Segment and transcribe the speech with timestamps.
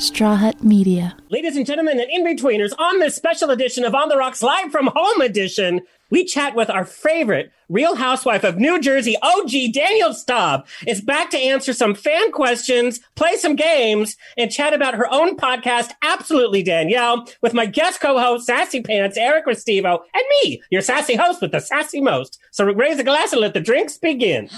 [0.00, 1.16] Straw Hut Media.
[1.30, 4.90] Ladies and gentlemen and in-betweeners, on this special edition of On the Rocks Live from
[4.94, 5.80] Home edition,
[6.10, 11.30] we chat with our favorite Real Housewife of New Jersey, OG Danielle Staub, is back
[11.30, 16.62] to answer some fan questions, play some games, and chat about her own podcast, Absolutely
[16.62, 21.52] Danielle, with my guest co-host, Sassy Pants, Eric Restivo, and me, your sassy host with
[21.52, 22.38] the sassy most.
[22.50, 24.48] So raise a glass and let the drinks begin.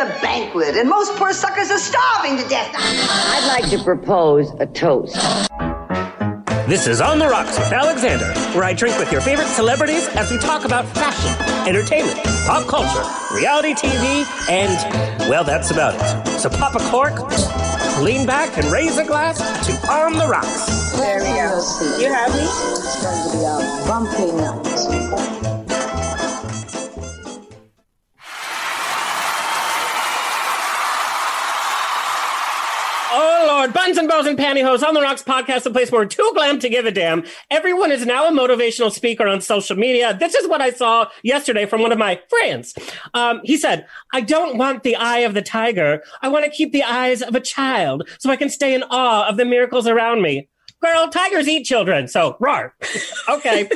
[0.00, 2.74] A banquet, and most poor suckers are starving to death.
[2.74, 5.14] I'd like to propose a toast.
[6.66, 10.30] This is On the Rocks with Alexander, where I drink with your favorite celebrities as
[10.30, 11.34] we talk about fashion,
[11.68, 14.72] entertainment, pop culture, reality TV, and,
[15.28, 16.38] well, that's about it.
[16.38, 17.18] So pop a cork,
[18.00, 20.96] lean back, and raise a glass to On the Rocks.
[20.96, 21.60] There we go.
[22.00, 22.40] You have me?
[22.40, 25.59] It's going to be a bumpy night.
[33.68, 36.58] Buns and bows and pantyhose on the rocks podcast, the place where we're too glam
[36.60, 37.24] to give a damn.
[37.50, 40.16] Everyone is now a motivational speaker on social media.
[40.18, 42.74] This is what I saw yesterday from one of my friends.
[43.12, 46.02] Um, he said, "I don't want the eye of the tiger.
[46.22, 49.28] I want to keep the eyes of a child, so I can stay in awe
[49.28, 50.48] of the miracles around me."
[50.80, 52.74] Girl, tigers eat children, so roar.
[53.28, 53.68] okay.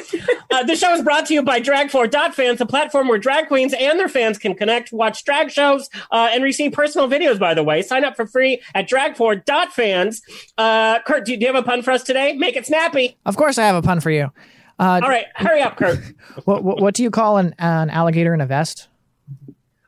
[0.50, 4.00] uh, the show is brought to you by Drag4.fans, a platform where drag queens and
[4.00, 7.82] their fans can connect, watch drag shows, uh, and receive personal videos, by the way.
[7.82, 10.22] Sign up for free at Drag4.fans.
[10.56, 12.32] Uh, Kurt, do you, do you have a pun for us today?
[12.32, 13.18] Make it snappy.
[13.26, 14.32] Of course, I have a pun for you.
[14.78, 15.98] Uh, All right, hurry up, Kurt.
[16.46, 18.88] what, what, what do you call an, an alligator in a vest?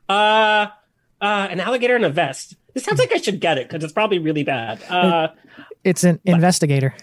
[0.07, 0.67] Uh,
[1.19, 2.55] uh, an alligator in a vest.
[2.73, 4.83] This sounds like I should get it because it's probably really bad.
[4.83, 5.29] Uh,
[5.87, 6.93] It's an investigator.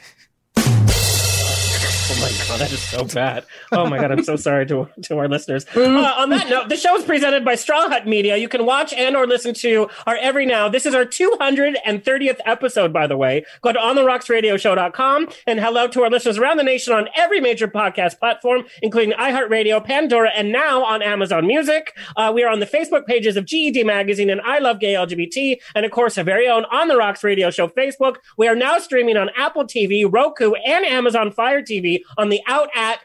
[2.07, 3.47] Oh my god, that is so bad.
[3.73, 5.65] Oh my god, I'm so sorry to to our listeners.
[5.75, 8.37] Uh, on that note, the show is presented by Straw Hut Media.
[8.37, 10.69] You can watch and or listen to our every now.
[10.69, 13.47] This is our 230th episode, by the way.
[13.63, 18.19] Go to ontherocksradioshow.com and hello to our listeners around the nation on every major podcast
[18.19, 21.97] platform, including iHeartRadio, Pandora, and now on Amazon Music.
[22.17, 25.59] Uh, we are on the Facebook pages of GED Magazine and I Love Gay LGBT,
[25.75, 28.17] and of course, our very own On the Rocks Radio Show Facebook.
[28.37, 32.71] We are now streaming on Apple TV, Roku, and Amazon Fire TV on the Out
[32.75, 33.00] at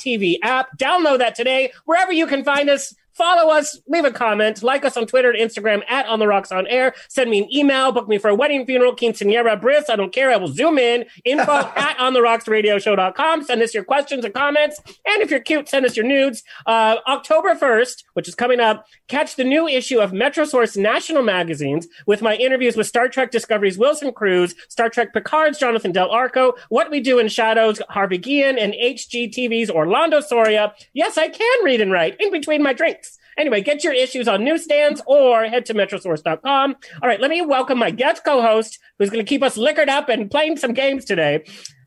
[0.00, 0.76] TV app.
[0.78, 2.94] Download that today wherever you can find us.
[3.22, 6.50] Follow us, leave a comment, like us on Twitter and Instagram at On the Rocks
[6.50, 6.92] on Air.
[7.08, 9.88] Send me an email, book me for a wedding, funeral, quinceanera, bris.
[9.88, 10.32] I don't care.
[10.32, 11.04] I will zoom in.
[11.24, 13.44] Info at On the Rocks Radio Show.com.
[13.44, 14.80] Send us your questions and comments.
[15.06, 16.42] And if you're cute, send us your nudes.
[16.66, 21.86] Uh, October 1st, which is coming up, catch the new issue of MetroSource National Magazines
[22.08, 26.54] with my interviews with Star Trek Discovery's Wilson Cruz, Star Trek Picard's Jonathan Del Arco,
[26.70, 30.74] What We Do in Shadows, Harvey Guillen, and HGTV's Orlando Soria.
[30.92, 33.11] Yes, I can read and write in between my drinks.
[33.38, 36.76] Anyway, get your issues on newsstands or head to metrosource.com.
[37.02, 40.08] All right, let me welcome my guest co-host who's going to keep us liquored up
[40.08, 41.44] and playing some games today.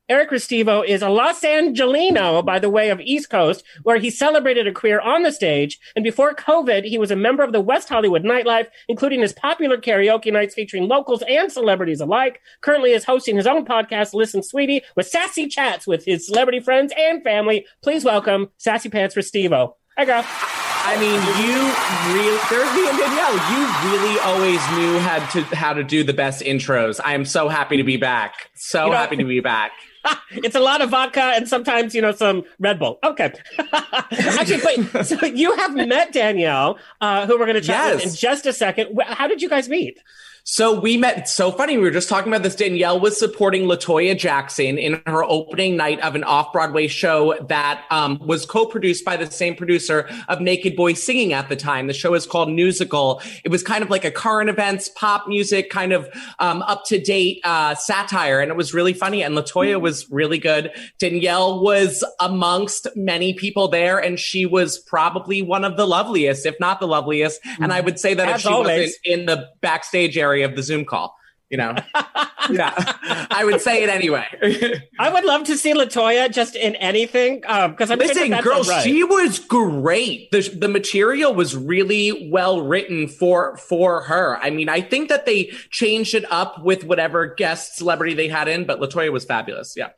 [0.08, 4.68] Eric Restivo is a Los Angelino by the way of East Coast, where he celebrated
[4.68, 5.80] a career on the stage.
[5.96, 9.78] And before COVID, he was a member of the West Hollywood nightlife, including his popular
[9.78, 12.40] karaoke nights featuring locals and celebrities alike.
[12.62, 16.94] Currently is hosting his own podcast, Listen Sweetie, with sassy chats with his celebrity friends
[16.96, 17.66] and family.
[17.82, 19.74] Please welcome Sassy Pants Restivo.
[19.98, 20.65] Hi, girl.
[20.88, 21.58] I mean, you
[22.14, 23.38] really there's me and Danielle.
[23.52, 27.00] You really always knew how to how to do the best intros.
[27.04, 28.50] I am so happy to be back.
[28.56, 29.72] So You know- happy to be back.
[30.32, 33.00] it's a lot of vodka and sometimes, you know, some Red Bull.
[33.04, 33.34] Okay.
[33.74, 35.06] Actually, wait.
[35.06, 38.54] So you have met Danielle, uh, who we're going to chat with in just a
[38.54, 39.00] second.
[39.04, 40.00] How did you guys meet?
[40.48, 41.18] So we met.
[41.18, 41.76] It's so funny.
[41.76, 42.54] We were just talking about this.
[42.54, 47.84] Danielle was supporting Latoya Jackson in her opening night of an off Broadway show that
[47.90, 51.88] um, was co produced by the same producer of Naked Boy Singing at the time.
[51.88, 53.24] The show is called Musical.
[53.44, 56.08] It was kind of like a current events, pop music, kind of
[56.38, 58.40] um, up to date uh, satire.
[58.40, 59.24] And it was really funny.
[59.24, 60.72] And Latoya was really good.
[61.00, 63.98] Danielle was amongst many people there.
[63.98, 67.42] And she was probably one of the loveliest, if not the loveliest.
[67.60, 68.90] And I would say that if she always.
[68.90, 71.16] wasn't in the backstage area of the Zoom call.
[71.52, 71.76] You know,
[72.50, 72.74] yeah,
[73.30, 74.26] I would say it anyway.
[74.98, 78.64] I would love to see Latoya just in anything Um, because I'm Listen, that's girl,
[78.64, 78.84] right.
[78.84, 80.32] she was great.
[80.32, 84.38] The the material was really well written for for her.
[84.42, 88.48] I mean, I think that they changed it up with whatever guest celebrity they had
[88.48, 89.76] in, but Latoya was fabulous.
[89.78, 89.90] Yeah.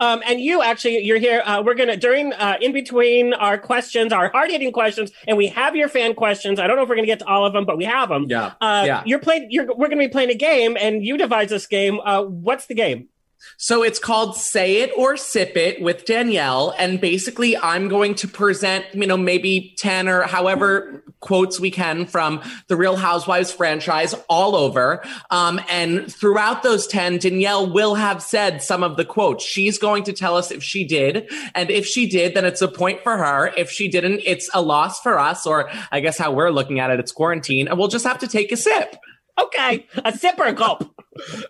[0.00, 1.42] Um, and you actually, you're here.
[1.44, 5.46] Uh, we're gonna during uh, in between our questions, our hard hitting questions, and we
[5.48, 6.58] have your fan questions.
[6.58, 8.26] I don't know if we're gonna get to all of them, but we have them.
[8.28, 8.52] Yeah.
[8.60, 9.02] Uh, yeah.
[9.06, 9.48] You're playing.
[9.50, 12.00] You're we're gonna be playing a game, and you devised this game.
[12.04, 13.08] Uh, what's the game?
[13.56, 16.74] So it's called Say It or Sip It with Danielle.
[16.78, 22.04] And basically, I'm going to present, you know, maybe 10 or however quotes we can
[22.04, 25.02] from the Real Housewives franchise all over.
[25.30, 29.44] Um, and throughout those 10, Danielle will have said some of the quotes.
[29.44, 31.30] She's going to tell us if she did.
[31.54, 33.52] And if she did, then it's a point for her.
[33.56, 36.90] If she didn't, it's a loss for us, or I guess how we're looking at
[36.90, 37.68] it, it's quarantine.
[37.68, 38.96] And we'll just have to take a sip.
[39.40, 40.93] Okay, a sip or a gulp.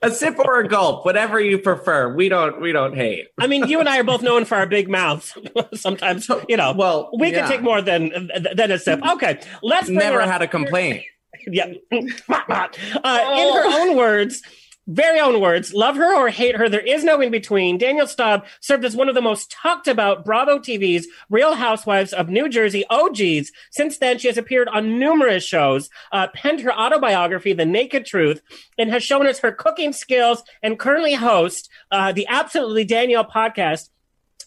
[0.02, 2.14] A sip or a gulp, whatever you prefer.
[2.14, 3.28] We don't we don't hate.
[3.38, 5.36] I mean, you and I are both known for our big mouths.
[5.74, 6.72] Sometimes, you know.
[6.72, 7.40] Well, we yeah.
[7.40, 9.00] can take more than than a sip.
[9.04, 11.04] Okay, let's Never had a complaint.
[11.46, 11.66] Yeah.
[11.92, 14.40] uh, in her own words,
[14.86, 17.78] very own words, love her or hate her, there is no in between.
[17.78, 22.28] Danielle Staub served as one of the most talked about Bravo TV's Real Housewives of
[22.28, 23.50] New Jersey OGs.
[23.70, 28.42] Since then, she has appeared on numerous shows, uh, penned her autobiography, The Naked Truth,
[28.78, 33.88] and has shown us her cooking skills and currently hosts uh, the Absolutely Danielle podcast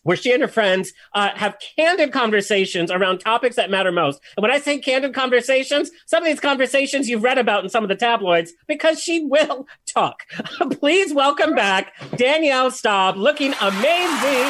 [0.08, 4.22] where she and her friends uh, have candid conversations around topics that matter most.
[4.38, 7.84] And when I say candid conversations, some of these conversations you've read about in some
[7.84, 10.24] of the tabloids because she will talk.
[10.80, 14.48] Please welcome back Danielle Staub, looking amazing.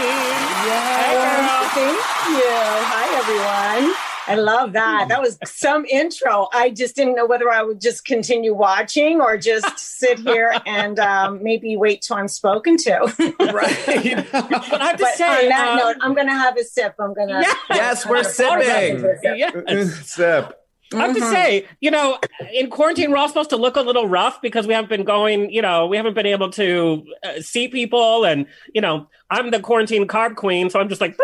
[0.68, 2.46] Yeah, thank you.
[2.46, 3.96] Hi, everyone.
[4.28, 5.08] I love that.
[5.10, 6.48] That was some intro.
[6.54, 11.00] I just didn't know whether I would just continue watching or just sit here and
[11.00, 13.00] um, maybe wait till I'm spoken to.
[13.00, 14.26] right.
[14.32, 14.44] but
[14.74, 16.96] I have to But say, on that um, note, I'm going to have a sip.
[17.00, 17.46] I'm going to.
[17.70, 19.04] Yes, we're sipping.
[19.24, 20.10] Yes.
[20.10, 20.54] Sip.
[20.94, 22.18] I have to say, you know,
[22.54, 25.52] in quarantine, we're all supposed to look a little rough because we haven't been going,
[25.52, 28.26] you know, we haven't been able to uh, see people.
[28.26, 30.70] And, you know, I'm the quarantine carb queen.
[30.70, 31.18] So I'm just like,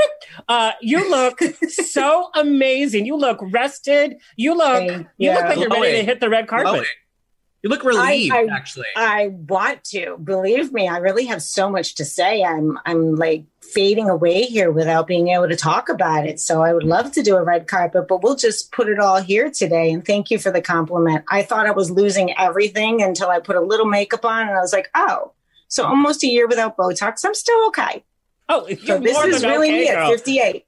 [0.47, 1.39] uh, you look
[1.69, 3.05] so amazing.
[3.05, 4.17] You look rested.
[4.35, 6.65] You look, Thank you look like you're ready to hit the red carpet.
[6.71, 6.85] Glowing.
[7.63, 8.87] You look relieved, I- I- actually.
[8.95, 10.89] I want to believe me.
[10.89, 12.43] I really have so much to say.
[12.43, 16.41] I'm I'm like fading away here without being able to talk about it.
[16.41, 19.21] So I would love to do a red carpet, but we'll just put it all
[19.21, 19.91] here today.
[19.93, 21.23] And thank you for the compliment.
[21.29, 24.59] I thought I was losing everything until I put a little makeup on, and I
[24.61, 25.31] was like, oh,
[25.69, 27.23] so almost a year without Botox.
[27.23, 28.03] I'm still okay.
[28.49, 30.65] Oh, you're So this more is than really okay, me at 58.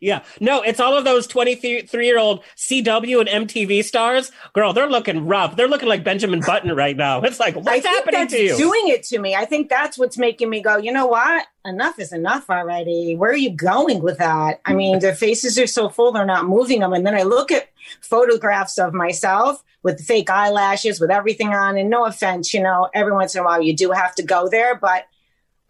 [0.00, 0.22] Yeah.
[0.40, 4.30] No, it's all of those 23 year old CW and MTV stars.
[4.52, 5.56] Girl, they're looking rough.
[5.56, 7.22] They're looking like Benjamin Button right now.
[7.22, 8.56] It's like, what's happening to you?
[8.56, 9.34] doing it to me.
[9.34, 11.46] I think that's what's making me go, you know what?
[11.64, 13.16] Enough is enough already.
[13.16, 14.60] Where are you going with that?
[14.64, 16.92] I mean, their faces are so full, they're not moving them.
[16.92, 17.68] And then I look at
[18.00, 21.76] photographs of myself with the fake eyelashes, with everything on.
[21.76, 24.48] And no offense, you know, every once in a while you do have to go
[24.48, 25.06] there, but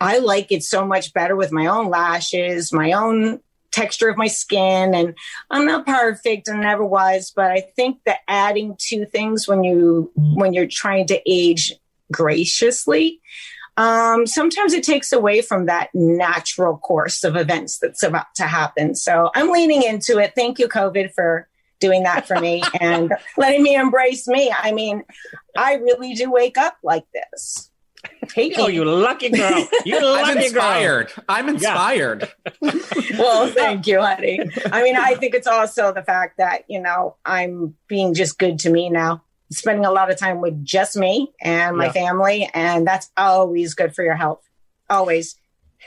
[0.00, 3.40] I like it so much better with my own lashes, my own
[3.76, 4.94] texture of my skin.
[4.94, 5.14] And
[5.50, 10.10] I'm not perfect and never was, but I think that adding two things when you
[10.16, 11.72] when you're trying to age
[12.10, 13.20] graciously,
[13.76, 18.94] um, sometimes it takes away from that natural course of events that's about to happen.
[18.94, 20.32] So I'm leaning into it.
[20.34, 21.46] Thank you, COVID, for
[21.78, 24.50] doing that for me and letting me embrace me.
[24.56, 25.02] I mean,
[25.56, 27.70] I really do wake up like this.
[28.28, 29.68] Take Oh, you lucky girl.
[29.84, 30.44] You lucky I'm girl.
[30.44, 31.12] inspired.
[31.28, 32.32] I'm inspired.
[33.18, 34.40] well, thank you, honey.
[34.72, 38.58] I mean, I think it's also the fact that, you know, I'm being just good
[38.60, 41.92] to me now, spending a lot of time with just me and my Yeah.
[41.92, 42.50] family.
[42.54, 44.42] And that's always good for your health.
[44.90, 45.36] Always.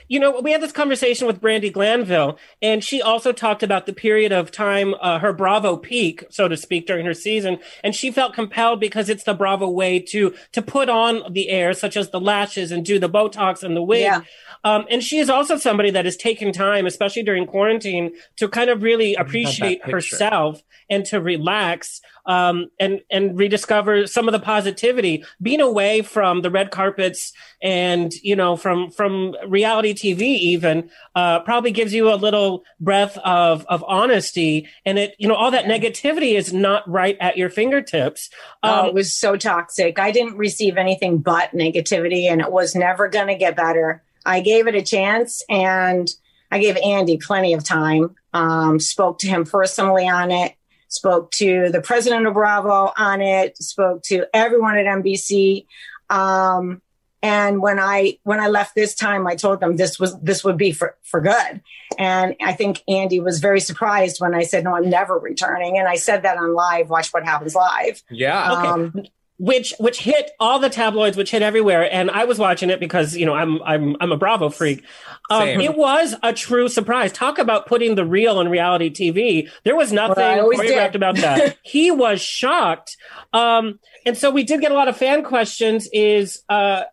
[0.08, 3.94] You know, we had this conversation with Brandi Glanville, and she also talked about the
[3.94, 8.12] period of time, uh, her Bravo peak, so to speak, during her season, and she
[8.12, 12.10] felt compelled because it's the Bravo way to to put on the air, such as
[12.10, 14.02] the lashes and do the Botox and the wig.
[14.02, 14.22] Yeah.
[14.64, 18.70] Um, and she is also somebody that has taken time, especially during quarantine, to kind
[18.70, 25.24] of really appreciate herself and to relax um, and and rediscover some of the positivity.
[25.42, 31.40] Being away from the red carpets and you know from from reality TV even uh,
[31.42, 35.66] probably gives you a little breath of of honesty, and it you know all that
[35.66, 38.30] negativity is not right at your fingertips.
[38.64, 40.00] oh, Um, it was so toxic.
[40.00, 44.04] I didn't receive anything but negativity and it was never going to get better.
[44.26, 46.10] I gave it a chance and
[46.52, 48.16] I gave Andy plenty of time.
[48.34, 50.54] Um, spoke to him personally on it,
[50.88, 55.66] spoke to the president of Bravo on it, spoke to everyone at NBC.
[56.10, 56.82] Um,
[57.22, 60.58] and when I when I left this time, I told them this was this would
[60.58, 61.62] be for for good.
[61.98, 65.88] And I think Andy was very surprised when I said, "No, I'm never returning." And
[65.88, 66.90] I said that on live.
[66.90, 68.02] Watch what happens live.
[68.10, 68.54] Yeah.
[68.54, 68.68] Okay.
[68.68, 69.06] Um,
[69.40, 73.16] which which hit all the tabloids, which hit everywhere, and I was watching it because
[73.16, 74.84] you know I'm I'm I'm a Bravo freak.
[75.30, 77.14] Um, it was a true surprise.
[77.14, 79.50] Talk about putting the real on reality TV.
[79.64, 80.96] There was nothing Well, choreographed did.
[80.96, 81.58] about that.
[81.64, 82.98] he was shocked,
[83.32, 85.88] um, and so we did get a lot of fan questions.
[85.94, 86.84] Is uh,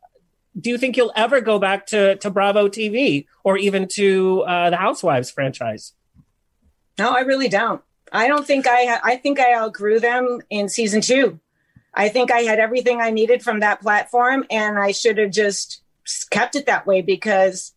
[0.58, 4.70] do you think you'll ever go back to to Bravo TV or even to uh,
[4.70, 5.94] the Housewives franchise?
[6.96, 7.82] No, I really don't.
[8.12, 9.00] I don't think I.
[9.02, 11.40] I think I outgrew them in season two.
[11.96, 15.82] I think I had everything I needed from that platform, and I should have just
[16.30, 17.72] kept it that way because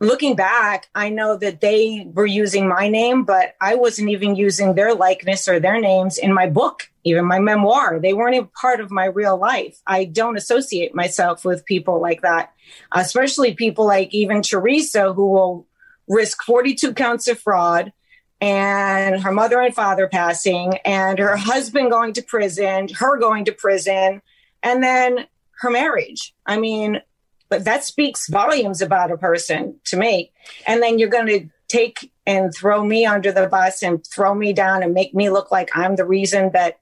[0.00, 4.74] looking back, I know that they were using my name, but I wasn't even using
[4.74, 8.00] their likeness or their names in my book, even my memoir.
[8.00, 9.78] They weren't even part of my real life.
[9.86, 12.52] I don't associate myself with people like that,
[12.92, 15.66] especially people like even Teresa, who will
[16.08, 17.92] risk 42 counts of fraud
[18.40, 23.52] and her mother and father passing and her husband going to prison, her going to
[23.52, 24.22] prison,
[24.62, 25.26] and then
[25.60, 26.34] her marriage.
[26.46, 27.02] I mean,
[27.48, 30.32] but that speaks volumes about a person to me.
[30.66, 34.52] And then you're going to take and throw me under the bus and throw me
[34.52, 36.78] down and make me look like I'm the reason that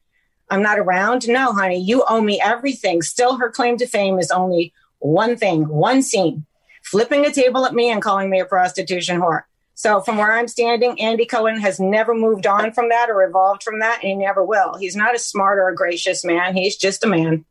[0.51, 1.29] I'm not around.
[1.29, 3.03] No, honey, you owe me everything.
[3.03, 6.47] Still, her claim to fame is only one thing, one scene,
[6.83, 9.43] flipping a table at me and calling me a prostitution whore.
[9.79, 13.63] So, from where I'm standing, Andy Cohen has never moved on from that or evolved
[13.63, 14.77] from that, and he never will.
[14.77, 16.57] He's not a smart or a gracious man.
[16.57, 17.45] He's just a man.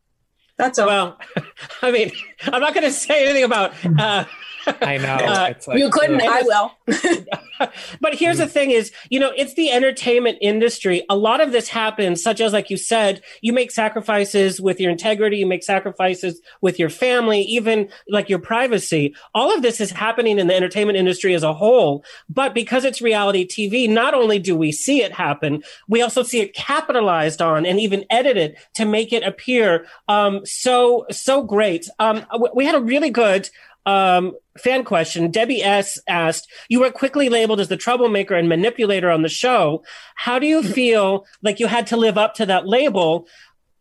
[0.57, 0.87] That's all.
[0.87, 1.19] Well,
[1.81, 2.11] I mean,
[2.43, 3.73] I'm not going to say anything about.
[3.97, 4.25] Uh,
[4.81, 5.17] I know.
[5.27, 6.21] Uh, It's like- you couldn't.
[6.21, 6.71] I will.
[8.01, 11.67] but here's the thing is you know it's the entertainment industry a lot of this
[11.67, 16.39] happens such as like you said you make sacrifices with your integrity you make sacrifices
[16.61, 20.97] with your family even like your privacy all of this is happening in the entertainment
[20.97, 25.11] industry as a whole but because it's reality tv not only do we see it
[25.11, 30.45] happen we also see it capitalized on and even edited to make it appear um,
[30.45, 33.49] so so great um, we had a really good
[33.87, 35.31] um, fan question.
[35.31, 39.83] Debbie S asked, You were quickly labeled as the troublemaker and manipulator on the show.
[40.15, 43.27] How do you feel like you had to live up to that label?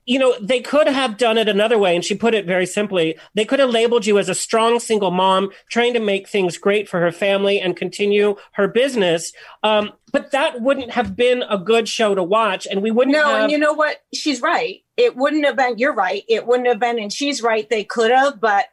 [0.08, 1.96] You know, they could have done it another way.
[1.96, 3.18] And she put it very simply.
[3.34, 6.88] They could have labeled you as a strong single mom trying to make things great
[6.88, 9.32] for her family and continue her business.
[9.64, 12.68] Um, but that wouldn't have been a good show to watch.
[12.70, 13.42] And we wouldn't No, have.
[13.42, 13.96] and you know what?
[14.14, 14.84] She's right.
[14.96, 16.22] It wouldn't have been, you're right.
[16.28, 17.68] It wouldn't have been, and she's right.
[17.68, 18.66] They could have, but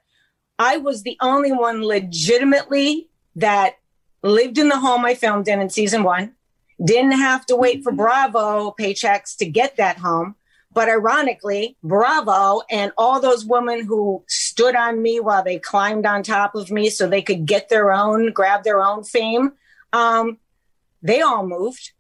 [0.64, 3.80] I was the only one legitimately that
[4.22, 6.32] lived in the home I filmed in in season one,
[6.84, 10.36] didn't have to wait for Bravo paychecks to get that home.
[10.72, 16.24] But ironically, Bravo and all those women who stood on me while they climbed on
[16.24, 19.52] top of me so they could get their own, grab their own fame,
[19.92, 20.38] um,
[21.02, 21.92] they all moved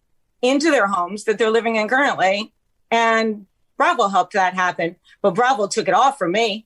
[0.41, 2.53] into their homes that they're living in currently.
[2.89, 3.45] And
[3.77, 4.95] Bravo helped that happen.
[5.21, 6.65] But Bravo took it all from me.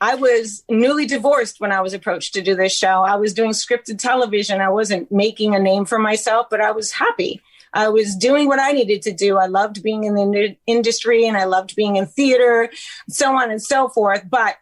[0.00, 3.02] I was newly divorced when I was approached to do this show.
[3.02, 4.60] I was doing scripted television.
[4.60, 7.42] I wasn't making a name for myself, but I was happy.
[7.74, 9.36] I was doing what I needed to do.
[9.38, 12.70] I loved being in the in- industry and I loved being in theater,
[13.08, 14.24] so on and so forth.
[14.28, 14.56] But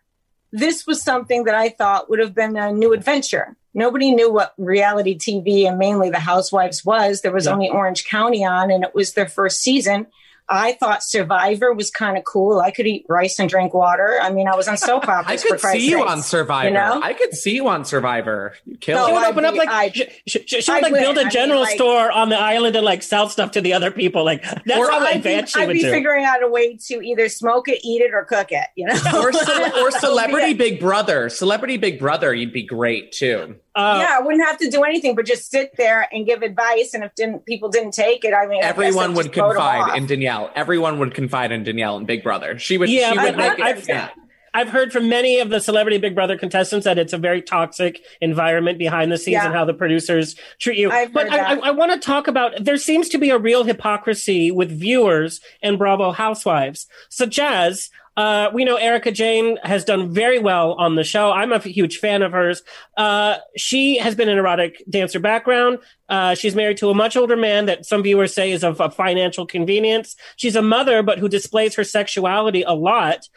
[0.52, 3.56] this was something that I thought would have been a new adventure.
[3.74, 7.20] Nobody knew what reality TV and mainly the Housewives was.
[7.20, 7.52] There was Yeah.
[7.52, 10.06] only Orange County on, and it was their first season.
[10.48, 12.60] I thought Survivor was kind of cool.
[12.60, 14.18] I could eat rice and drink water.
[14.22, 15.44] I mean, I was on soap operas.
[15.44, 16.68] I could Christ's see you sakes, on Survivor.
[16.68, 17.00] You know?
[17.02, 18.54] I could see you on Survivor.
[18.64, 20.80] You kill No, She would I'd open up like I'd- she, she, she would I
[20.82, 21.00] like would.
[21.00, 23.60] build I a mean, general like- store on the island and like sell stuff to
[23.60, 24.24] the other people.
[24.24, 25.90] Like that's Or how I'd be, advanced she I'd would be do.
[25.90, 28.66] figuring out a way to either smoke it, eat it, or cook it.
[28.76, 31.28] You know, or, ce- or Celebrity Big Brother.
[31.28, 33.56] Celebrity Big Brother, you'd be great too.
[33.76, 36.94] Uh, yeah, I wouldn't have to do anything but just sit there and give advice.
[36.94, 40.06] And if didn't people didn't take it, I mean, Everyone I'd would just confide in
[40.06, 40.50] Danielle.
[40.56, 42.58] Everyone would confide in Danielle and Big Brother.
[42.58, 42.88] She would.
[42.88, 43.76] Yeah, she would but make I- it.
[43.76, 44.08] I've- yeah.
[44.54, 48.00] I've heard from many of the Celebrity Big Brother contestants that it's a very toxic
[48.22, 49.44] environment behind the scenes Yeah.
[49.44, 50.90] and how the producers treat you.
[50.90, 51.54] I've but heard I.
[51.56, 55.42] I, I want to talk about there seems to be a real hypocrisy with viewers
[55.62, 56.86] and Bravo Housewives.
[57.10, 61.30] So, Jazz, uh, we know Erika Jayne has done very well on the show.
[61.30, 62.62] I'm a huge fan of hers.
[62.96, 65.78] Uh, she has been an erotic dancer background.
[66.08, 68.90] Uh, she's married to a much older man that some viewers say is of a
[68.90, 70.16] financial convenience.
[70.36, 73.28] She's a mother, but who displays her sexuality a lot.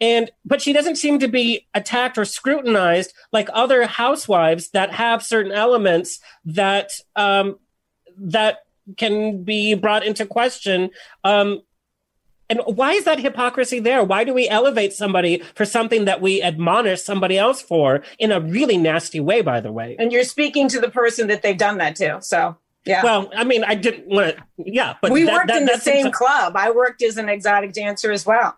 [0.00, 5.22] And, but she doesn't seem to be attacked or scrutinized like other housewives that have
[5.22, 7.58] certain elements that, um,
[8.18, 8.58] that
[8.96, 10.90] can be brought into question.
[11.24, 11.62] Um,
[12.48, 14.04] And why is that hypocrisy there?
[14.04, 18.40] Why do we elevate somebody for something that we admonish somebody else for in a
[18.40, 19.96] really nasty way, by the way?
[19.98, 22.18] And you're speaking to the person that they've done that to.
[22.22, 23.02] So, yeah.
[23.02, 25.78] Well, I mean, I didn't want to, yeah, but we that- worked that- in the
[25.78, 26.56] same exa- club.
[26.56, 28.56] I worked as an exotic dancer as well.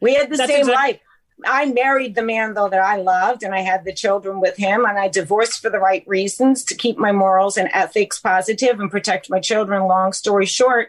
[0.00, 1.00] We had the That's same exact- life.
[1.44, 4.86] I married the man though that I loved, and I had the children with him,
[4.86, 8.90] and I divorced for the right reasons to keep my morals and ethics positive and
[8.90, 9.82] protect my children.
[9.82, 10.88] Long story short,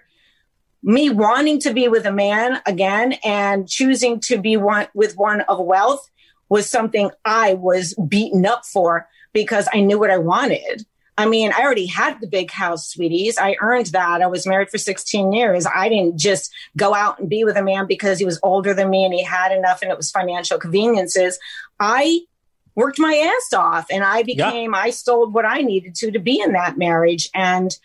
[0.83, 5.41] me wanting to be with a man again and choosing to be one with one
[5.41, 6.09] of wealth
[6.49, 10.85] was something I was beaten up for because I knew what I wanted.
[11.17, 13.39] I mean, I already had the big house, sweeties.
[13.39, 14.21] I earned that.
[14.21, 15.65] I was married for 16 years.
[15.65, 18.91] I didn't just go out and be with a man because he was older than
[18.91, 21.39] me and he had enough and it was financial conveniences.
[21.79, 22.21] I
[22.75, 26.39] worked my ass off and I became, I stole what I needed to to be
[26.39, 27.29] in that marriage.
[27.33, 27.75] And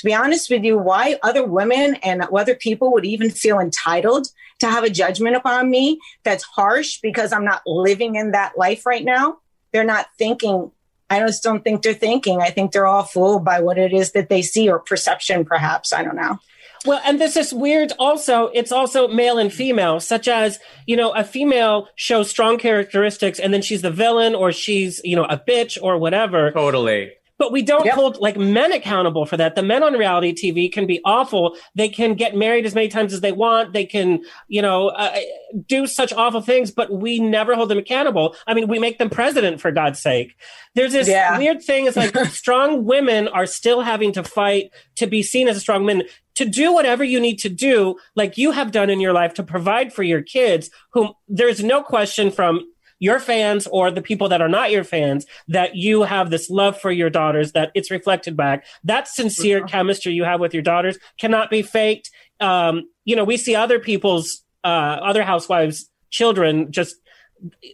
[0.00, 4.28] to be honest with you, why other women and other people would even feel entitled
[4.60, 8.86] to have a judgment upon me that's harsh because I'm not living in that life
[8.86, 9.40] right now.
[9.72, 10.70] They're not thinking,
[11.10, 12.40] I just don't think they're thinking.
[12.40, 15.92] I think they're all fooled by what it is that they see or perception, perhaps.
[15.92, 16.38] I don't know.
[16.86, 18.46] Well, and this is weird also.
[18.54, 23.52] It's also male and female, such as, you know, a female shows strong characteristics and
[23.52, 26.52] then she's the villain or she's, you know, a bitch or whatever.
[26.52, 27.12] Totally.
[27.40, 29.54] But we don't hold like men accountable for that.
[29.54, 31.56] The men on reality TV can be awful.
[31.74, 33.72] They can get married as many times as they want.
[33.72, 35.18] They can, you know, uh,
[35.66, 38.36] do such awful things, but we never hold them accountable.
[38.46, 40.36] I mean, we make them president for God's sake.
[40.74, 41.38] There's this Yeah.
[41.38, 41.86] weird thing.
[41.86, 45.86] It's like strong women are still having to fight to be seen as a strong
[45.86, 46.02] man
[46.34, 49.42] to do whatever you need to do, like you have done in your life to
[49.42, 52.60] provide for your kids, whom there's no question from
[53.00, 56.80] your fans or the people that are not your fans that you have this love
[56.80, 60.98] for your daughters that it's reflected back that sincere chemistry you have with your daughters
[61.18, 66.94] cannot be faked um, you know we see other people's uh, other housewives children just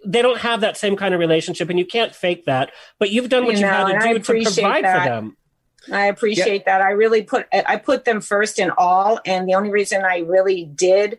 [0.06, 3.28] they don't have that same kind of relationship and you can't fake that but you've
[3.28, 5.02] done what You you, know, had to do to provide that.
[5.02, 5.36] for them
[5.92, 6.80] I appreciate that.
[6.80, 10.64] I really put I put them first in all, and the only reason I really
[10.64, 11.18] did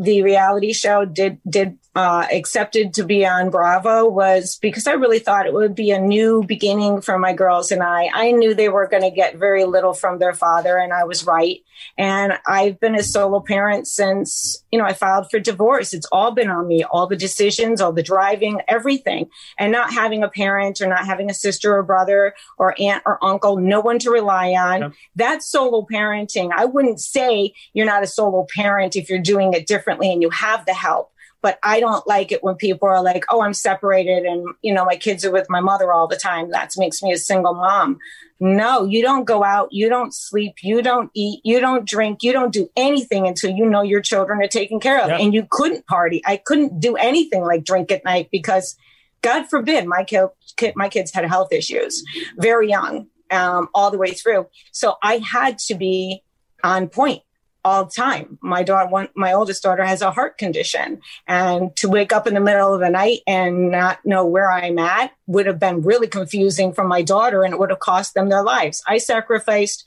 [0.00, 5.18] the reality show did did uh, accepted to be on Bravo was because I really
[5.18, 8.08] thought it would be a new beginning for my girls and I.
[8.14, 11.26] I knew they were going to get very little from their father, and I was
[11.26, 11.58] right.
[11.98, 15.92] And I've been a solo parent since you know I filed for divorce.
[15.92, 20.22] It's all been on me, all the decisions, all the driving, everything, and not having
[20.22, 23.98] a parent or not having a sister or brother or aunt or uncle, no one
[23.98, 24.94] to rely on.
[25.16, 26.50] That's solo parenting.
[26.54, 30.30] I wouldn't say you're not a solo parent if you're doing it differently and you
[30.30, 31.10] have the help.
[31.42, 34.84] But I don't like it when people are like, oh, I'm separated and, you know,
[34.84, 36.50] my kids are with my mother all the time.
[36.50, 37.98] That makes me a single mom.
[38.40, 42.32] No, you don't go out, you don't sleep, you don't eat, you don't drink, you
[42.32, 45.08] don't do anything until you know your children are taken care of.
[45.10, 46.22] And you couldn't party.
[46.26, 48.76] I couldn't do anything like drink at night because
[49.22, 50.26] God forbid my kid,
[50.56, 52.04] kid my kids had health issues
[52.36, 54.46] very young, um, all the way through.
[54.72, 56.22] So I had to be
[56.62, 57.22] on point
[57.64, 58.38] all the time.
[58.40, 62.34] My daughter, one, my oldest daughter has a heart condition and to wake up in
[62.34, 66.08] the middle of the night and not know where I'm at would have been really
[66.08, 68.82] confusing for my daughter and it would have cost them their lives.
[68.86, 69.84] I sacrificed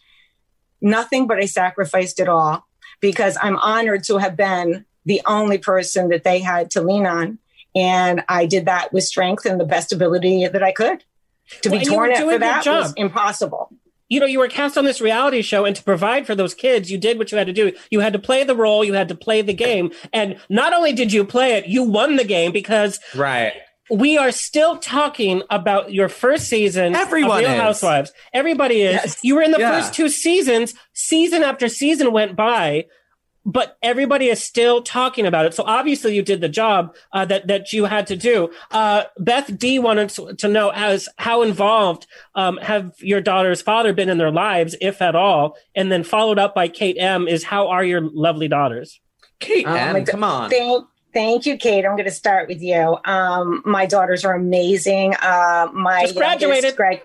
[0.81, 2.67] nothing, but I sacrificed it all
[3.01, 7.39] because I'm honored to have been the only person that they had to lean on.
[7.75, 11.03] And I did that with strength and the best ability that I could.
[11.61, 13.73] To Well, be and you were torn at for that was impossible.
[14.13, 16.91] You know, you were cast on this reality show, and to provide for those kids,
[16.91, 17.71] you did what you had to do.
[17.89, 19.91] You had to play the role, you had to play the game.
[20.11, 23.53] And not only did you play it, you won the game because Right.
[23.89, 27.61] we are still talking about your first season Everyone of Real is.
[27.61, 28.11] Housewives.
[28.33, 28.93] Everybody is.
[28.93, 29.17] Yes.
[29.23, 29.71] You were in the Yeah.
[29.79, 30.73] first two seasons.
[30.93, 32.85] Season after season went by,
[33.45, 35.53] but everybody is still talking about it.
[35.53, 38.51] So obviously, you did the job uh, that that you had to do.
[38.71, 43.93] Uh, Beth D wanted to, to know as how involved um, have your daughter's father
[43.93, 47.27] been in their lives, if at all, and then followed up by Kate M.
[47.27, 48.99] Is how are your lovely daughters?
[49.39, 50.49] Kate Oh, M, come on.
[50.49, 51.85] Thank, thank you, Kate.
[51.85, 52.97] I'm going to start with you.
[53.03, 55.15] Um, my daughters are amazing.
[55.15, 56.63] Uh, my Just graduated.
[56.63, 57.01] youngest Grad,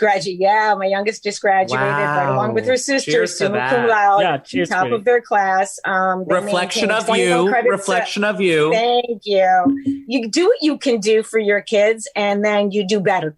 [0.00, 3.70] graduate, yeah, my youngest just graduated right along with her sister, Cheers to summa that.
[3.70, 4.96] cum laude, Yeah, cheers, top sweetie.
[4.96, 5.78] of their class.
[5.84, 7.48] Um, Reflection of you.
[7.48, 8.72] credits a- Reflection of you.
[8.72, 10.04] Thank you.
[10.08, 13.36] You do what you can do for your kids, and then you do better.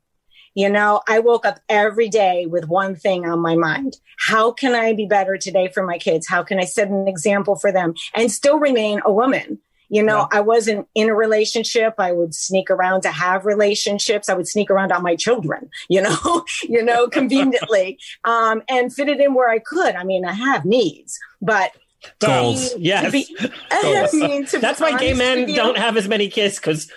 [0.54, 3.96] You know, I woke up every day with one thing on my mind.
[4.18, 6.28] How can I be better today for my kids?
[6.28, 9.58] How can I set an example for them and still remain a woman?
[9.92, 11.94] You know, I wasn't in a relationship.
[11.98, 14.30] I would sneak around to have relationships.
[14.30, 19.08] I would sneak around on my children, you know, you know, conveniently, um, and fit
[19.08, 19.94] it in where I could.
[19.94, 21.72] I mean, I have needs, but
[22.18, 22.74] Goals.
[22.78, 23.04] Yes.
[23.04, 23.36] To be-
[23.70, 26.90] I mean, That's why gay men don't have as many kids because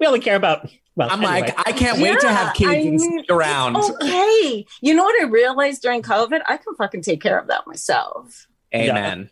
[0.00, 0.68] we only care about.
[0.96, 1.52] Well, I'm anyway.
[1.52, 3.76] like, I can't wait to have kids I and mean, around.
[3.76, 4.64] Okay.
[4.80, 6.40] You know what I realized during COVID?
[6.48, 8.46] I can fucking take care of that myself.
[8.74, 9.28] Amen.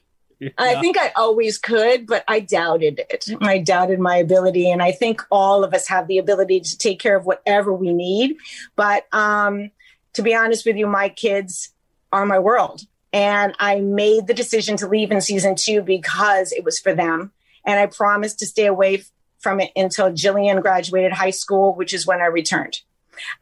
[0.59, 3.26] I think I always could, but I doubted it.
[3.40, 4.70] I doubted my ability.
[4.70, 7.92] And I think all of us have the ability to take care of whatever we
[7.92, 8.37] need.
[8.76, 9.70] But um,
[10.14, 11.70] to be honest with you, my kids
[12.12, 12.83] are my world.
[13.12, 17.33] And I made the decision to leave in season two because it was for them.
[17.64, 21.94] And I promised to stay away f- from it until Jillian graduated high school, which
[21.94, 22.80] is when I returned.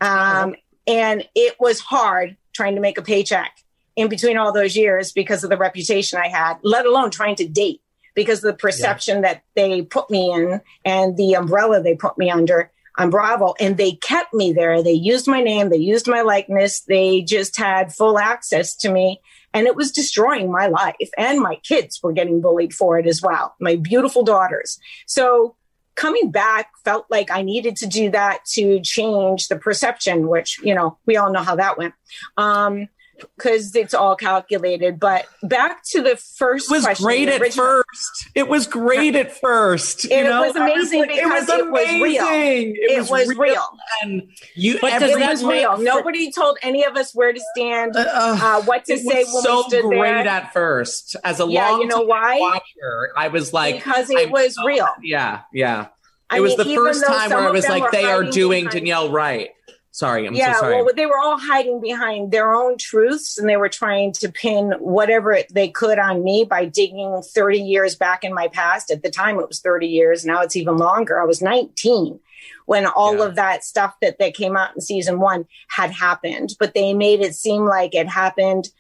[0.01, 3.62] Um, and it was hard trying to make a paycheck
[3.97, 7.49] in between all those years because of the reputation I had, let alone trying to
[7.49, 7.83] date
[8.15, 12.31] because of the perception that they put me in and the umbrella they put me
[12.31, 13.55] under on Bravo.
[13.59, 14.83] And they kept me there.
[14.83, 19.21] They used my name, they used my likeness, they just had full access to me.
[19.55, 21.11] And it was destroying my life.
[21.19, 24.79] And my kids were getting bullied for it as well, my beautiful daughters.
[25.07, 25.57] So
[25.95, 30.75] coming back felt like I needed to do that to change the perception, which, you
[30.75, 31.95] know, we all know how that went.
[32.37, 32.89] Um,
[33.37, 34.99] because it's all calculated.
[35.01, 38.29] But back to the first It was question, great at original- first.
[38.35, 40.05] It was great at first.
[40.05, 40.43] You It know?
[40.43, 42.27] was I amazing like, because it was real.
[42.27, 42.77] amazing.
[42.79, 43.65] It was real.
[44.03, 45.77] And you, But does It that was real.
[45.77, 49.35] for- Nobody told any of us where to stand, uh, what to it say was
[49.35, 50.29] when so we stood great there.
[50.29, 51.17] at first.
[51.25, 52.39] As a Yeah, long you know why?
[52.39, 54.89] watcher, I was like, because it I'm was so- real.
[55.03, 55.87] Yeah, yeah.
[56.31, 59.11] I it was mean, the first time where I was like, they are doing Danielle
[59.11, 59.51] right.
[59.95, 60.83] Sorry, I'm yeah, so sorry.
[60.83, 64.73] well, they were all hiding behind their own truths and they were trying to pin
[64.79, 68.91] whatever they could on me by digging 30 years back in my past.
[68.91, 70.25] At the time, it was 30 years.
[70.25, 71.21] Now it's even longer.
[71.21, 72.19] I was 19
[72.65, 73.25] when all Yeah.
[73.27, 77.21] of that stuff that, that came out in season one had happened, but they made
[77.21, 78.71] it seem like it happened,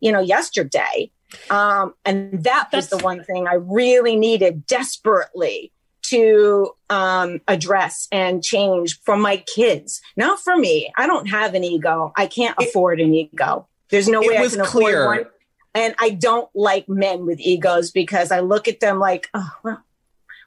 [0.00, 1.12] you know, yesterday.
[1.50, 8.42] Um, and that was the one thing I really needed desperately to um, address and
[8.42, 10.92] change for my kids, not for me.
[10.96, 12.12] I don't have an ego.
[12.16, 13.66] I can't afford an ego.
[13.90, 15.02] There's no way I can clear.
[15.02, 15.26] afford one.
[15.74, 19.82] And I don't like men with egos because I look at them like, oh, well,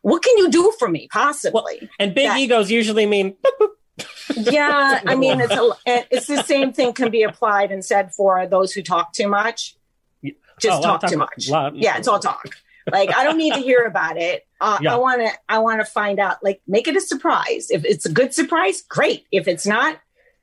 [0.02, 1.90] what can you do for me, possibly?
[2.00, 3.68] and big That- egos usually mean boop,
[4.00, 4.52] boop.
[4.52, 8.48] yeah, I mean, it's a, it's the same thing can be applied and said for
[8.48, 9.76] those who talk too much.
[10.60, 11.50] Just Oh, of talk too much.
[11.50, 12.56] lot- yeah, it's all talk.
[12.92, 14.46] Like I don't need to hear about it.
[14.60, 14.94] Uh, Yeah.
[14.96, 15.32] I want to.
[15.50, 16.38] I want to find out.
[16.44, 17.68] Like, make it a surprise.
[17.70, 19.26] If it's a good surprise, great.
[19.32, 20.00] If it's not,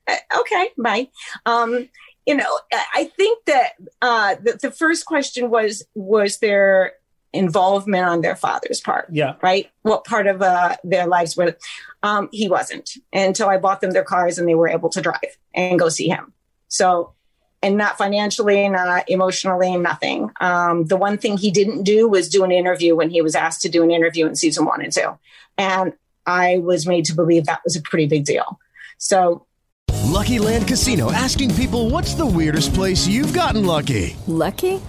[0.07, 1.07] uh, okay, bye.
[1.45, 1.89] Um,
[2.25, 2.59] you know,
[2.93, 3.71] I think that
[4.01, 6.93] uh, the, the first question was was their
[7.31, 9.35] involvement on their father's part Yeah.
[9.43, 9.69] right?
[9.83, 11.55] What part of uh, their lives were?
[12.01, 15.37] Um, he wasn't until I bought them their cars and they were able to drive
[15.53, 16.33] and go see him.
[16.69, 17.13] So,
[17.61, 20.31] and not financially, not emotionally, nothing.
[20.39, 23.61] Um, the one thing he didn't do was do an interview when he was asked
[23.63, 25.17] to do an interview in season one and two.
[25.57, 25.93] And
[26.25, 28.59] I was made to believe that was a pretty big deal.
[28.97, 29.45] So,
[30.05, 34.15] Lucky Land Casino asking people what's the weirdest place you've gotten lucky?
[34.27, 34.81] Lucky?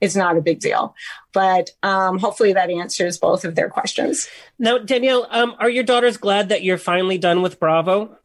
[0.00, 0.94] it's not a big deal.
[1.32, 4.28] But um, hopefully that answers both of their questions.
[4.58, 8.16] Now, Danielle, um, are your daughters glad that you're finally done with Bravo?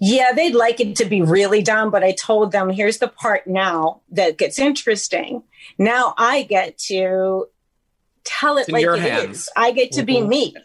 [0.00, 3.46] Yeah, they'd like it to be really done, but I told them here's the part
[3.46, 5.42] now that gets interesting.
[5.78, 7.46] Now I get to
[8.24, 9.38] tell it It's like your it hands.
[9.38, 9.48] is.
[9.56, 10.28] I get to be Mhm.
[10.28, 10.56] me.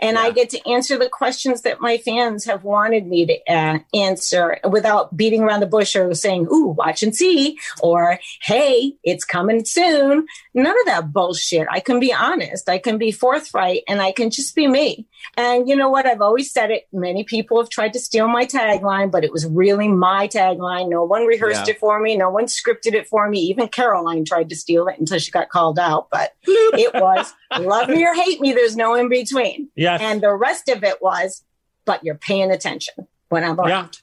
[0.00, 3.78] And I get to answer the questions that my fans have wanted me to uh,
[3.94, 9.24] answer without beating around the bush or saying, ooh, watch and see, or hey, it's
[9.24, 10.26] coming soon.
[10.54, 11.66] None of that bullshit.
[11.70, 15.06] I can be honest, I can be forthright, and I can just be me.
[15.36, 16.06] And you know what?
[16.06, 16.86] I've always said it.
[16.92, 20.88] Many people have tried to steal my tagline, but it was really my tagline.
[20.88, 21.72] No one rehearsed Yeah.
[21.74, 23.40] it for me, no one scripted it for me.
[23.40, 26.08] Even Caroline tried to steal it until she got called out.
[26.10, 29.68] But it was love me or hate me, there's no in between.
[29.86, 30.00] Yes.
[30.02, 31.44] And the rest of it was,
[31.84, 34.00] but you're paying attention when I'm around.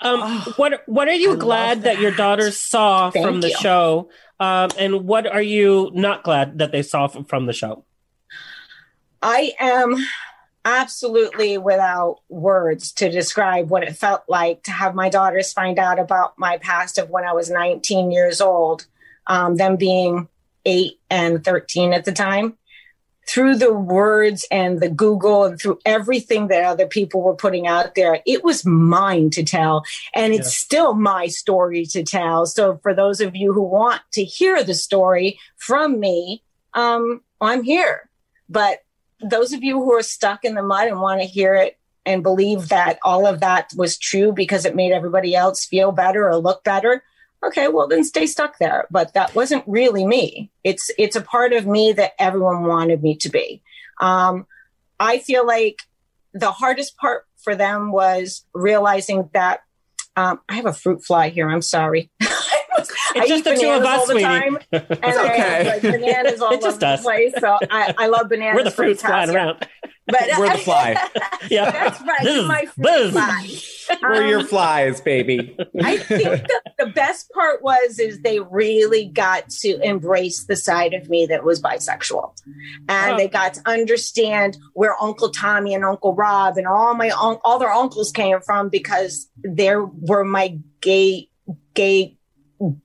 [0.00, 1.98] Um, what what are you glad that.
[1.98, 3.56] your daughters saw Thank from the you.
[3.56, 7.84] show, um, and what are you not glad that they saw from, from the show?
[9.20, 9.96] I am
[10.64, 15.98] absolutely without words to describe what it felt like to have my daughters find out
[15.98, 18.86] about my past of when I was 19 years old,
[19.26, 20.28] um, them being
[20.66, 22.57] eight and 13 at the time.
[23.28, 27.94] Through the words and the Google and through everything that other people were putting out
[27.94, 29.84] there, it was mine to tell.
[30.14, 30.64] And it's Yeah.
[30.66, 32.46] still my story to tell.
[32.46, 37.62] So for those of you who want to hear the story from me, um, I'm
[37.62, 38.08] here.
[38.48, 38.80] But
[39.20, 42.22] those of you who are stuck in the mud and want to hear it and
[42.22, 46.36] believe that all of that was true because it made everybody else feel better or
[46.36, 47.02] look better,
[47.44, 48.86] okay, well then stay stuck there.
[48.90, 50.50] But that wasn't really me.
[50.64, 53.62] It's it's a part of me that everyone wanted me to be.
[54.00, 54.46] Um,
[55.00, 55.78] I feel like
[56.34, 59.60] the hardest part for them was realizing that
[60.16, 61.48] um, I have a fruit fly here.
[61.48, 62.10] I'm sorry.
[63.14, 65.66] It's just the two of us, all the time, and It's okay.
[65.68, 67.32] like bananas all It's just over the place.
[67.40, 68.56] So I, I love bananas.
[68.56, 69.66] We're the fruits flying around.
[70.06, 70.96] But We're the fly.
[71.50, 72.22] yeah, That's right.
[72.22, 73.48] You're my fruit fly.
[74.02, 75.54] We're your Um, flies, baby.
[75.82, 80.94] I think the, the best part was is they really got to embrace the side
[80.94, 82.34] of me that was bisexual,
[82.88, 87.58] and they got to understand where Uncle Tommy and Uncle Rob and all my all
[87.58, 91.28] their uncles came from because there were my gay
[91.74, 92.17] gay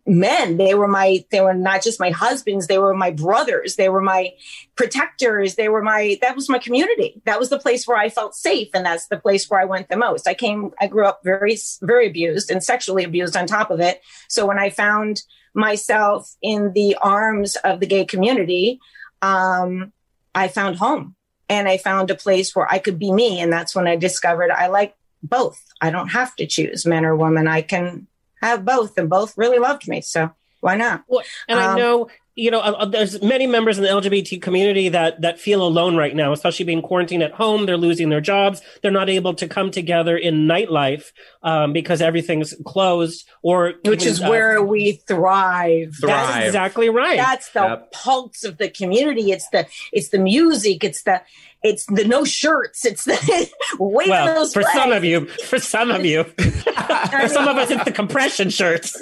[0.06, 0.58] men.
[0.58, 2.68] They were my they were not just my husbands.
[2.68, 3.76] They were my brothers.
[3.76, 4.34] They were my
[4.76, 5.56] protectors.
[5.56, 7.22] They were my that was my community.
[7.26, 9.90] That was the place where i felt safe and that's the place where i went
[9.90, 10.28] the most.
[10.28, 14.02] I came i grew up very very abused and sexually abused on top of it.
[14.28, 15.24] So when i found
[15.56, 18.80] myself in the arms of the gay community
[19.22, 19.94] um
[20.34, 21.16] i found home
[21.48, 24.50] and i found a place where i could be me and that's when i discovered
[24.50, 25.64] i like both.
[25.82, 27.48] I don't have to choose men or women.
[27.48, 28.08] I can
[28.48, 32.08] have both and both really loved me so why not Well, and I Um, know,
[32.36, 35.96] you know, uh, uh, there's many members in the LGBT community that that feel alone
[35.96, 37.68] right now, especially being quarantined at home.
[37.68, 38.60] They're losing their jobs.
[38.82, 41.12] They're not able to come together in nightlife
[41.44, 43.28] um, because everything's closed.
[43.44, 45.96] Or which even, is uh, where we thrive.
[46.02, 47.18] That's exactly right.
[47.18, 47.92] That's the Yep.
[47.92, 49.32] pulse of the community.
[49.32, 50.84] It's the it's the music.
[50.84, 51.22] It's the
[51.64, 52.86] it's the no shirts.
[52.86, 53.50] It's the
[53.80, 57.58] wait well, for those for some of you, for some of you, for some of
[57.58, 59.02] us, it's the compression shirts.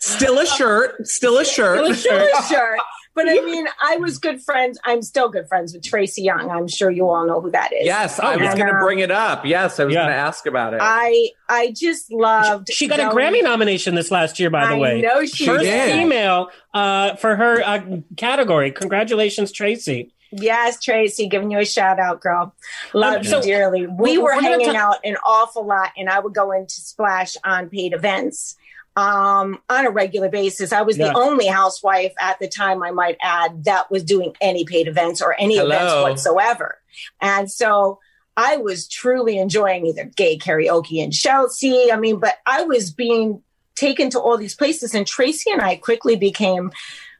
[0.00, 1.06] Still a shirt.
[1.06, 1.96] Still a shirt.
[1.96, 2.78] Still a shirt.
[3.14, 4.78] But I mean, I was good friends.
[4.84, 6.50] I'm still good friends with Tracy Young.
[6.50, 7.84] I'm sure you all know who that is.
[7.86, 9.46] Yes, I was going to uh, bring it up.
[9.46, 10.80] Yes, I was going to ask about it.
[10.82, 12.72] I I just loved.
[12.72, 15.00] She got a Grammy nomination this last year, by the I way.
[15.00, 15.92] know she First did.
[15.92, 17.80] female uh, for her uh,
[18.16, 18.72] category.
[18.72, 20.10] Congratulations, Tracy.
[20.36, 22.52] Yes, Tracy, giving you a shout out, girl.
[22.92, 23.86] Love Um, you so- dearly.
[23.86, 26.74] We We're- were we're hanging ta- out an awful lot, and I would go into
[26.80, 28.56] Splash on paid events
[28.96, 30.72] um, on a regular basis.
[30.72, 31.08] I was Yeah.
[31.12, 35.20] the only housewife at the time, I might add, that was doing any paid events
[35.20, 36.78] or any events whatsoever.
[37.20, 37.98] And so
[38.36, 41.90] I was truly enjoying either gay karaoke in Chelsea.
[41.92, 43.42] I mean, but I was being
[43.76, 46.70] taken to all these places, and Tracy and I quickly became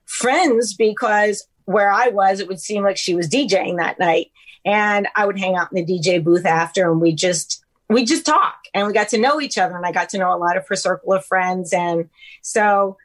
[0.05, 4.31] friends because where I was, it would seem like she was DJing that night.
[4.65, 8.25] And I would hang out in the DJ booth after and we just we just
[8.25, 10.57] talk and we got to know each other and I got to know a lot
[10.57, 11.73] of her circle of friends.
[11.73, 12.09] And
[12.43, 12.97] so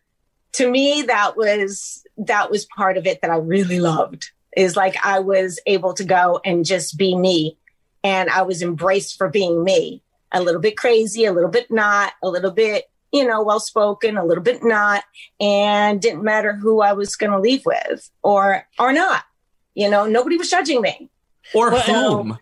[0.53, 4.95] to me that was that was part of it that I really loved is like
[5.05, 7.57] I was able to go and just be me
[8.03, 10.01] and I was embraced for being me.
[10.31, 14.15] A little bit crazy, a little bit not, a little bit, you know, well spoken,
[14.15, 15.03] a little bit not,
[15.39, 19.23] and didn't matter who I was going to leave with or or not.
[19.73, 21.09] You know, nobody was judging me.
[21.53, 22.39] Or Well, whom?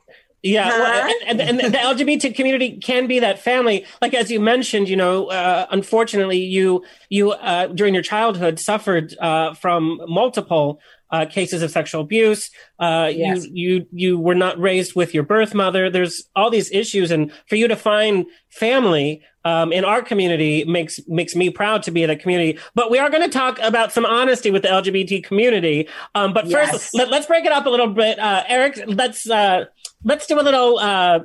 [0.54, 3.86] Yeah, well, and, and, and the LGBT community can be that family.
[4.02, 9.16] Like as you mentioned, you know, uh, unfortunately, you you uh, during your childhood suffered
[9.20, 10.80] uh, from multiple
[11.10, 12.50] uh, cases of sexual abuse.
[12.80, 13.46] Uh, Yes.
[13.46, 15.90] You you you were not raised with your birth mother.
[15.90, 21.00] There's all these issues, and for you to find family um, in our community makes
[21.08, 22.60] makes me proud to be in that community.
[22.76, 25.88] But we are going to talk about some honesty with the LGBT community.
[26.16, 26.72] Um, but Yes.
[26.72, 28.20] first, let, us break it up a little bit.
[28.20, 29.66] Uh, Eric, let's uh,
[30.04, 30.78] let's do a little.
[30.80, 31.20] Uh,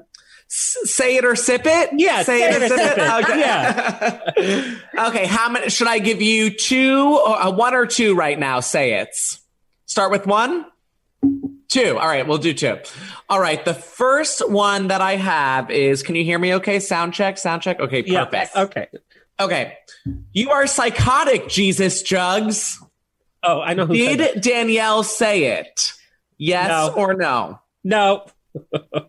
[0.49, 1.91] say it or sip it.
[1.95, 3.25] Yeah, say, it or sip it.
[3.25, 3.41] Okay.
[3.41, 4.71] Yeah.
[5.09, 5.27] okay.
[5.27, 6.51] How many should I give you?
[6.51, 8.61] Two or uh, one or two right now?
[8.61, 9.15] Say it.
[9.87, 10.67] Start with one.
[11.69, 11.97] Two.
[11.99, 12.77] All right, we'll do two.
[13.31, 13.65] All right.
[13.65, 16.03] The first one that I have is.
[16.03, 16.55] Can you hear me?
[16.55, 16.81] Okay.
[16.81, 17.39] Sound check.
[17.39, 17.81] Sound check.
[17.81, 18.05] Okay.
[18.07, 18.57] Yeah, Perfect.
[18.57, 18.89] okay.
[19.41, 19.79] Okay.
[20.33, 22.79] You are psychotic, Jesus Jugs.
[23.43, 25.95] Oh, I know Did Danielle say it?
[26.39, 26.95] Yes No.
[26.95, 27.61] or no?
[27.83, 28.27] No.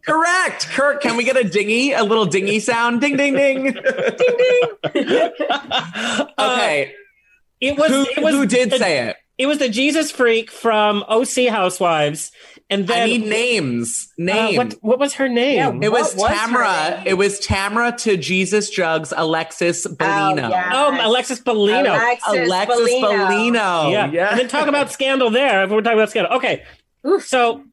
[0.06, 0.68] Correct.
[0.70, 3.02] Kurt, can we get a dingy, a little dingy sound?
[3.02, 3.64] Ding, ding, ding.
[3.74, 4.62] ding, ding.
[6.40, 6.94] okay.
[7.60, 7.90] It was.
[7.92, 9.16] Who- it was who did the- say it?
[9.40, 12.32] It was the Jesus freak from OC Housewives,
[12.70, 14.08] and then I need names.
[14.12, 14.58] Uh, Names.
[14.58, 15.82] what what was her name?
[15.82, 17.02] it was, What was Tamara.
[17.04, 20.52] It was Tamara to Jesus Jugs, Alexis Bellino.
[20.52, 20.70] yeah.
[20.72, 21.96] Oh, Alexis Bellino.
[21.96, 23.28] Alexis, Alexis Bellino.
[23.28, 24.14] Bellino.
[24.14, 24.30] yeah.
[24.30, 25.64] And then talk about scandal there.
[25.64, 26.34] If we're talking about scandal.
[26.38, 26.64] Okay.
[27.26, 27.64] So,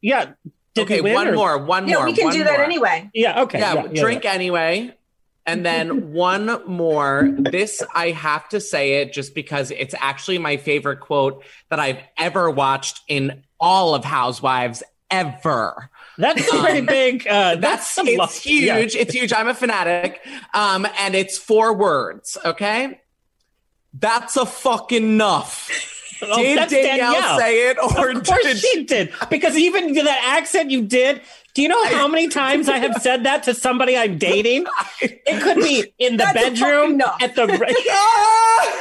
[0.00, 0.32] yeah.
[0.78, 1.58] Did okay, we win one or- more.
[1.58, 2.04] One Yeah, more.
[2.06, 2.64] we can one do that more.
[2.64, 3.10] anyway.
[3.14, 3.42] Yeah.
[3.42, 3.58] Okay.
[3.60, 4.32] yeah, yeah, yeah, drink yeah.
[4.32, 4.94] anyway.
[5.46, 7.28] And then one more.
[7.38, 11.98] This I have to say it just because it's actually my favorite quote that I've
[12.16, 15.88] ever watched in all of Housewives ever.
[16.18, 17.26] That's a pretty big.
[17.26, 18.34] Uh, that's That's it's love.
[18.34, 18.64] huge.
[18.64, 18.76] Yeah.
[19.00, 19.32] It's huge.
[19.32, 20.20] I'm a fanatic.
[20.52, 22.36] Um, and it's four words.
[22.44, 23.00] Okay.
[23.94, 25.70] That's a fucking enough.
[26.20, 27.38] Did Danielle, Danielle.
[27.38, 31.20] say it, or of course did she did because even that accent you did.
[31.54, 34.66] Do you know how many times I have said that to somebody I'm dating?
[35.00, 37.06] It could be in the That's bedroom no.
[37.20, 37.46] at the.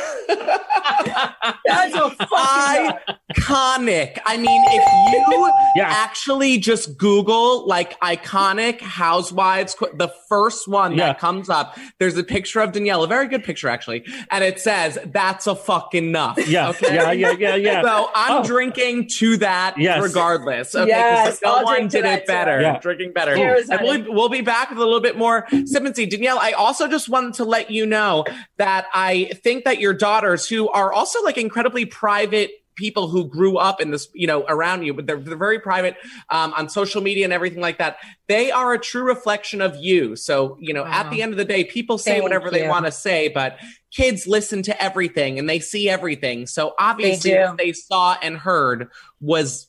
[1.65, 2.97] That's a fucking
[3.33, 4.19] iconic.
[4.25, 5.87] I mean, if you Yeah.
[5.89, 11.07] actually just Google like iconic housewives, the first one Yeah.
[11.07, 14.59] that comes up, there's a picture of Danielle, a very good picture actually, and it
[14.59, 17.81] says, "That's a fucking enough." Yeah, yeah, yeah, yeah, yeah.
[17.81, 18.43] So I'm Oh.
[18.43, 20.01] drinking to that Yes.
[20.03, 20.75] regardless.
[20.75, 22.31] Okay, 'cause Yes, no one did it too.
[22.57, 22.73] Better.
[22.73, 22.79] Yeah.
[22.79, 23.35] Drinking better.
[23.35, 26.05] Cheers, and we'll, we'll be back with a little bit more sip and see.
[26.05, 28.25] Danielle, I also just wanted to let you know
[28.57, 33.57] that I think that your daughters, who are also like incredibly private people who grew
[33.57, 35.95] up in this, you know, around you, but they're, they're very private
[36.29, 37.97] um, on social media and everything like that.
[38.27, 40.15] They are a true reflection of you.
[40.15, 42.85] So, you know, at the end of the day, people say Thank whatever they want
[42.85, 43.57] to say, but
[43.91, 46.45] kids listen to everything and they see everything.
[46.45, 47.39] So obviously, do.
[47.39, 48.89] what they saw and heard
[49.19, 49.67] was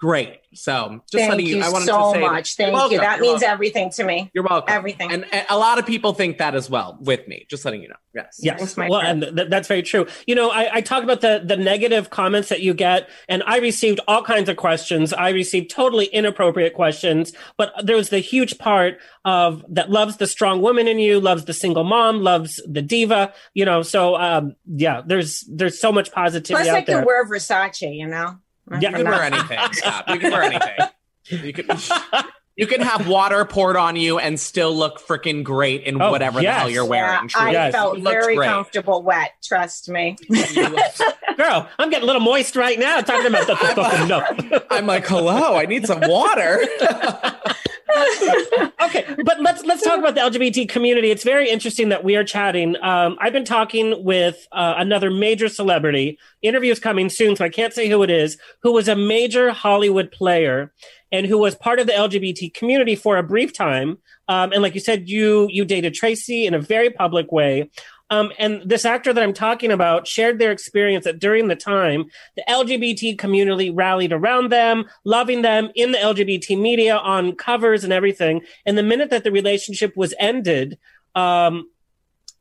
[0.00, 0.38] great.
[0.52, 2.56] So just Thank letting you, you I wanted so to say much.
[2.56, 2.80] Thank You're you.
[2.80, 2.98] welcome.
[2.98, 3.52] That You're means welcome.
[3.52, 4.30] everything to me.
[4.34, 4.74] You're welcome.
[4.74, 5.12] Everything.
[5.12, 7.46] And, and a lot of people think that as well with me.
[7.48, 7.94] Just letting you know.
[8.12, 8.40] Yes.
[8.40, 8.58] Yes.
[8.58, 9.22] Thanks, my well, friend.
[9.22, 10.06] and th- that's very true.
[10.26, 13.58] You know, I, I talk about the the negative comments that you get, and I
[13.58, 15.12] received all kinds of questions.
[15.12, 20.26] I received totally inappropriate questions, but there was the huge part of that loves the
[20.26, 23.32] strong woman in you, loves the single mom, loves the diva.
[23.54, 27.04] You know, so um, yeah, there's there's so much positivity Plus, I out there.
[27.04, 28.38] wear Versace, you know?
[28.70, 28.90] Yeah.
[28.90, 29.58] You can wear anything.
[29.72, 30.08] Stop.
[30.08, 30.76] You can wear anything.
[31.28, 31.66] You can.
[32.60, 36.42] You can have water poured on you and still look freaking great in Oh, whatever
[36.42, 37.30] the hell you're Yeah, wearing.
[37.34, 37.52] I.
[37.52, 37.72] Yes.
[37.72, 38.50] felt very great.
[38.50, 39.30] comfortable wet.
[39.42, 40.18] Trust me.
[41.38, 44.60] Girl, I'm getting a little moist right now talking about the fucking no.
[44.70, 46.60] I'm like, hello, I need some water.
[48.82, 51.10] okay, but let's let's talk about the LGBT community.
[51.10, 52.76] It's very interesting that we are chatting.
[52.82, 56.18] Um, I've been talking with uh, another major celebrity.
[56.42, 58.36] Interview is coming soon, so I can't say who it is.
[58.62, 60.72] Who was a major Hollywood player
[61.12, 63.98] and who was part of the LGBT community for a brief time.
[64.28, 67.70] Um, and like you said, you you dated Tracy in a very public way.
[68.10, 72.06] Um, and this actor that I'm talking about shared their experience that during the time,
[72.34, 77.92] the LGBT community rallied around them, loving them in the LGBT media on covers and
[77.92, 78.42] everything.
[78.66, 80.76] And the minute that the relationship was ended,
[81.14, 81.70] um,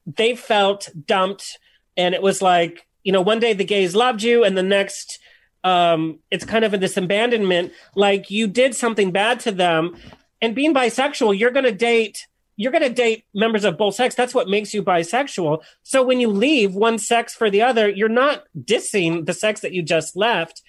[0.08, 1.60] they felt dumped.
[1.96, 5.20] And it was like, you know, one day the gays loved you, and the next,
[5.64, 7.74] um, it's kind of this abandonment.
[7.96, 9.98] Like you did something bad to them.
[10.42, 12.28] And being bisexual, you're going to date
[12.60, 14.16] you're going to date members of both sex.
[14.16, 15.64] That's what makes you bisexual.
[15.84, 19.72] So when you leave one sex for the other, you're not dissing the sex that
[19.72, 20.62] you just left.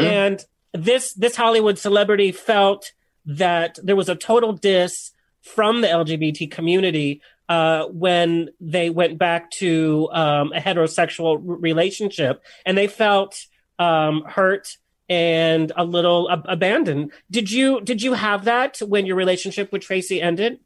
[0.00, 2.92] And this this Hollywood celebrity felt
[3.24, 9.50] that there was a total diss from the LGBT community uh, when they went back
[9.52, 13.46] to um, a heterosexual r- relationship, and they felt
[13.78, 14.76] um, hurt
[15.08, 17.12] and a little ab- abandoned.
[17.30, 20.58] Did you did you have that when your relationship with Tracy ended?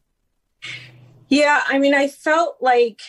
[1.29, 3.01] Yeah, I mean, I felt like,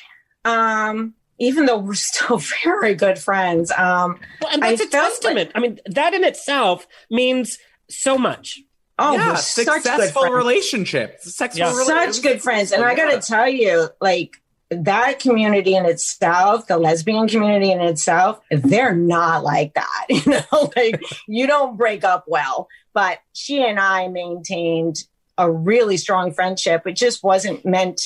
[0.45, 5.11] um, even though we're still very good friends, um, Well, and that's I a felt
[5.11, 5.51] testament.
[5.55, 7.57] I mean, that in itself means
[7.89, 8.61] so much.
[8.99, 10.35] oh, yeah, we're such good successful friends.
[10.35, 11.19] relationship.
[11.19, 11.71] Successful Yeah.
[11.77, 12.13] relationship.
[12.13, 12.71] such good friends.
[12.71, 14.41] And I got to tell you, like,
[14.81, 20.05] that community in itself, the lesbian community in itself, they're not like that.
[20.09, 22.67] You know, like you don't break up well.
[22.93, 25.03] But she and I maintained
[25.37, 26.85] a really strong friendship.
[26.85, 28.01] It just wasn't meant,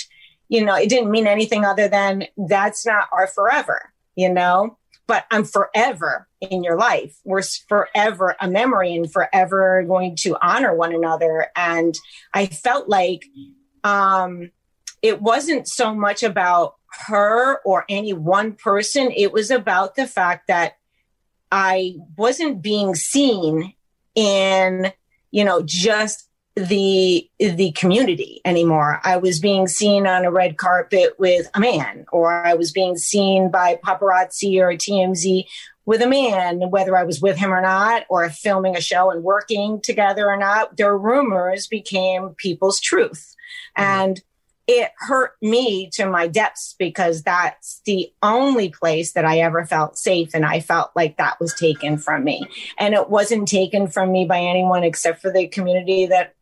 [0.48, 4.78] you know, it didn't mean anything other than that's not our forever, you know?
[5.08, 7.18] But I'm forever in your life.
[7.24, 11.48] We're forever a memory and forever going to honor one another.
[11.56, 11.96] And
[12.34, 13.26] I felt like
[13.84, 14.52] um,
[15.02, 16.76] it wasn't so much about
[17.08, 19.12] her or any one person.
[19.16, 20.78] It was about the fact that
[21.52, 23.74] I wasn't being seen
[24.16, 24.92] in,
[25.32, 29.00] you know, just the the community anymore.
[29.04, 32.98] I was being seen on a red carpet with a man, or I was being
[32.98, 35.46] seen by paparazzi or TMZ
[35.86, 39.24] with a man, whether I was with him or not, or filming a show and
[39.24, 40.78] working together or not.
[40.78, 43.36] Their rumors became people's truth.
[43.78, 43.84] Mm-hmm.
[43.84, 44.22] And
[44.68, 49.98] it hurt me to my depths because that's the only place that I ever felt
[49.98, 50.32] safe.
[50.34, 52.46] And I felt like that was taken from me.
[52.78, 56.36] And it wasn't taken from me by anyone except for the community that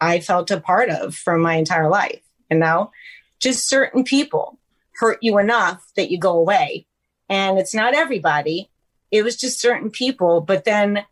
[0.00, 2.20] I felt a part of for my entire life.
[2.50, 2.90] You know,
[3.38, 4.58] just certain people
[4.94, 6.86] hurt you enough that you go away.
[7.28, 8.70] And it's not everybody,
[9.12, 10.40] it was just certain people.
[10.40, 11.04] But then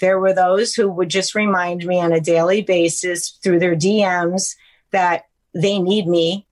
[0.00, 4.56] there were those who would just remind me on a daily basis through their DMs
[4.90, 5.24] that
[5.54, 6.46] they need me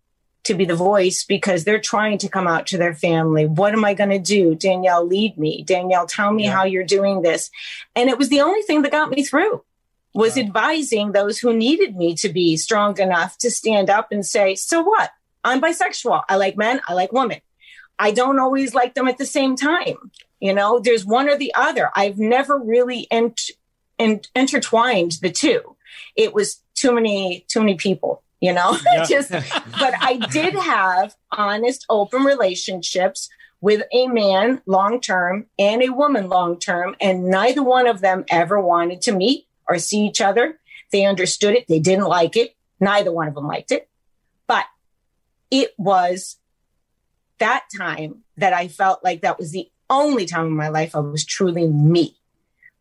[0.44, 3.46] to be the voice because they're trying to come out to their family.
[3.46, 4.54] What am I going to do?
[4.54, 5.62] Danielle, lead me.
[5.62, 6.52] Danielle, tell me yeah.
[6.52, 7.50] how you're doing this.
[7.94, 9.62] And it was the only thing that got me through
[10.14, 10.42] was wow.
[10.42, 14.82] advising those who needed me to be strong enough to stand up and say, so
[14.82, 15.10] what?
[15.44, 16.22] I'm bisexual.
[16.28, 16.80] I like men.
[16.88, 17.40] I like women.
[17.98, 20.10] I don't always like them at the same time.
[20.40, 21.90] You know, there's one or the other.
[21.94, 23.50] I've never really ent-
[23.98, 25.76] ent- intertwined the two.
[26.16, 29.04] It was too many, too many people you know yeah.
[29.04, 33.28] just but i did have honest open relationships
[33.60, 38.24] with a man long term and a woman long term and neither one of them
[38.30, 40.58] ever wanted to meet or see each other.
[40.92, 41.68] They understood it.
[41.68, 42.56] They didn't like it.
[42.80, 43.88] Neither one of them liked it.
[44.46, 44.64] But
[45.50, 46.36] it was
[47.38, 51.00] that time that i felt like that was the only time in my life i
[51.00, 52.16] was truly me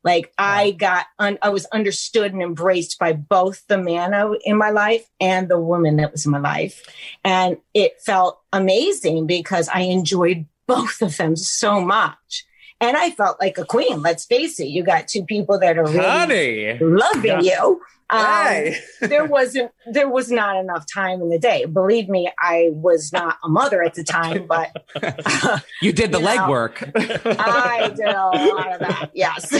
[0.03, 4.69] like I got, un- I was understood and embraced by both the man in my
[4.69, 6.83] life and the woman that was in my life.
[7.23, 12.45] And it felt amazing because I enjoyed both of them so much.
[12.81, 14.01] And I felt like a queen.
[14.01, 14.67] Let's face it.
[14.67, 16.79] You got two people that are really Honey.
[16.79, 17.59] loving Yeah.
[17.61, 17.81] you.
[18.11, 18.73] Um,
[19.09, 21.65] there wasn't, there was not enough time in the day.
[21.65, 24.71] Believe me, I was not a mother at the time, but
[25.81, 26.91] You did the You legwork.
[27.39, 29.11] I did a lot of that.
[29.13, 29.57] Yes, a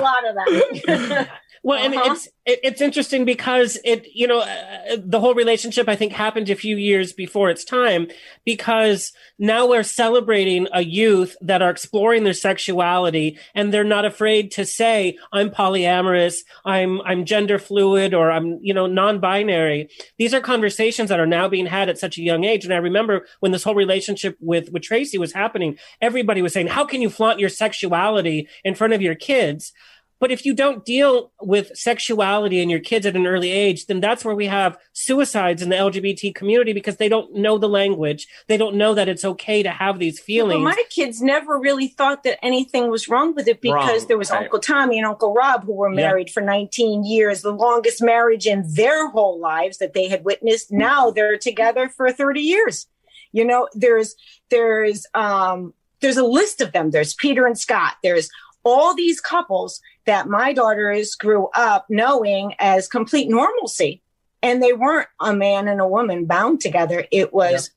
[0.00, 1.28] lot of that.
[1.62, 2.12] Well, and Uh-huh.
[2.12, 6.48] it's it, it's interesting because it you know uh, the whole relationship I think happened
[6.48, 8.08] a few years before its time
[8.46, 14.50] because now we're celebrating a youth that are exploring their sexuality and they're not afraid
[14.52, 19.90] to say I'm polyamorous, I'm I'm gender fluid or I'm you know non-binary.
[20.18, 22.78] These are conversations that are now being had at such a young age and I
[22.78, 27.02] remember when this whole relationship with with Tracy was happening, everybody was saying how can
[27.02, 29.74] you flaunt your sexuality in front of your kids?
[30.20, 34.00] But if you don't deal with sexuality in your kids at an early age, then
[34.00, 38.28] that's where we have suicides in the LGBT community because they don't know the language.
[38.46, 40.62] They don't know that it's okay to have these But feelings.
[40.62, 44.30] my kids never really thought that anything was wrong with it because Wrong, there was
[44.30, 44.42] right.
[44.42, 45.96] Uncle Tommy and Uncle Rob who were Yeah.
[45.96, 50.70] married for 19 years, the longest marriage in their whole lives that they had witnessed.
[50.70, 52.86] Now they're together for 30 years.
[53.32, 54.16] You know, there's
[54.50, 56.90] there's um there's a list of them.
[56.90, 57.94] There's Peter and Scott.
[58.02, 58.28] There's
[58.64, 64.02] all these couples that my daughters grew up knowing as complete normalcy.
[64.42, 67.06] And they weren't a man and a woman bound together.
[67.10, 67.70] It was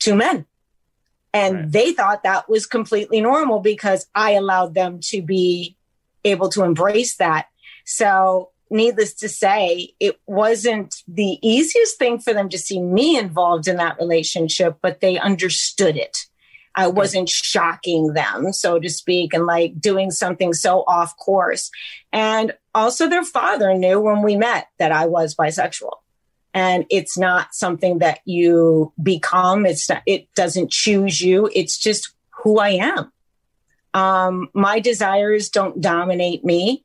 [0.00, 0.46] two men.
[1.32, 5.76] And they thought that was completely normal because I allowed them to be
[6.24, 7.46] able to embrace that.
[7.84, 13.68] So, needless to say, it wasn't the easiest thing for them to see me involved
[13.68, 16.26] in that relationship, but they understood it.
[16.74, 21.70] I wasn't shocking them, so to speak, and like doing something so off course.
[22.12, 25.92] And also, their father knew when we met that I was bisexual.
[26.54, 29.66] And it's not something that you become.
[29.66, 31.50] It's not, it doesn't choose you.
[31.54, 32.12] It's just
[32.42, 33.12] who I am.
[33.94, 36.84] Um, my desires don't dominate me.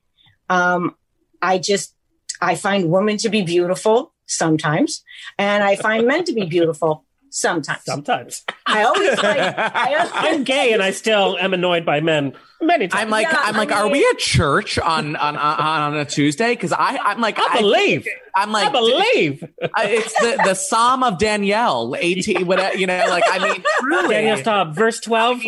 [0.49, 0.95] Um,
[1.41, 1.95] I just,
[2.41, 5.03] I find women to be beautiful sometimes,
[5.37, 7.04] and I find men to be beautiful
[7.35, 7.83] Sometimes.
[7.83, 8.45] Sometimes.
[8.65, 9.37] I always like.
[9.57, 12.31] I, I'm gay and I still am annoyed by men
[12.61, 13.03] many times.
[13.03, 16.05] I'm like, Yeah, I'm like, I are we at church on on on, on a
[16.05, 16.51] Tuesday?
[16.55, 18.07] Because I, I'm like, I believe.
[18.37, 19.43] I'm like, I believe.
[19.59, 24.37] It's the the Psalm of Danielle, eighteen, whatever, you know, like I mean, truly, Daniel,
[24.37, 24.73] stop.
[24.73, 25.41] Verse 12,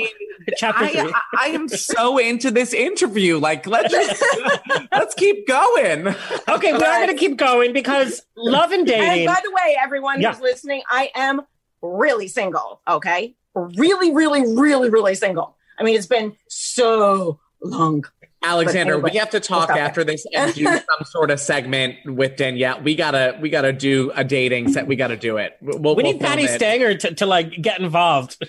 [0.58, 1.00] chapter I, 3.
[1.00, 3.38] I, I am so into this interview.
[3.40, 4.22] Like, let's just
[4.92, 6.08] let's keep going.
[6.50, 10.20] okay, we are going to keep going because love and and by the way, everyone
[10.20, 10.34] Yeah.
[10.34, 11.44] who's listening, I am
[11.82, 12.82] really single.
[12.88, 15.56] Okay, really, really, really, really single.
[15.80, 18.06] I mean, it's been so long.
[18.44, 21.96] Alexander, anyway, we have to talk we'll after this and do some sort of segment
[22.06, 22.82] with Danielle.
[22.82, 24.88] We gotta we gotta do a dating set.
[24.88, 25.58] We gotta do it.
[25.62, 26.56] We'll, we we'll need Patti it.
[26.56, 28.38] Stanger to, to like get involved.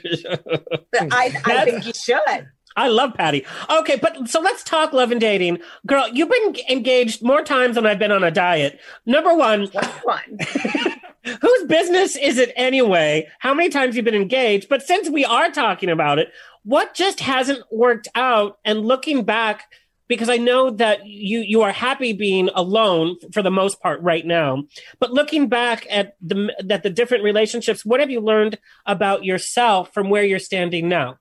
[0.95, 2.49] I, I think you should.
[2.77, 3.45] I love Patti.
[3.69, 5.59] Okay, but so let's talk love and dating.
[5.85, 8.79] Girl, you've been engaged more times than I've been on a diet.
[9.05, 9.67] Number one,
[10.05, 10.39] One.
[11.25, 13.29] whose business is it anyway?
[13.39, 14.69] How many times you've been engaged?
[14.69, 16.33] But since we are talking about it,
[16.65, 18.59] what just hasn't worked out?
[18.65, 19.73] And looking back,
[20.07, 24.25] because I know that you you are happy being alone for the most part right
[24.25, 24.65] now.
[24.99, 29.93] But looking back at the at the different relationships, what have you learned about yourself
[29.93, 31.19] from where you're standing now?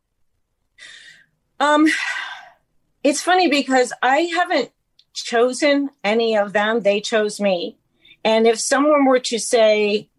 [1.60, 1.88] Um,
[3.04, 4.72] it's funny because I haven't
[5.14, 6.82] chosen any of them.
[6.82, 7.78] They chose me.
[8.24, 10.09] And if someone were to say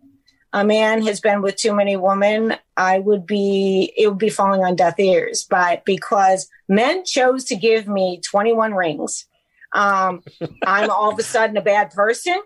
[0.52, 4.64] a man has been with too many women, I would be, it would be falling
[4.64, 5.46] on deaf ears.
[5.48, 9.26] But because men chose to give me 21 rings,
[9.74, 10.22] um,
[10.66, 12.40] I'm all of a sudden a bad person.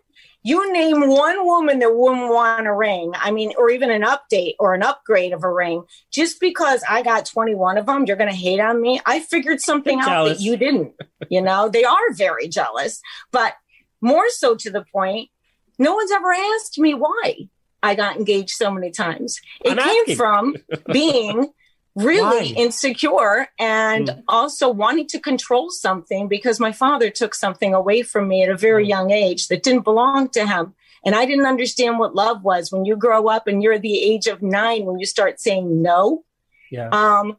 [0.44, 4.55] You name one woman that wouldn't want a ring, I mean, or even an update
[4.59, 8.28] or an upgrade of a ring, just because I got 21 of them, you're going
[8.30, 9.00] to hate on me.
[9.07, 10.38] I figured something I'm out jealous.
[10.38, 10.94] that you didn't.
[11.30, 13.00] You know, they are very jealous,
[13.30, 13.55] but
[14.00, 15.30] more so to the point,
[15.78, 17.48] no one's ever asked me why
[17.82, 19.40] I got engaged so many times.
[19.64, 20.16] It I'm came asking.
[20.16, 20.56] from
[20.92, 21.48] being
[21.94, 22.20] really
[22.52, 22.54] Why?
[22.56, 24.22] insecure and Mm.
[24.28, 28.56] also wanting to control something because my father took something away from me at a
[28.56, 30.74] very young age that didn't belong to him.
[31.04, 32.70] And I didn't understand what love was.
[32.72, 36.24] When you grow up and you're the age of nine, when you start saying no,
[36.70, 36.88] Yeah.
[36.92, 37.36] um,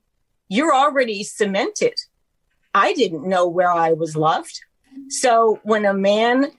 [0.49, 1.93] you're already cemented.
[2.75, 4.59] I didn't know where I was loved.
[5.09, 6.51] So when a man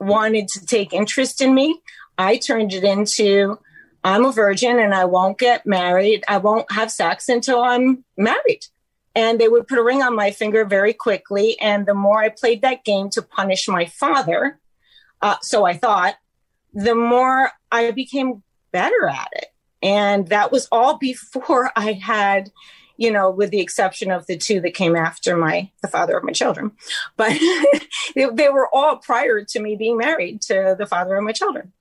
[0.00, 1.80] wanted to take interest in me,
[2.18, 3.58] I turned it into
[4.02, 6.24] I'm a virgin and I won't get married.
[6.26, 8.66] I won't have sex until I'm married.
[9.14, 11.60] And they would put a ring on my finger very quickly.
[11.60, 14.58] And the more I played that game to punish my father,
[15.20, 16.14] uh, so I thought,
[16.72, 18.42] the more I became
[18.72, 19.46] better at it.
[19.82, 22.50] And that was all before I had,
[23.00, 26.22] you know, with the exception of the two that came after my, the father of
[26.22, 26.70] my children.
[27.16, 27.30] But
[28.14, 31.72] they, they were all prior to me being married to the father of my children.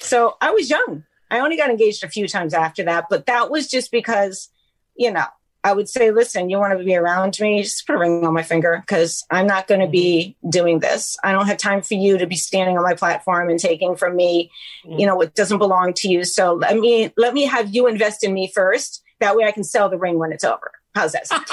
[0.00, 1.04] So I was young.
[1.30, 4.48] I only got engaged a few times after that, but that was just because,
[4.96, 5.26] you know,
[5.62, 8.34] I would say, listen, you want to be around me, just put a ring on
[8.34, 11.16] my finger because I'm not going to be doing this.
[11.22, 14.16] I don't have time for you to be standing on my platform and taking from
[14.16, 14.50] me,
[14.84, 16.24] you know, what doesn't belong to you.
[16.24, 19.04] So let me let me have you invest in me first.
[19.20, 20.70] That way I can sell the ring when it's over.
[20.94, 21.44] How's that sound?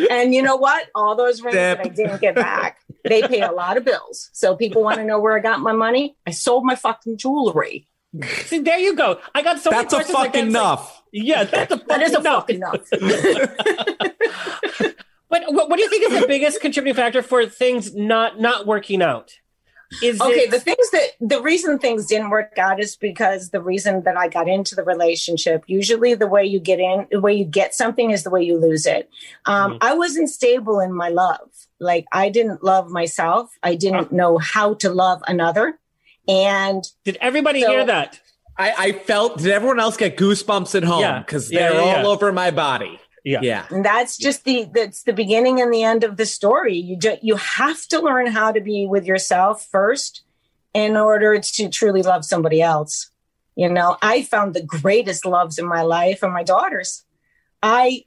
[0.10, 0.88] and you know what?
[0.94, 4.30] All those rings that I didn't get back, they pay a lot of bills.
[4.32, 6.16] So people want to know where I got my money.
[6.26, 7.86] I sold my fucking jewelry.
[8.44, 9.20] See, there you go.
[9.34, 10.54] I got so That's many a questions like fucking that.
[10.54, 11.02] It's like- enough.
[11.12, 14.94] yeah, that's a That is a fucking fucking enough.
[15.30, 18.66] But what, what do you think is the biggest contributing factor for things not not
[18.66, 19.32] working out?
[20.02, 23.60] Is okay, it, the things that the reason things didn't work out is because the
[23.62, 25.64] reason that I got into the relationship.
[25.66, 28.58] Usually, the way you get in, the way you get something is the way you
[28.58, 29.08] lose it.
[29.46, 29.78] Um, Mhm.
[29.80, 31.48] I wasn't stable in my love.
[31.80, 33.50] Like I didn't love myself.
[33.62, 35.78] I didn't know how to love another,
[36.28, 38.20] and did everybody So- hear that?
[38.58, 39.38] I, I felt.
[39.38, 41.00] Did everyone else get goosebumps at home?
[41.00, 41.20] Yeah.
[41.20, 42.06] Because Yeah, they're yeah, all yeah.
[42.08, 42.98] over my body.
[43.24, 43.40] Yeah.
[43.42, 43.66] Yeah.
[43.70, 46.76] And that's just the that's the beginning and the end of the story.
[46.76, 50.22] You ju- you have to learn how to be with yourself first
[50.74, 53.10] in order to truly love somebody else.
[53.56, 57.04] You know, I found the greatest loves in my life are my daughters.
[57.62, 58.04] I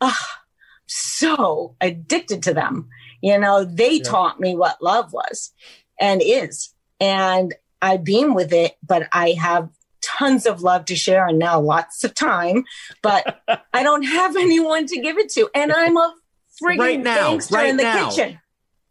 [0.00, 0.40] ah,
[0.86, 2.88] so addicted to them.
[3.20, 4.04] You know, they Yeah.
[4.04, 5.52] taught me what love was
[6.00, 6.72] and is.
[7.00, 9.68] And I beam with it, but I have
[10.06, 12.64] tons of love to share and now lots of time,
[13.02, 13.42] but
[13.72, 15.50] I don't have anyone to give it to.
[15.54, 16.14] And I'm a
[16.62, 18.10] friggin' Right now, gangster right in the now.
[18.10, 18.40] kitchen.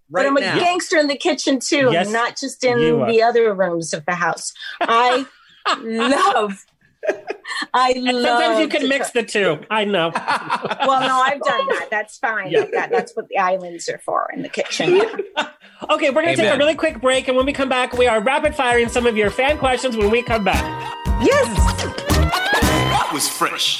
[0.09, 0.59] Right but I'm a now.
[0.59, 4.53] gangster in the kitchen too, Yes, not just in the other rooms of the house.
[4.79, 5.25] I
[5.79, 6.63] love,
[7.73, 8.23] I love.
[8.23, 9.13] sometimes you can mix cook.
[9.13, 9.59] the two.
[9.69, 10.11] I know.
[10.87, 11.87] Well, no, I've done that.
[11.89, 12.51] That's fine.
[12.51, 12.65] Yeah.
[12.71, 12.91] That.
[12.91, 15.01] That's what the islands are for in the kitchen.
[15.89, 17.27] Okay, we're going to take a really quick break.
[17.27, 20.09] And when we come back, we are rapid firing some of your fan questions when
[20.09, 20.63] we come back.
[21.21, 21.47] Yes.
[22.15, 23.79] That was fresh.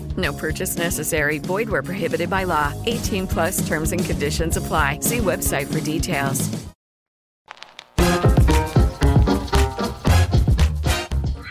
[0.17, 1.37] No purchase necessary.
[1.39, 2.73] Void where prohibited by law.
[2.85, 4.99] 18 plus terms and conditions apply.
[5.01, 6.49] See website for details.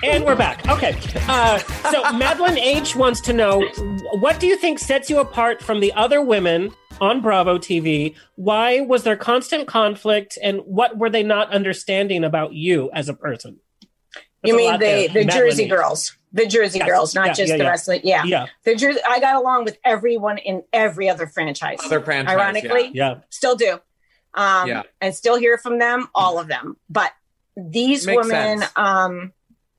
[0.02, 0.66] And we're back.
[0.68, 0.98] Okay.
[1.28, 1.58] Uh,
[1.90, 3.60] so Madeline H wants to know
[4.20, 8.14] what do you think sets you apart from the other women on Bravo TV?
[8.36, 13.14] Why was there constant conflict and what were they not understanding about you as a
[13.14, 13.60] person?
[14.14, 15.08] That's You mean the there.
[15.08, 15.70] the Madeline Jersey H.
[15.70, 16.88] girls, the Jersey Yes.
[16.88, 17.70] girls, not Yeah, just yeah, the yeah.
[17.70, 18.04] rest of it.
[18.04, 18.46] Yeah, Yeah.
[18.64, 19.00] The Jersey.
[19.08, 21.78] I got along with everyone in every other franchise.
[21.84, 23.16] Other franchise, ironically, yeah.
[23.30, 23.80] still do.
[24.34, 24.82] Um, Yeah.
[25.00, 26.76] and still hear from them, all of them.
[26.88, 27.12] But
[27.56, 28.72] these Makes women, sense.
[28.76, 29.32] um,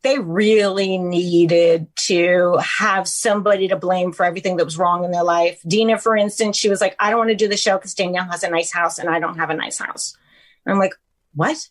[0.03, 5.23] they really needed to have somebody to blame for everything that was wrong in their
[5.23, 5.61] life.
[5.65, 8.25] Dina, for instance, she was like, I don't want to do the show because Danielle
[8.25, 10.17] has a nice house and I don't have a nice house.
[10.65, 10.95] And I'm like,
[11.35, 11.69] what?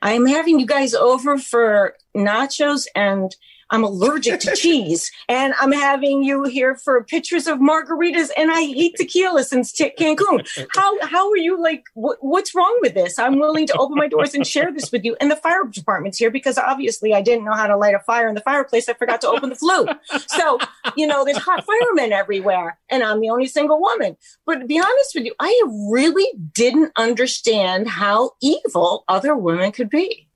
[0.00, 3.34] I'm having you guys over for nachos and
[3.70, 5.10] I'm allergic to cheese.
[5.28, 9.92] And I'm having you here for pictures of margaritas and I hate tequila since t-
[9.98, 10.46] Cancun.
[10.74, 13.18] How, how are you like, wh- what's wrong with this?
[13.18, 15.16] I'm willing to open my doors and share this with you.
[15.20, 18.28] And the fire department's here because obviously I didn't know how to light a fire
[18.28, 18.88] in the fireplace.
[18.88, 19.86] I forgot to open the flue.
[20.26, 20.58] So,
[20.96, 24.16] you know, there's hot firemen everywhere and I'm the only single woman.
[24.46, 29.90] But to be honest with you, I really didn't understand how evil other women could
[29.90, 30.28] be.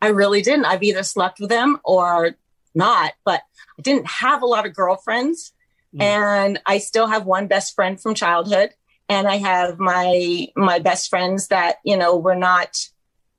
[0.00, 0.64] I really didn't.
[0.64, 2.34] I've either slept with them or
[2.74, 3.42] not, but
[3.78, 5.52] I didn't have a lot of girlfriends.
[5.94, 6.02] Mm.
[6.02, 8.70] And I still have one best friend from childhood.
[9.08, 12.88] And I have my my best friends that, you know, were not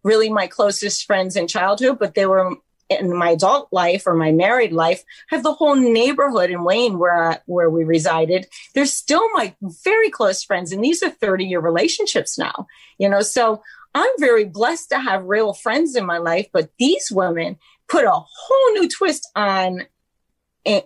[0.03, 2.57] really my closest friends in childhood, but they were
[2.89, 5.03] in my adult life or my married life.
[5.31, 8.45] I have the whole neighborhood in Wayne where I- where we resided.
[8.75, 12.67] They're still my very close friends, and these are thirty year relationships now.
[12.99, 13.63] You know, so
[13.95, 16.49] I'm very blessed to have real friends in my life.
[16.51, 17.57] But these women
[17.89, 19.85] put a whole new twist on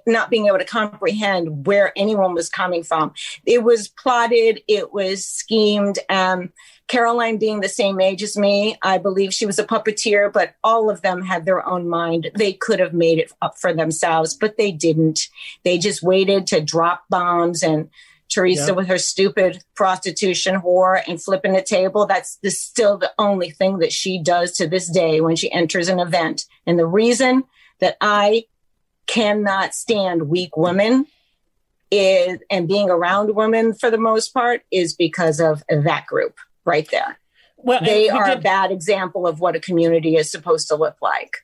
[0.07, 3.13] not being able to comprehend where anyone was coming from.
[3.45, 5.99] It was plotted, it was schemed.
[6.09, 6.51] Um,
[6.87, 10.89] Caroline being the same age as me, I believe she was a puppeteer, but all
[10.89, 12.31] of them had their own mind.
[12.35, 15.27] They could have made it up for themselves, but they didn't.
[15.63, 17.89] They just waited to drop bombs and
[18.29, 18.71] Teresa Yeah.
[18.73, 22.05] with her stupid prostitution whore and flipping a table.
[22.05, 25.87] That's the, still the only thing that she does to this day when she enters
[25.87, 26.45] an event.
[26.65, 27.43] And the reason
[27.79, 28.45] that I
[29.05, 31.07] cannot stand weak women
[31.89, 36.89] is and being around women for the most part is because of that group right
[36.91, 37.17] there.
[37.55, 41.37] Well, they are a bad example of what a community is supposed to look like.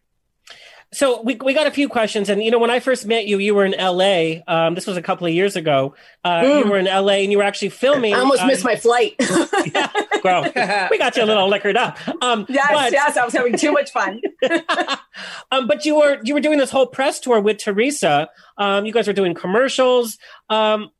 [0.93, 3.37] So we, we got a few questions, and you know when I first met you,
[3.39, 4.43] you were in L.A.
[4.47, 5.95] Um, this was a couple of years ago.
[6.23, 6.69] Uh, You Mm.
[6.69, 7.23] were in L.A.
[7.23, 8.13] and you were actually filming.
[8.13, 9.15] I almost uh, missed my flight.
[10.23, 10.43] Well,
[10.89, 11.97] we got you a little liquored up.
[12.23, 14.21] Um, yes, but, yes, I was having too much fun.
[15.51, 18.29] um, but you were you were doing this whole press tour with Teresa.
[18.57, 20.17] Um, you guys were doing commercials,
[20.49, 20.91] um,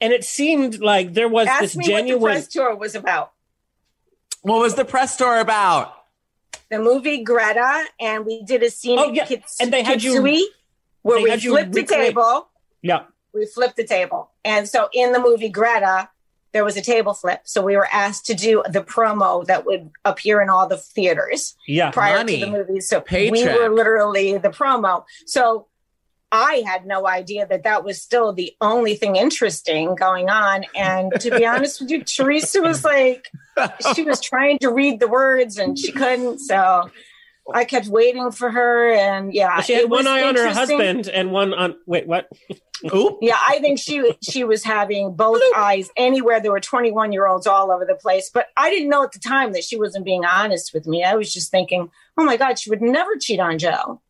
[0.00, 2.22] and it seemed like there was Ask this me genuine.
[2.22, 3.32] what the press tour was about.
[4.42, 5.92] What was the press tour about?
[6.70, 10.12] The movie Greta, and we did a scene Oh, yeah, Kits- and they had you-
[11.02, 12.48] where we flipped the table.
[12.82, 13.04] yeah.
[13.32, 14.30] we flipped the table.
[14.44, 16.08] And so in the movie Greta,
[16.52, 17.42] there was a table flip.
[17.44, 21.54] So we were asked to do the promo that would appear in all the theaters
[21.66, 22.40] Yeah, prior money.
[22.40, 22.80] to the movie.
[22.80, 25.04] So we were literally the promo.
[25.26, 25.66] So
[26.32, 30.64] I had no idea that that was still the only thing interesting going on.
[30.74, 33.30] And to be honest with you, Teresa was like,
[33.94, 36.38] she was trying to read the words and she couldn't.
[36.38, 36.90] So
[37.52, 38.92] I kept waiting for her.
[38.92, 41.76] And yeah, she had one eye on her husband and one on.
[41.86, 42.28] Wait, what?
[42.94, 43.18] Oop.
[43.20, 46.40] Yeah, I think she she was having both eyes anywhere.
[46.40, 49.18] There were 21 year olds all over the place, but I didn't know at the
[49.18, 51.04] time that she wasn't being honest with me.
[51.04, 54.00] I was just thinking, oh my God, she would never cheat on Joe.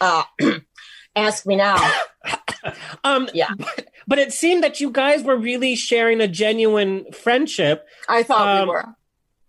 [0.00, 0.24] Uh,
[1.16, 1.76] ask me now.
[3.04, 3.48] Um, yeah.
[3.56, 7.86] But, but it seemed that you guys were really sharing a genuine friendship.
[8.08, 8.84] I thought Um, we were.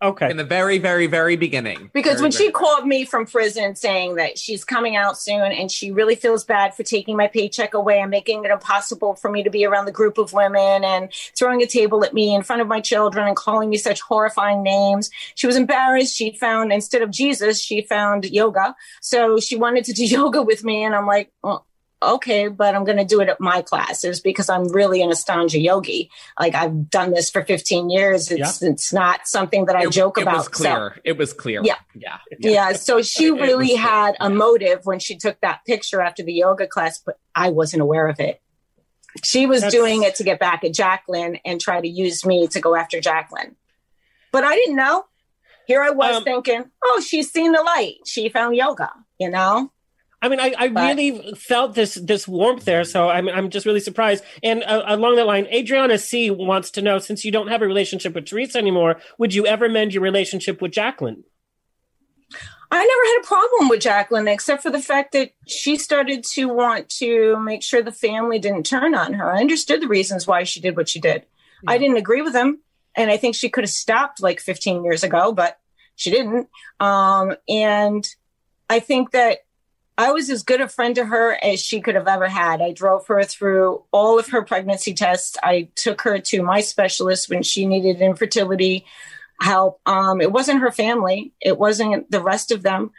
[0.02, 0.30] Okay.
[0.32, 1.90] In the very, very, very beginning.
[1.94, 5.52] Because Very, when very- she called me from prison saying that she's coming out soon
[5.52, 9.30] and she really feels bad for taking my paycheck away and making it impossible for
[9.30, 12.44] me to be around the group of women and throwing a table at me in
[12.44, 15.10] front of my children and calling me such horrifying names.
[15.36, 16.16] She was embarrassed.
[16.16, 18.76] She found, instead of Jesus, she found yoga.
[19.02, 20.86] So she wanted to do yoga with me.
[20.86, 21.66] And I'm like, well,
[22.02, 25.62] okay, but I'm going to do it at my classes because I'm really an Ashtanga
[25.62, 26.10] yogi.
[26.40, 28.32] Like I've done this for 15 years.
[28.32, 30.34] It's, it's not something that I it, joke it about.
[30.34, 31.02] It was So- clear.
[31.04, 31.62] It was clear.
[31.64, 31.76] Yeah.
[31.94, 32.18] Yeah.
[32.40, 36.66] yeah so she really had a motive when she took that picture after the yoga
[36.68, 38.42] class but i wasn't aware of it
[39.24, 42.48] she was That's- doing it to get back at jacqueline and try to use me
[42.50, 43.56] to go after jacqueline
[44.32, 45.06] but i didn't know
[45.66, 49.72] here i was Um, thinking oh she's seen the light she found yoga you know
[50.22, 53.80] I mean, I, I really felt this this warmth there, so I'm I'm just really
[53.80, 54.24] surprised.
[54.44, 57.68] And uh, along that line, Adriana C wants to know, since you don't have a
[57.68, 61.24] relationship with Teresa anymore, would you ever mend your relationship with Jacqueline?
[62.72, 66.46] I never had a problem with Jacqueline, except for the fact that she started to
[66.46, 69.34] want to make sure the family didn't turn on her.
[69.34, 71.26] I understood the reasons why she did what she did.
[71.68, 72.62] I didn't agree with them.
[72.96, 75.60] And I think she could have stopped like 15 years ago, but
[75.96, 76.48] she didn't.
[76.80, 78.08] Um, and
[78.70, 79.40] I think that
[80.00, 82.62] I was as good a friend to her as she could have ever had.
[82.62, 85.36] I drove her through all of her pregnancy tests.
[85.44, 88.86] I took her to my specialist when she needed infertility
[89.42, 89.82] help.
[89.86, 92.92] Um, it wasn't her family, it wasn't the rest of them.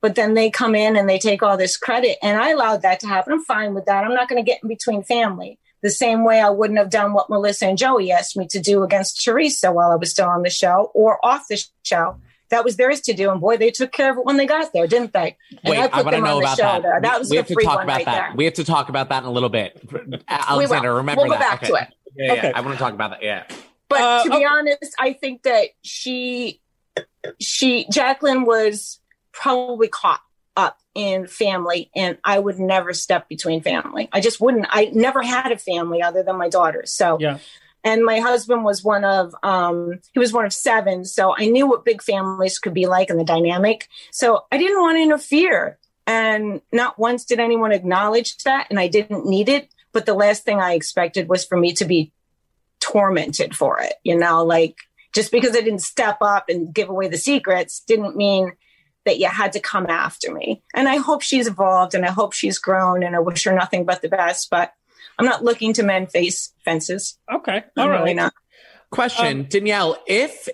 [0.00, 2.18] But then they come in and they take all this credit.
[2.24, 3.34] And I allowed that to happen.
[3.34, 4.02] I'm fine with that.
[4.02, 5.60] I'm not going to get in between family.
[5.82, 8.82] The same way I wouldn't have done what Melissa and Joey asked me to do
[8.82, 12.16] against Teresa while I was still on the show or off the show.
[12.50, 13.30] That was theirs to do.
[13.30, 15.36] And boy, they took care of it when they got there, didn't they?
[15.50, 16.82] And Wait, I, want to know about that.
[16.82, 17.00] there.
[17.02, 18.28] That was we the have to free talk about right that.
[18.28, 18.32] there.
[18.36, 19.80] We have to talk about that in a little bit.
[20.28, 20.96] Alexander, will.
[20.98, 21.60] remember We'll go that.
[21.60, 21.88] back to it.
[22.16, 22.52] Yeah, yeah, Okay.
[22.52, 23.22] I want to talk about that.
[23.22, 23.44] Yeah.
[23.88, 26.60] But Uh, to be honest, I think that she,
[27.40, 29.00] she, Jacqueline was
[29.32, 30.20] probably caught
[30.56, 34.08] up in family, and I would never step between family.
[34.12, 34.66] I just wouldn't.
[34.68, 36.92] I never had a family other than my daughters.
[36.92, 37.38] So, Yeah.
[37.84, 41.04] And my husband was one of, um, he was one of seven.
[41.04, 43.88] So I knew what big families could be like and the dynamic.
[44.10, 45.78] So I didn't want to interfere.
[46.06, 49.68] And not once did anyone acknowledge that, and I didn't need it.
[49.92, 52.12] But the last thing I expected was for me to be
[52.80, 53.94] tormented for it.
[54.02, 54.76] You know, like
[55.14, 58.52] just because I didn't step up and give away the secrets didn't mean
[59.04, 60.62] that you had to come after me.
[60.74, 63.84] And I hope she's evolved and I hope she's grown and I wish her nothing
[63.84, 64.50] but the best.
[64.50, 64.72] But
[65.18, 67.18] I'm not looking to mend face fences.
[67.32, 67.64] Okay.
[67.76, 68.32] I'm All really not.
[68.90, 70.48] Question, um, Danielle, if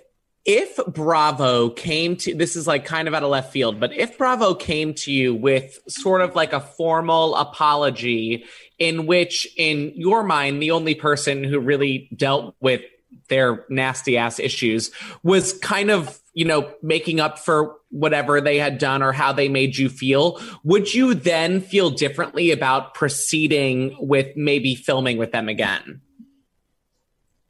[0.45, 4.17] if Bravo came to this is like kind of out of left field, but if
[4.17, 8.45] Bravo came to you with sort of like a formal apology
[8.77, 12.81] in which in your mind the only person who really dealt with
[13.29, 14.91] their nasty ass issues
[15.23, 19.47] was kind of, you know, making up for whatever they had done or how they
[19.49, 25.47] made you feel, would you then feel differently about proceeding with maybe filming with them
[25.49, 26.01] again?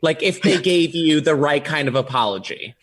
[0.01, 2.75] Like if they gave you the right kind of apology,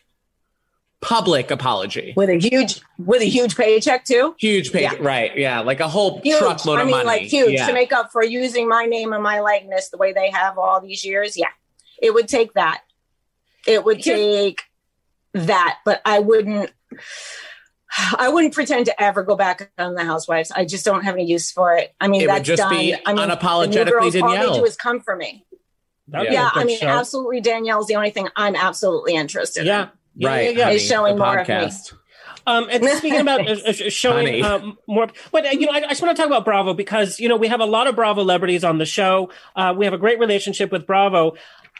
[1.00, 4.34] public apology, with a huge with a huge paycheck too.
[4.38, 4.94] huge pay, Yeah.
[5.00, 5.36] right?
[5.36, 6.38] Yeah, like a whole Huge.
[6.38, 7.06] truckload I of mean, money.
[7.06, 7.66] like huge yeah.
[7.66, 10.80] to make up for using my name and my likeness the way they have all
[10.80, 11.36] these years.
[11.36, 11.48] Yeah,
[12.02, 12.82] it would take that.
[13.66, 14.62] It would take
[15.32, 16.70] that, but I wouldn't.
[18.18, 20.50] I wouldn't pretend to ever go back on the Housewives.
[20.50, 21.94] I just don't have any use for it.
[22.00, 22.70] I mean, It would that's just done.
[22.74, 24.52] be I mean, the new unapologetically girls, All Danielle.
[24.54, 25.44] they do is come for me.
[26.08, 26.86] That'd be yeah, I mean, show.
[26.86, 27.42] absolutely.
[27.42, 29.82] Danielle's the only thing I'm absolutely interested Yeah.
[29.82, 29.88] in.
[30.16, 30.64] Yeah, right, yeah, yeah.
[30.64, 31.70] honey, Is showing the more of me.
[32.46, 34.42] Um, and speaking about uh, uh, showing Honey.
[34.42, 37.20] um, more, but uh, you know, I, I just want to talk about Bravo because
[37.20, 39.30] you know we have a lot of Bravo celebrities on the show.
[39.54, 41.34] Uh, we have a great relationship with Bravo.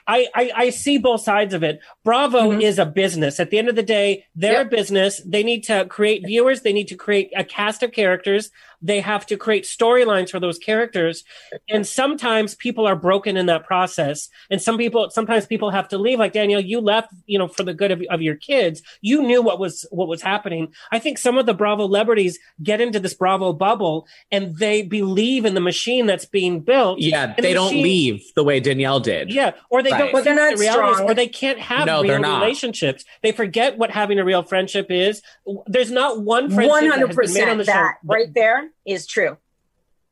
[0.07, 1.81] I, I, I see both sides of it.
[2.05, 2.61] Bravo mm-hmm.
[2.61, 3.39] is a business.
[3.39, 5.21] At the end of the day, they're a business.
[5.25, 6.63] They need to create viewers.
[6.63, 8.51] They need to create a cast of characters.
[8.83, 11.25] They have to create storylines for those characters.
[11.71, 14.29] And sometimes people are broken in that process.
[14.51, 16.19] And some people, sometimes people have to leave.
[16.19, 18.83] Like Danielle, you left, you know, for the good of, of your kids.
[19.01, 20.73] You knew what was, what was happening.
[20.91, 25.45] I think some of the Bravo celebrities get into this Bravo bubble and they believe
[25.45, 26.99] in the machine that's being built.
[27.01, 29.33] Yeah, they the don't machine- leave the way Danielle did.
[29.33, 29.99] yeah, or they Right.
[29.99, 31.11] don't Well, they're not the realities, strong.
[31.11, 33.05] or they can't have No, real relationships.
[33.23, 35.23] They forget what having a real friendship is.
[35.67, 37.65] There's not one friendship One that hundred has been made on the.
[37.65, 38.09] That show.
[38.13, 39.39] right there is true.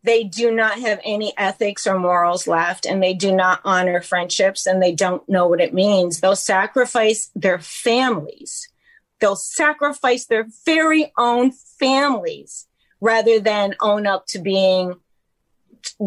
[0.02, 4.66] They do not have any ethics or morals left, and they do not honor friendships,
[4.66, 6.20] and they don't know what it means.
[6.20, 8.68] They'll sacrifice their families.
[9.20, 12.66] They'll sacrifice their very own families
[13.00, 14.94] rather than own up to being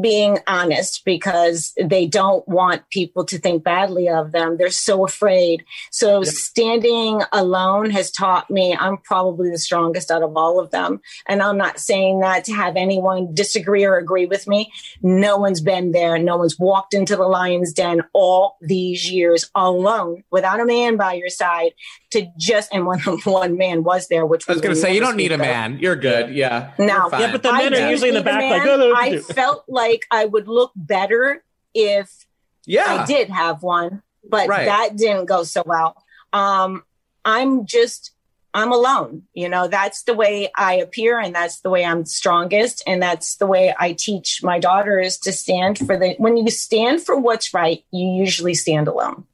[0.01, 4.57] being honest because they don't want people to think badly of them.
[4.57, 5.63] They're so afraid.
[5.91, 11.01] So standing alone has taught me I'm probably the strongest out of all of them.
[11.28, 14.71] And I'm not saying that to have anyone disagree or agree with me.
[15.01, 16.17] No one's been there.
[16.17, 21.13] No one's walked into the lion's den all these years alone without a man by
[21.13, 21.71] your side
[22.11, 24.99] to just, and one, one man was there, which I was going to say, you
[24.99, 25.53] don't need a speak of.
[25.53, 25.80] man.
[25.80, 26.34] You're good.
[26.34, 26.71] Yeah.
[26.78, 29.21] No, Yeah, but the men are usually in the need a back, like, "Oh, I
[29.36, 31.43] no." Felt like I would look better
[31.74, 32.26] if
[32.66, 32.86] Yeah.
[33.03, 34.66] I did have one, but Right.
[34.66, 35.97] that didn't go so well.
[36.32, 36.84] Um,
[37.26, 38.11] I'm just,
[38.53, 39.24] I'm alone.
[39.34, 43.36] You know, that's the way I appear, and that's the way I'm strongest, and that's
[43.38, 46.16] the way I teach my daughters to stand for the.
[46.18, 49.26] When you stand for what's right, you usually stand alone.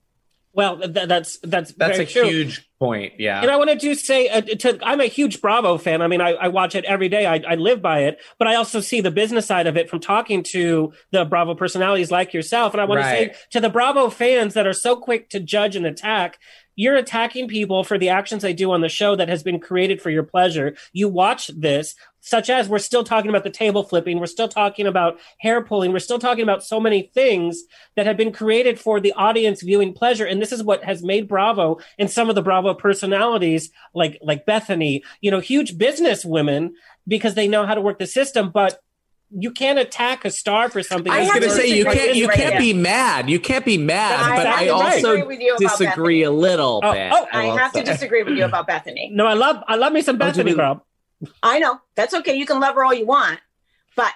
[0.54, 2.24] Well, th- that's that's That's very a true.
[2.30, 3.14] huge point.
[3.20, 3.42] Yeah.
[3.42, 6.02] And I want to say, uh, to, I'm a huge Bravo fan.
[6.02, 7.26] I mean, I, I watch it every day.
[7.26, 10.00] I, I live by it, but I also see the business side of it from
[10.00, 12.74] talking to the Bravo personalities like yourself.
[12.74, 13.32] And I want Right.
[13.32, 16.40] to say to the Bravo fans that are so quick to judge and attack,
[16.76, 20.02] you're attacking people for the actions they do on the show that has been created
[20.02, 20.76] for your pleasure.
[20.94, 24.86] You watch this, such as we're still talking about the table flipping, we're still talking
[24.86, 27.64] about hair pulling, we're still talking about so many things
[27.96, 30.26] that have been created for the audience viewing pleasure.
[30.26, 34.46] And this is what has made Bravo and some of the Bravo personalities like like
[34.46, 36.76] Bethany, you know, huge business women
[37.08, 38.80] because they know how to work the system, but
[39.32, 41.12] you can't attack a star for something.
[41.12, 42.60] I was going to say you can't you right can't there.
[42.60, 43.30] be mad.
[43.30, 46.32] You can't be mad, I but have I also disagree with you about disagree a
[46.32, 47.12] little Oh, bit.
[47.14, 47.84] oh, I will have to say.
[47.86, 49.12] disagree with you about Bethany.
[49.14, 50.84] No, I love I love me some Oh, Bethany girl.
[51.44, 52.36] I know that's okay.
[52.36, 53.40] You can love her all you want,
[53.96, 54.14] but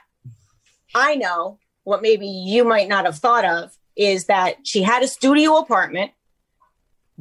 [0.95, 5.08] I know what maybe you might not have thought of is that she had a
[5.08, 6.12] studio apartment.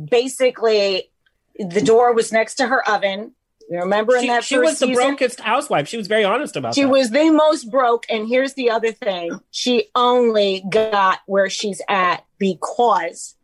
[0.02, 1.10] Basically,
[1.58, 3.32] the door was next to her oven.
[3.70, 4.94] You remember in She, that she was the season?
[5.08, 5.88] brokest housewife.
[5.88, 6.88] She was very honest about She that.
[6.88, 8.04] was the most broke.
[8.08, 13.34] And here's the other thing she only got where she's at because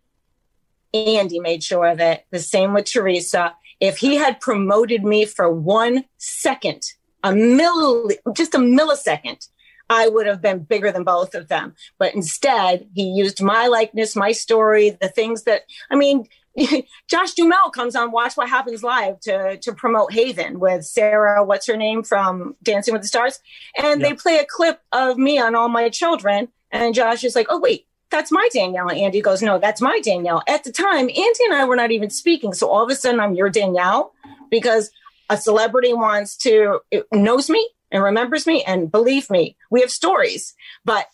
[0.92, 2.24] Andy made sure of it.
[2.30, 3.54] The same with Teresa.
[3.80, 6.82] If he had promoted me for one second,
[7.22, 9.48] a mill, just a millisecond,
[9.90, 11.74] I would have been bigger than both of them.
[11.98, 16.26] But instead, he used my likeness, my story, the things that, I mean,
[17.08, 21.66] Josh Duhamel comes on Watch What Happens Live to, to promote Haven with Sarah, what's
[21.66, 23.40] her name from Dancing with the Stars.
[23.76, 26.48] And they play a clip of me on All My Children.
[26.70, 28.88] And Josh is like, oh, wait, that's my Danielle.
[28.88, 30.42] And Andy goes, no, that's my Danielle.
[30.48, 32.52] At the time, Andy and I were not even speaking.
[32.52, 34.12] So all of a sudden, I'm your Danielle
[34.50, 34.90] because
[35.30, 36.80] a celebrity wants to,
[37.12, 38.64] knows me and remembers me.
[38.64, 40.54] And believe me, we have stories.
[40.84, 41.06] But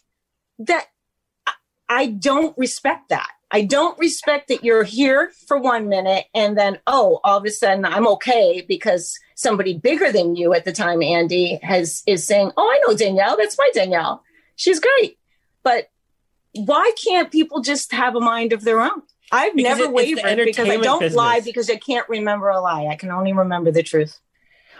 [0.60, 0.86] that,
[1.88, 3.30] I- don't respect that.
[3.50, 7.50] I don't respect that you're here for one minute and then, oh, all of a
[7.50, 12.50] sudden I'm okay because somebody bigger than you at the time, Andy, has is saying,
[12.56, 13.36] Oh, I know Danielle.
[13.36, 14.24] That's my Danielle.
[14.56, 15.18] She's great.
[15.62, 15.88] But
[16.54, 19.02] why can't people just have a mind of their own?
[19.32, 22.86] I've Because never it- wavered because I don't lie because I can't remember a lie.
[22.86, 24.18] I can only remember the truth.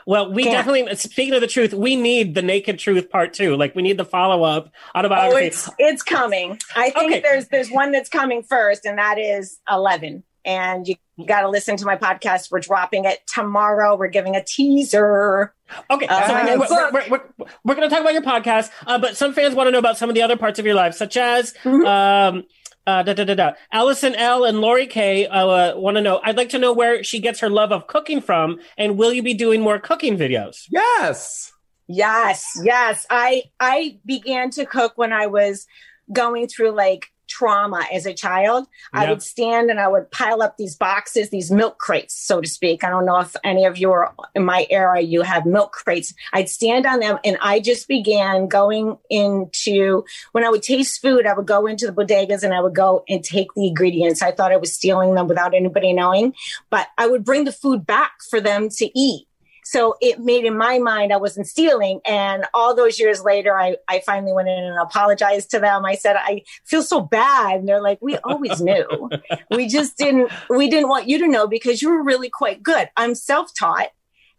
[0.07, 3.57] Well, we definitely speaking of the truth, we need the naked truth part two.
[3.57, 5.47] Like we need the follow up Oh, autobiography.
[5.47, 6.59] it's it's coming.
[6.77, 7.21] I think Okay.
[7.21, 10.23] there's there's one that's coming first, and that is eleven.
[10.45, 10.97] And you
[11.27, 12.51] got to listen to my podcast.
[12.51, 13.97] We're dropping it tomorrow.
[13.97, 15.55] We're giving a teaser.
[15.91, 16.27] Okay, Uh,
[16.67, 17.09] so we're, we're, we're,
[17.39, 19.79] we're, we're going to talk about your podcast, uh, but some fans want to know
[19.79, 21.87] about some of the other parts of your life, such as Mm-hmm.
[21.87, 22.45] um,
[22.87, 23.53] uh, da, da, da, da.
[23.73, 24.45] Allison L.
[24.45, 25.27] and Lori K.
[25.27, 26.21] Uh, want to know.
[26.23, 29.23] I'd like to know where she gets her love of cooking from, and will you
[29.23, 30.67] be doing more cooking videos?
[30.71, 31.51] Yes.
[31.89, 33.07] Yes, yes.
[33.09, 35.67] I I began to cook when I was
[36.13, 38.69] going through like trauma as a child.
[38.93, 42.49] I would stand and I would pile up these boxes, these milk crates, so to
[42.49, 42.85] speak.
[42.85, 46.15] I don't know if any of you are in my era, you have milk crates.
[46.33, 51.27] I'd stand on them and I just began going into when I would taste food,
[51.27, 54.23] I would go into the bodegas and I would go and take the ingredients.
[54.23, 56.35] I thought I was stealing them without anybody knowing,
[56.71, 59.27] but I would bring the food back for them to eat.
[59.65, 62.01] So it made in my mind I wasn't stealing.
[62.05, 65.85] And all those years later, I, I finally went in and apologized to them.
[65.85, 67.61] I said, I feel so bad.
[67.61, 69.11] And they're like, we always knew.
[69.51, 72.89] we just didn't, we didn't want you to know because you were really quite good.
[72.97, 73.89] I'm self-taught.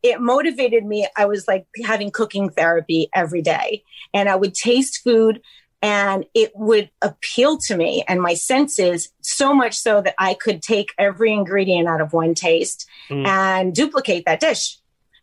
[0.04, 1.08] It motivated me.
[1.18, 5.42] I was like having cooking therapy every day and I would taste food
[5.82, 10.62] and it would appeal to me and my senses so much so that I could
[10.62, 13.28] take every ingredient out of one taste Mm.
[13.28, 14.80] and duplicate that dish.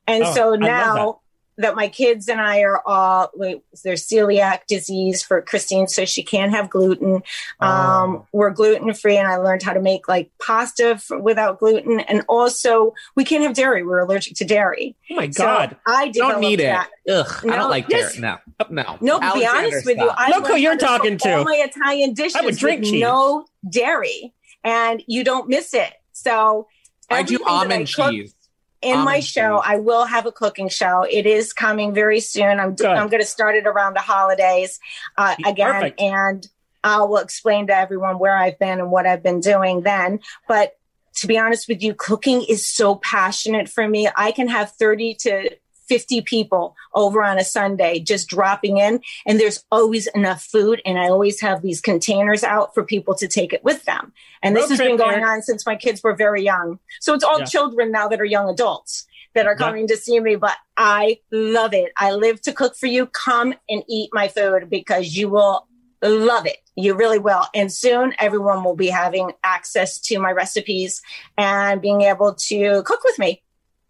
[0.06, 1.20] And Oh, so now
[1.58, 6.22] that my kids and I are all wait, there's celiac disease for Christine, so she
[6.22, 7.22] can't have gluten.
[7.60, 12.00] Um, We're gluten free, and I learned how to make like pasta f- without gluten,
[12.00, 13.84] and also we can't have dairy.
[13.84, 14.96] We're allergic to dairy.
[15.10, 15.76] Oh my So God.
[15.86, 16.64] I Don't need it.
[16.64, 16.88] that.
[17.08, 18.14] Ugh, I don't like yes.
[18.14, 18.22] dairy.
[18.22, 18.38] No,
[18.70, 18.98] no.
[19.00, 20.10] No, to be honest with you.
[20.12, 21.44] I Look who you're how to talking All to.
[21.44, 23.00] my Italian dishes I would drink cheese.
[23.02, 24.32] no dairy,
[24.64, 25.92] and you don't miss it.
[26.12, 26.66] So
[27.10, 28.34] I do I almond cook cheese.
[28.82, 31.06] In my show, I will have a cooking show.
[31.08, 32.58] It is coming very soon.
[32.58, 32.86] I'm Good.
[32.86, 34.80] I'm going to start it around the holidays
[35.16, 36.00] uh, again, Perfect.
[36.00, 36.48] and
[36.82, 40.20] I will explain to everyone where I've been and what I've been doing then.
[40.48, 40.76] But
[41.16, 44.08] to be honest with you, cooking is so passionate for me.
[44.16, 45.50] I can have 30 to
[45.92, 50.80] 50 people over on a Sunday just dropping in, and there's always enough food.
[50.86, 54.14] And I always have these containers out for people to take it with them.
[54.42, 55.26] And this has been going Eric.
[55.26, 56.78] on since my kids were very young.
[57.02, 57.44] So it's all Yeah.
[57.44, 59.66] children now that are young adults that are Yeah.
[59.66, 61.92] coming to see me, but I love it.
[61.98, 63.04] I live to cook for you.
[63.06, 65.66] Come and eat my food because you will
[66.02, 66.56] love it.
[66.74, 67.44] You really will.
[67.54, 71.02] And soon everyone will be having access to my recipes
[71.36, 73.42] and being able to cook with me.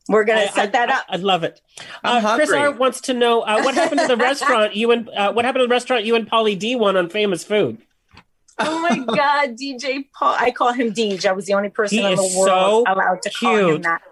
[0.09, 1.05] We're going I- to set I- that up.
[1.09, 1.61] I, love it.
[2.03, 2.51] Uh, Chris.
[2.53, 5.63] R wants to know uh, what happened to the restaurant you and uh, what happened
[5.63, 7.79] to the restaurant you and Pauly D won on Famous Food.
[8.59, 10.37] oh my God, DJ Paul.
[10.39, 11.25] I call him Deej.
[11.25, 14.03] I was the only person He in the world so allowed to call him that.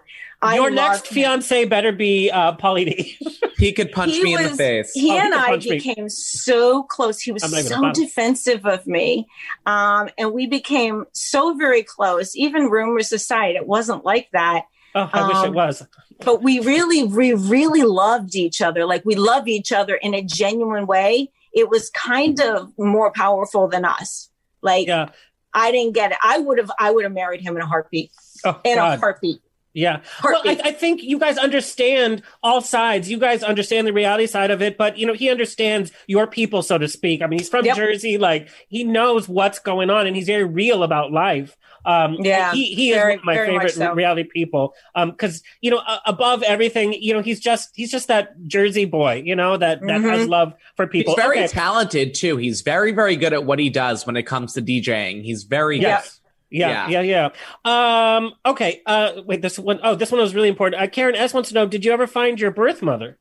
[0.43, 1.13] I Your love next him.
[1.13, 3.17] fiance better be uh, Pauly D.
[3.61, 4.91] He could punch He me in the face.
[4.91, 5.77] He Oh, and could I punch me.
[5.77, 7.19] became so close.
[7.19, 9.27] He was I'm not even a so defensive of me.
[9.67, 12.35] Um, and we became so very close.
[12.35, 14.63] Even rumors aside, it wasn't like that.
[14.95, 15.87] Oh, I wish it Um, was.
[16.23, 18.85] But we really, we really loved each other.
[18.85, 21.31] Like we love each other in a genuine way.
[21.53, 24.29] It was kind of more powerful than us.
[24.61, 25.09] Like Yeah.
[25.53, 26.17] I didn't get it.
[26.23, 28.11] I would have, I would have married him in a heartbeat.
[28.45, 29.41] Oh, In a heartbeat.
[29.73, 30.01] Yeah.
[30.23, 33.09] Well, I, I think you guys understand all sides.
[33.09, 36.61] You guys understand the reality side of it, but you know, he understands your people,
[36.61, 37.21] so to speak.
[37.21, 37.77] I mean, he's from Yep.
[37.77, 41.55] Jersey, like he knows what's going on and he's very real about life.
[41.85, 43.93] Um, Yeah, he, he very- is one of my favorite so.
[43.93, 44.73] reality people.
[44.93, 48.85] Um, cause you know, uh, above everything, you know, he's just, he's just that Jersey
[48.85, 50.29] boy, you know, that, that has Mhm.
[50.29, 51.15] love for people.
[51.15, 51.47] He's very Okay.
[51.47, 52.37] talented too.
[52.37, 55.23] He's very, very good at what he does when it comes to DJing.
[55.23, 56.19] He's very Yes.
[56.51, 57.29] Yeah, yeah, yeah.
[57.65, 58.81] Um, okay.
[58.85, 60.81] Uh, wait, this one oh this one was really important.
[60.81, 63.17] Uh, Karen S wants to know: Did you ever find your birth mother?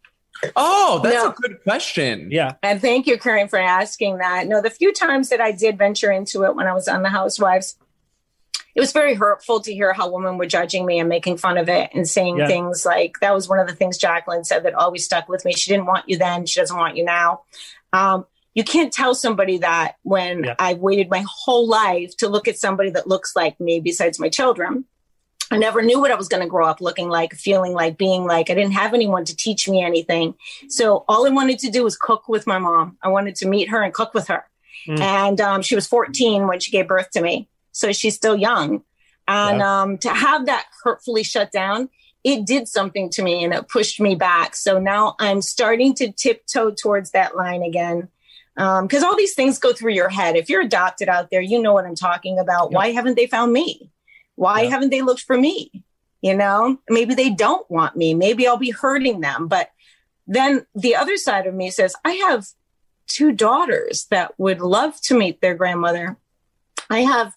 [0.56, 1.30] Oh, that's No.
[1.30, 2.28] a good question.
[2.30, 2.54] Yeah.
[2.62, 4.46] And thank you, Karen, for asking that.
[4.46, 7.10] No, the few times that I did venture into it when I was on The
[7.10, 7.76] Housewives,
[8.74, 11.68] it was very hurtful to hear how women were judging me and making fun of
[11.68, 12.46] it and saying Yeah.
[12.46, 15.52] things like that was one of the things Jacqueline said that always stuck with me.
[15.52, 17.42] She didn't want you then, she doesn't want you now.
[17.92, 18.24] Um,
[18.54, 20.54] you can't tell somebody that when Yeah.
[20.58, 24.28] I've waited my whole life to look at somebody that looks like me besides my
[24.28, 24.84] children.
[25.52, 28.24] I never knew what I was going to grow up looking like, feeling like, being
[28.24, 28.50] like.
[28.50, 30.34] I didn't have anyone to teach me anything.
[30.68, 32.98] So all I wanted to do was cook with my mom.
[33.02, 34.44] I wanted to meet her and cook with her.
[34.86, 35.00] Mm.
[35.00, 37.48] And um, she was 14 when she gave birth to me.
[37.72, 38.82] So she's still young.
[39.26, 39.82] And Yeah.
[39.82, 41.88] um, to have that hurtfully shut down,
[42.22, 44.54] it did something to me and it pushed me back.
[44.54, 48.08] So now I'm starting to tiptoe towards that line again.
[48.56, 50.36] Um, because all these things go through your head.
[50.36, 52.72] If you're adopted out there, you know what I'm talking about.
[52.72, 53.90] Why haven't they found me?
[54.34, 55.84] Why haven't they looked for me?
[56.20, 58.12] You know, maybe they don't want me.
[58.12, 59.48] Maybe I'll be hurting them.
[59.48, 59.70] But
[60.26, 62.46] then the other side of me says, I have
[63.06, 66.16] two daughters that would love to meet their grandmother.
[66.88, 67.34] I have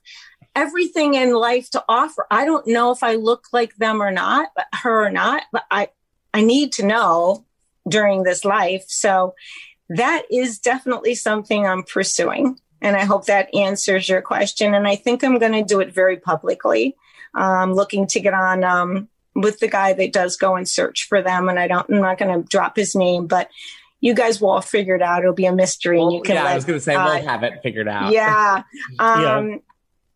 [0.55, 2.25] everything in life to offer.
[2.29, 5.63] I don't know if I look like them or not, but her or not, but
[5.71, 5.89] I,
[6.33, 7.45] I need to know
[7.87, 8.85] during this life.
[8.87, 9.33] So
[9.89, 12.59] that is definitely something I'm pursuing.
[12.81, 14.73] And I hope that answers your question.
[14.73, 16.95] And I think I'm going to do it very publicly.
[17.35, 21.21] Um, looking to get on um, with the guy that does go and search for
[21.21, 21.49] them.
[21.49, 23.49] And I don't, I'm not going to drop his name, but
[24.01, 25.21] you guys will all figure it out.
[25.21, 25.99] It'll be a mystery.
[26.01, 28.11] and you can yeah, I was going to say uh, we'll have it figured out.
[28.11, 28.63] yeah.
[28.99, 29.37] Yeah.
[29.37, 29.61] Um,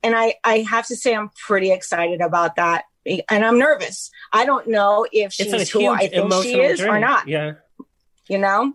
[0.04, 2.84] And I, I have to say, I'm pretty excited about that.
[3.30, 4.12] And I'm nervous.
[4.34, 7.54] I don't know if she's who I think she is or not, Yeah.
[8.28, 8.74] you know?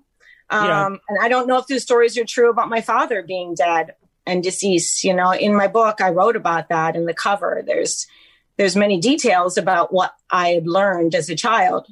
[0.52, 0.86] Um, Yeah.
[1.08, 3.94] And I don't know if the stories are true about my father being dead
[4.26, 5.02] and deceased.
[5.04, 7.62] You know, in my book, I wrote about that in the cover.
[7.66, 8.06] There's,
[8.58, 11.86] there's many details about what I had learned as a child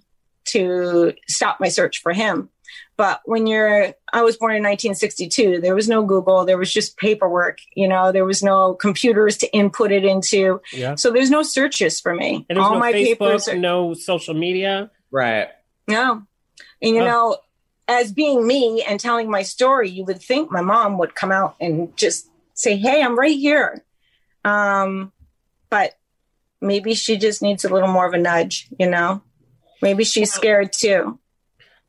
[0.46, 2.48] to stop my search for him.
[2.96, 6.98] But when you're, I was born in 1962, there was no Google, there was just
[6.98, 10.60] paperwork, you know, there was no computers to input it into.
[10.72, 10.96] Yeah.
[10.96, 12.44] So there's no searches for me.
[12.48, 14.90] And there's All no my papers are, no social media.
[15.10, 15.48] Right.
[15.88, 16.22] no.
[16.82, 17.06] And you Oh.
[17.06, 17.36] know,
[17.90, 21.56] as being me and telling my story, you would think my mom would come out
[21.60, 23.84] and just say, Hey, I'm right here.
[24.44, 25.12] Um,
[25.68, 25.98] but
[26.60, 29.22] maybe she just needs a little more of a nudge, you know?
[29.82, 31.18] Maybe she's scared too.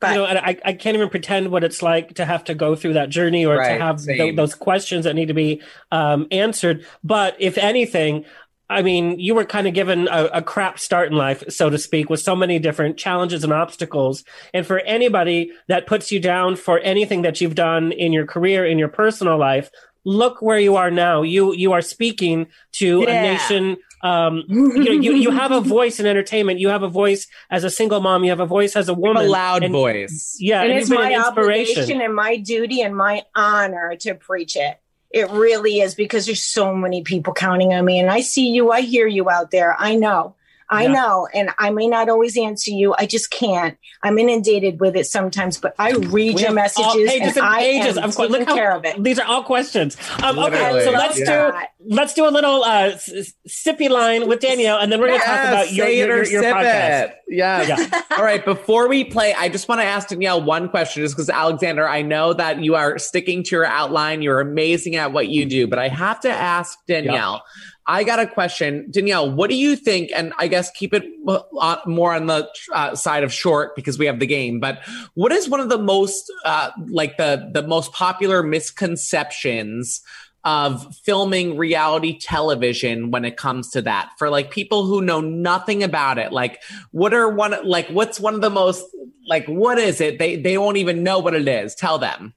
[0.02, 2.76] you know, and I, I can't even pretend what it's like to have to go
[2.76, 4.36] through that journey or Right, to have tho- same.
[4.36, 6.86] those questions that need to be um, answered.
[7.04, 8.26] But if anything,
[8.72, 11.78] I mean, you were kind of given a, a crap start in life, so to
[11.78, 14.24] speak, with so many different challenges and obstacles.
[14.54, 18.66] And for anybody that puts you down for anything that you've done in your career,
[18.66, 19.70] in your personal life,
[20.06, 21.22] look where you are now.
[21.22, 23.78] You you are speaking to a nation.
[24.04, 26.60] Um, you, know, you you have a voice in entertainment.
[26.60, 28.24] You have a voice as a single mom.
[28.24, 29.26] You have a voice as a woman.
[29.26, 30.38] a loud And- voice.
[30.40, 31.72] Yeah, and and it's my an inspiration.
[31.78, 34.80] obligation and my duty and my honor to preach it.
[35.14, 38.72] It really is because there's so many people counting on me, and I see you,
[38.72, 39.76] I hear you out there.
[39.78, 40.36] I know,
[40.72, 40.94] I Yeah.
[40.94, 42.96] know, and I may not always answer you.
[42.98, 43.78] I just can't.
[44.04, 47.38] I'm inundated with it sometimes, but I read We your have all messages pages and,
[47.38, 47.98] and I pages.
[47.98, 49.04] am Of course, taking look how care of it.
[49.04, 49.98] these are all questions.
[50.24, 51.52] Um, okay, so let's yeah.
[51.52, 55.08] do let's do a little uh, s- s- sippy line with Danielle, and then we're
[55.10, 57.04] going to talk about your your, it your, your podcast.
[57.10, 57.16] it.
[57.28, 57.68] Yes.
[57.92, 58.02] Yeah.
[58.18, 58.44] All right.
[58.44, 62.02] Before we play, I just want to ask Danielle one question, just because Alexander, I
[62.02, 64.22] know that you are sticking to your outline.
[64.22, 67.44] You're amazing at what you do, but I have to ask Danielle.
[67.88, 69.32] I got a question, Danielle.
[69.32, 70.12] What do you think?
[70.16, 74.06] And I guess keep it uh, more on the uh, side of short because we
[74.06, 74.60] have the game.
[74.60, 74.82] But
[75.16, 80.02] what is one of the most uh, like the the most popular misconceptions
[80.44, 85.84] of filming reality television when it comes to that for like people who know nothing
[85.84, 86.60] about it like
[86.90, 88.84] what are one like what's one of the most
[89.28, 92.34] like what is it they they won't even know what it is tell them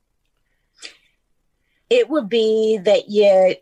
[1.89, 3.55] it would be that you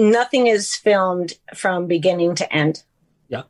[0.00, 2.82] nothing is filmed from beginning to end.
[3.28, 3.42] Yeah.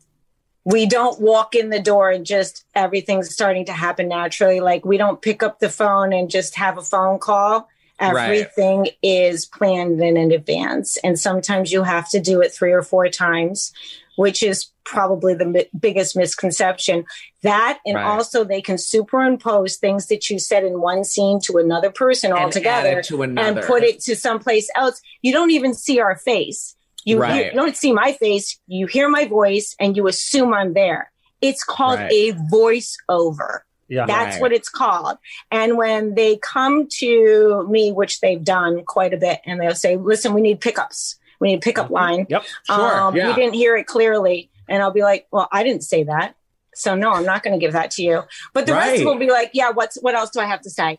[0.64, 4.60] We don't walk in the door and just everything's starting to happen naturally.
[4.60, 7.68] Like we don't pick up the phone and just have a phone call.
[8.00, 8.24] Right.
[8.24, 10.96] Everything is planned in advance.
[11.04, 13.72] And sometimes you have to do it three or four times,
[14.20, 17.04] which is probably the mi- biggest misconception.
[17.42, 18.04] That and Right.
[18.04, 22.38] also they can superimpose things that you said in one scene to another person And
[22.40, 25.00] altogether add it and put it to someplace else.
[25.22, 26.76] You don't even see our face.
[27.06, 27.46] You, Right.
[27.46, 28.58] you don't see my face.
[28.66, 31.10] You hear my voice and you assume I'm there.
[31.40, 32.12] It's called Right.
[32.12, 33.60] a voiceover.
[33.88, 34.04] Yeah.
[34.06, 34.42] That's Right.
[34.42, 35.16] what it's called.
[35.50, 39.96] And when they come to me, which they've done quite a bit, and they'll say,
[39.96, 41.16] listen, we need pickups.
[41.40, 42.26] We need a pickup line.
[42.28, 42.44] Yep.
[42.64, 43.28] Sure, Um, yeah.
[43.28, 44.50] We didn't hear it clearly.
[44.68, 46.36] And I'll be like, well, I didn't say that.
[46.74, 48.22] So no, I'm not going to give that to you.
[48.52, 50.98] But the rest will be like, yeah, what's, what else do I have to say?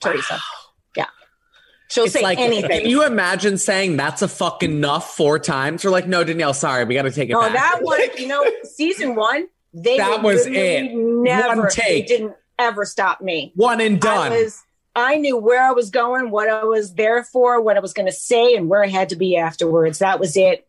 [0.00, 0.38] Teresa.
[0.96, 1.06] Yeah.
[1.90, 2.82] She'll it's say like anything.
[2.82, 6.84] can you imagine saying that's a fucking enough four times or like no danielle sorry
[6.84, 10.46] we got to take it Oh, that one, you know, season one, they That was
[10.46, 10.90] it.
[10.92, 12.08] Never, One take.
[12.08, 13.52] They didn't ever stop me.
[13.54, 14.62] one and done I was,
[14.96, 18.06] I knew where I was going, what I was there for, what I was going
[18.06, 19.98] to say, and where I had to be afterwards.
[19.98, 20.66] That was it.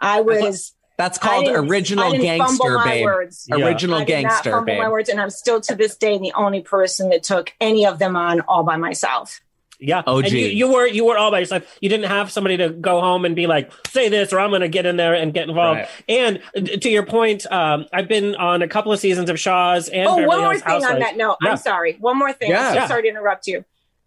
[0.00, 0.74] I was.
[0.98, 3.46] that's called didn't- original I gangster fumble my babe words.
[3.48, 3.64] Yeah.
[3.64, 6.32] original I did not gangster babe my words, and I'm still to this day the
[6.34, 9.40] only person that took any of them on all by myself.
[9.84, 10.02] Yeah.
[10.06, 10.24] OG.
[10.26, 11.64] And you, you were you were all by yourself.
[11.80, 14.60] You didn't have somebody to go home and be like, say this, or I'm going
[14.62, 15.80] to get in there and get involved.
[15.80, 15.88] Right.
[16.08, 16.40] And
[16.82, 20.16] to your point, um, I've been on a couple of seasons of Shahs and Oh,
[20.16, 21.36] Beverly one more Hills thing on that note.
[21.42, 21.50] Yeah.
[21.50, 21.96] I'm sorry.
[22.00, 22.50] One more thing.
[22.50, 22.68] Yeah.
[22.68, 22.86] I'm Yeah.
[22.86, 23.64] sorry to interrupt you.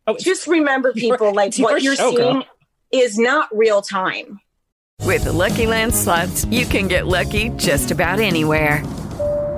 [0.07, 2.31] Oh, Just remember, people, like your what you're show, girl.
[2.91, 4.39] seeing is not real time.
[5.01, 8.81] With the Lucky Land slots, you can get lucky just about anywhere.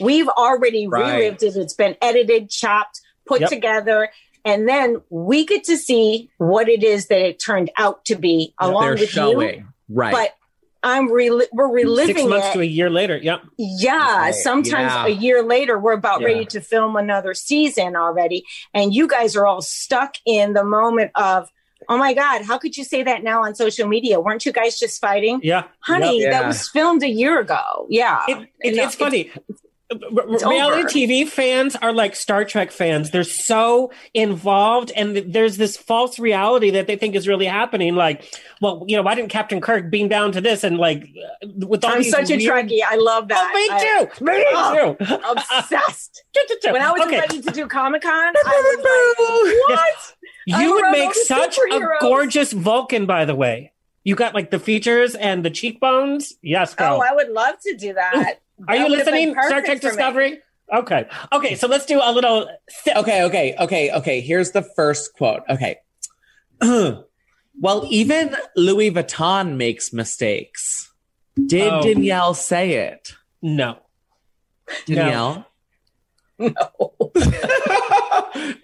[0.00, 1.14] we've already Right.
[1.16, 1.56] relived it.
[1.56, 3.50] It's been edited, chopped, put Yep.
[3.50, 4.10] together,
[4.44, 8.54] and then we get to see what it is that it turned out to be
[8.58, 9.64] along with you.
[9.88, 10.34] right But
[10.82, 12.52] I'm rel- we're reliving Six months it.
[12.52, 13.16] to a year later.
[13.16, 13.40] Yep.
[13.56, 15.06] Yeah, Right, sometimes yeah.
[15.06, 16.26] a year later, we're about Yeah.
[16.26, 18.44] ready to film another season already.
[18.74, 21.48] And you guys are all stuck in the moment of,
[21.88, 24.20] oh my God, how could you say that now on social media?
[24.20, 25.40] Weren't you guys just fighting?
[25.42, 25.64] Yeah.
[25.80, 26.32] Honey, Yep.
[26.32, 27.86] that was filmed a year ago.
[27.88, 28.20] Yeah.
[28.28, 29.30] It, it, it's funny.
[29.34, 29.42] R-
[29.90, 30.88] it's reality over.
[30.88, 33.10] TV fans are like Star Trek fans.
[33.10, 37.94] They're so involved, and there's this false reality that they think is really happening.
[37.94, 38.24] Like,
[38.60, 40.64] well, you know, why didn't Captain Kirk beam down to this?
[40.64, 41.02] And like,
[41.42, 42.80] uh, with all I'm such a weird- Trekkie.
[42.86, 43.50] I love that.
[43.50, 44.24] Oh, me I- too.
[44.24, 45.20] Me Oh, too.
[45.30, 46.24] obsessed.
[46.64, 47.18] when I was Okay.
[47.20, 50.16] ready to do Comic Con, I was like, what?
[50.46, 53.72] You would make such a gorgeous Vulcan, by the way.
[54.02, 56.34] You got like the features and the cheekbones.
[56.42, 56.98] Yes, girl.
[56.98, 58.40] Oh, I would love to do that.
[58.68, 59.90] Are you would have been listening, Star perfect Trek for me.
[59.90, 60.38] Discovery?
[60.72, 61.08] Okay.
[61.32, 61.54] Okay.
[61.56, 62.48] So let's do a little.
[62.86, 63.24] Okay.
[63.24, 63.54] Okay.
[63.58, 63.90] Okay.
[63.92, 64.20] Okay.
[64.20, 65.42] Here's the first quote.
[65.48, 65.76] Okay.
[66.62, 70.92] well, even Louis Vuitton makes mistakes.
[71.46, 71.82] Did Oh.
[71.82, 73.12] Danielle say it?
[73.42, 73.78] No.
[74.86, 75.46] Danielle?
[76.38, 76.48] No,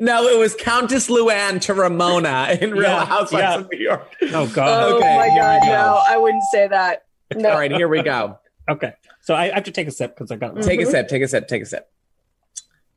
[0.01, 3.55] No, it was Countess Luann to Ramona in Real Yeah, Housewives yeah.
[3.59, 4.13] of New York.
[4.33, 4.69] Oh God.
[4.93, 5.67] Oh Okay, my god, go.
[5.69, 7.05] no, I wouldn't say that.
[7.35, 7.51] No.
[7.51, 8.39] All right, here we go.
[8.69, 8.95] Okay.
[9.31, 10.61] So I have to take a sip because I got.
[10.61, 11.89] Take a sip, take a sip, take a sip.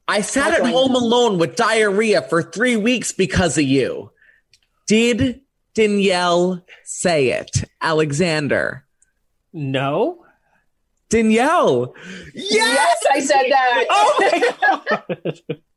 [0.08, 4.10] I sat at home alone with diarrhea for three weeks because of you.
[4.88, 5.42] Did
[5.76, 7.66] Danielle say it?
[7.84, 8.84] Alexander.
[9.54, 10.26] No.
[11.10, 11.94] Danielle.
[12.34, 13.86] Yes, I said that.
[13.92, 15.20] Oh my
[15.52, 15.62] god.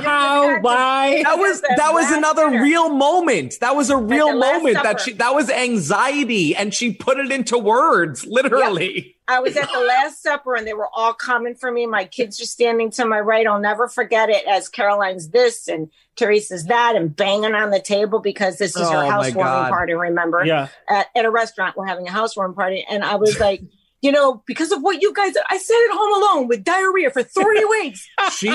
[0.00, 0.08] Where?
[0.08, 0.60] How?
[0.60, 1.22] Why?
[1.22, 2.62] That was That that was another dinner.
[2.62, 3.54] real moment.
[3.60, 7.18] That was a real the Last moment that she that was anxiety and she put
[7.18, 9.14] it into words, literally.
[9.30, 11.84] I was at the Last Supper and they were all coming for me.
[11.86, 13.46] My kids are standing to my right.
[13.46, 18.20] I'll never forget it as Caroline's this and Teresa's that and banging on the table
[18.20, 20.44] because this is Oh, her housewarming party, remember?
[20.46, 20.68] Yeah.
[20.88, 22.86] At, at a restaurant, we're having a housewarming party.
[22.88, 23.60] And I was like,
[24.02, 27.22] you know, because of what you guys, I sat at home alone with diarrhea for
[27.22, 28.08] three weeks.
[28.36, 28.48] She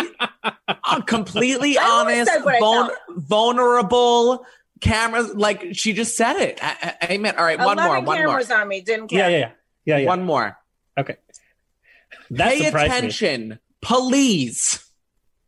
[0.68, 4.46] uh, completely I honest, said what I vul- vulnerable.
[4.82, 6.60] Cameras, like she just said it.
[6.62, 7.36] I, I, amen.
[7.38, 9.20] All right, one more, 11 one more, cameras on me, didn't Yeah.
[9.22, 9.30] care.
[9.32, 9.38] Yeah.
[9.38, 9.50] Yeah.
[9.86, 9.98] Yeah.
[10.00, 10.08] Yeah.
[10.08, 10.58] one more.
[11.00, 11.16] Okay.
[12.32, 12.98] That Pay surprised me.
[12.98, 14.83] attention, please.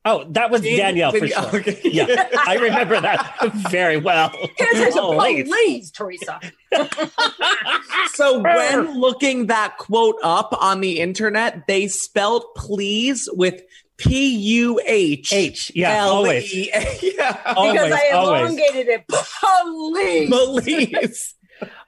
[0.08, 1.56] Oh, that was Did- Danielle for sure.
[1.56, 1.80] okay.
[1.84, 3.38] Yeah, I remember that
[3.72, 4.30] very well.
[4.30, 5.48] Pay Oh, late.
[5.48, 6.40] please, Teresa.
[8.14, 13.62] So when looking that quote up on the internet, they spelled please with
[13.98, 16.54] P U H H, yeah, always.
[17.02, 17.42] Yeah.
[17.56, 18.42] Always, because I always.
[18.42, 19.06] elongated it.
[19.08, 20.30] Please.
[20.64, 21.36] Please.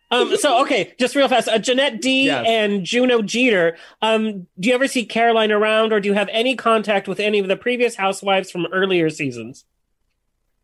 [0.10, 1.48] Um, so okay, just real fast.
[1.50, 2.46] Uh, Jeanette D Yes.
[2.48, 3.76] and Juno Jeter.
[4.02, 7.40] Um, do you ever see Caroline around, or do you have any contact with any
[7.40, 9.66] of the previous housewives from earlier seasons?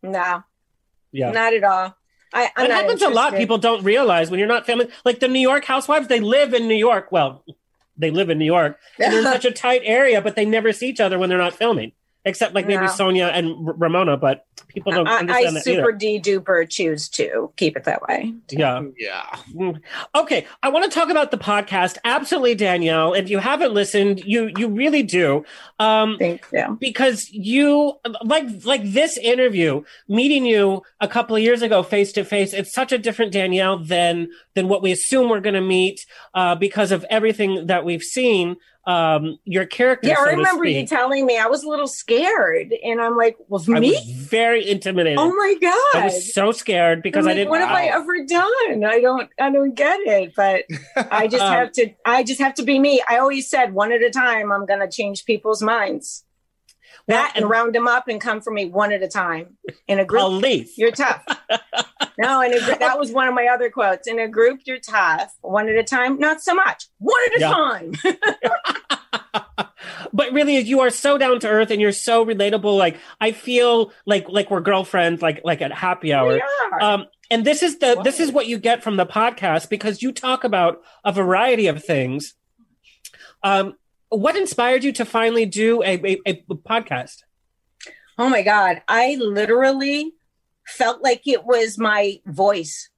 [0.02, 0.44] No,
[1.12, 1.96] Yeah, not at all.
[2.34, 3.28] I, I'm it not happens a lot.
[3.28, 3.38] interested.
[3.44, 4.88] People don't realize when you're not family.
[5.06, 7.12] Like the New York housewives, they live in New York.
[7.12, 7.44] Well,
[7.98, 10.74] they live in New York, and they're in such a tight area, but they never
[10.74, 11.92] see each other when they're not filming,
[12.26, 12.92] except like maybe No.
[12.92, 14.18] Sonja and R- Ramona.
[14.18, 15.92] But people don't I, I understand that super.
[15.92, 18.34] D duper choose to keep it that way.
[18.50, 18.82] Yeah.
[18.98, 19.26] Yeah.
[19.54, 19.80] Mm.
[20.16, 21.98] Okay, I want to talk about the podcast.
[22.04, 23.14] Absolutely, Danielle.
[23.14, 25.46] If you haven't listened, you you really do.
[25.80, 26.78] Um, Thank you.
[26.80, 27.94] because you
[28.24, 32.54] like like this interview, meeting you a couple of years ago face to face.
[32.54, 36.56] It's such a different Danielle than than what we assume we're going to meet uh,
[36.56, 38.56] because of everything that we've seen.
[38.86, 40.10] Um, your character.
[40.10, 43.38] Yeah, so I remember you telling me I was a little scared, and I'm like,
[43.48, 43.92] "Well, I me?
[43.92, 45.20] was very intimidated.
[45.20, 46.02] Oh my god!
[46.02, 47.50] I was so scared because I'm I didn't.
[47.50, 48.84] What have I ever done?
[48.84, 49.30] I don't.
[49.40, 50.34] I don't get it.
[50.36, 50.66] But
[51.12, 51.92] I just Um, have to.
[52.06, 53.02] I just have to be me.
[53.08, 54.52] I always said one at a time.
[54.52, 56.26] I'm going to change people's minds.
[57.08, 59.58] That and round them up and come for me one at a time
[59.88, 60.22] in a group.
[60.24, 60.78] Police.
[60.78, 61.26] You're tough.
[62.18, 64.08] no, and group, that was one of my other quotes.
[64.08, 65.34] In a group, you're tough.
[65.42, 66.86] One at a time, not so much.
[67.00, 67.50] One at a Yeah.
[67.50, 67.94] time.
[70.14, 73.92] but really you are so down to earth and you're so relatable like i feel
[74.06, 76.40] like like we're girlfriends like like at happy hour
[76.82, 80.12] um and this is the this is what you get from the podcast because you
[80.12, 82.36] talk about a variety of things
[83.44, 83.74] um
[84.10, 87.24] what inspired you to finally do a, a, a podcast
[88.16, 88.84] Oh my God.
[88.88, 90.14] I literally
[90.66, 92.90] felt like it was my voice.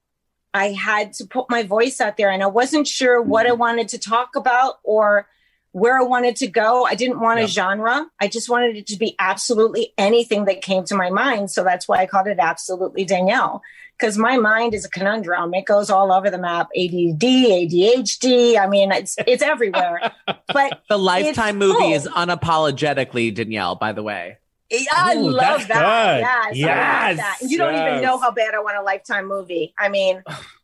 [0.53, 3.59] I had to put my voice out there and I wasn't sure what I mm-hmm.
[3.59, 5.27] wanted to talk about or
[5.75, 6.85] where I wanted to go.
[6.85, 8.05] I didn't want a genre.
[8.21, 11.51] I just wanted it to be absolutely anything that came to my mind.
[11.51, 13.61] So that's why I called it Absolutely Danielle.
[13.99, 15.53] Because my mind is a conundrum.
[15.53, 16.67] It goes all over the map.
[16.77, 18.57] ADD, ADHD.
[18.57, 20.13] I mean, it's it's everywhere.
[20.53, 21.93] But The Lifetime It's movie full.
[21.93, 24.37] is unapologetically Danielle, by the way.
[24.69, 26.47] Yeah, I Ooh, love that.
[26.49, 26.57] good.
[26.57, 27.37] Yes, Yes, love that.
[27.49, 29.73] You don't even know how bad I want a lifetime movie.
[29.77, 30.23] I mean,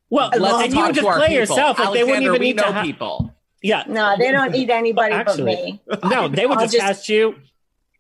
[0.10, 1.40] well I love and you talk would to just play people.
[1.40, 3.34] yourself like they wouldn't even we need to know ha- people.
[3.62, 6.10] yeah no, they don't need anybody Actually, but me.
[6.10, 7.36] no they would just, just- cast you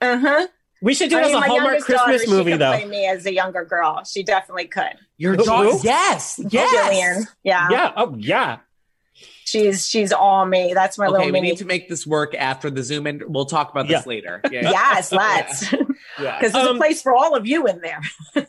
[0.02, 0.48] Uh huh.
[0.82, 2.61] we should do it I as mean, a my hallmark christmas daughter, she movie could
[2.61, 4.03] though play me as a younger girl.
[4.03, 4.98] She definitely could.
[5.18, 5.69] Your daughter?
[5.69, 5.80] Who?
[5.84, 6.40] Yes.
[6.49, 6.73] Yes.
[7.22, 7.28] Jillian.
[7.44, 7.68] Yeah.
[7.69, 8.57] yeah oh yeah
[9.52, 10.73] She's she's all me.
[10.73, 11.49] That's my Okay, little we mini.
[11.49, 14.10] need to make this work after the Zoom, and we'll talk about this Yeah.
[14.10, 14.41] later.
[14.52, 14.72] Yeah.
[14.72, 15.69] yes, let's.
[15.69, 15.88] Because
[16.19, 16.38] Yeah.
[16.41, 18.02] there's Um, a place for all of you in there.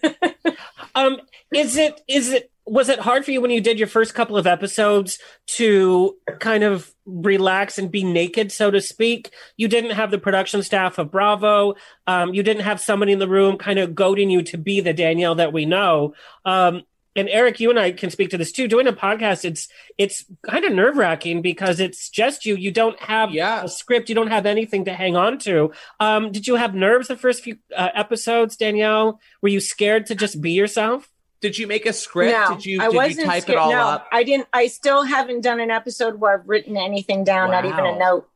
[0.95, 1.21] Um,
[1.55, 4.37] is it is it was it hard for you when you did your first couple
[4.37, 9.31] of episodes to kind of relax and be naked, so to speak?
[9.57, 11.77] You didn't have the production staff of Bravo.
[12.07, 14.93] Um, you didn't have somebody in the room kind of goading you to be the
[14.93, 16.13] Danielle that we know.
[16.45, 16.83] Um,
[17.15, 18.69] and Eric, you and I can speak to this too.
[18.69, 19.69] Doing a podcast, it's
[19.99, 22.57] it's kind of nerve wracking because it's just you.
[22.57, 23.65] You don't have yeah.
[23.65, 24.09] a script.
[24.09, 25.73] You don't have anything to hang on to.
[26.01, 29.21] Um, did you have nerves the first few uh, episodes, Danielle?
[29.43, 31.09] Were you scared to just be yourself?
[31.43, 32.33] Did you make a script?
[32.33, 33.57] No, did you I did wasn't you type scared.
[33.57, 34.09] it all no, up?
[34.13, 34.49] I didn't.
[34.53, 38.29] I still haven't done an episode where I've written anything down, not even a note.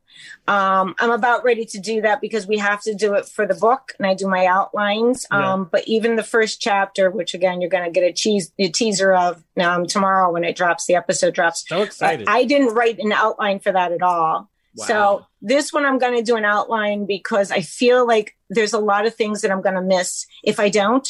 [0.48, 3.54] Um, I'm about ready to do that because we have to do it for the
[3.54, 5.26] book, and I do my outlines.
[5.30, 5.52] Yeah.
[5.52, 8.68] Um, but even the first chapter, which again you're going to get a, cheese, a
[8.68, 11.64] teaser of um, tomorrow when it drops, the episode drops.
[11.68, 12.28] So excited!
[12.28, 14.50] I didn't write an outline for that at all.
[14.76, 14.86] Wow.
[14.86, 18.78] So this one I'm going to do an outline because I feel like there's a
[18.78, 21.08] lot of things that I'm going to miss if I don't.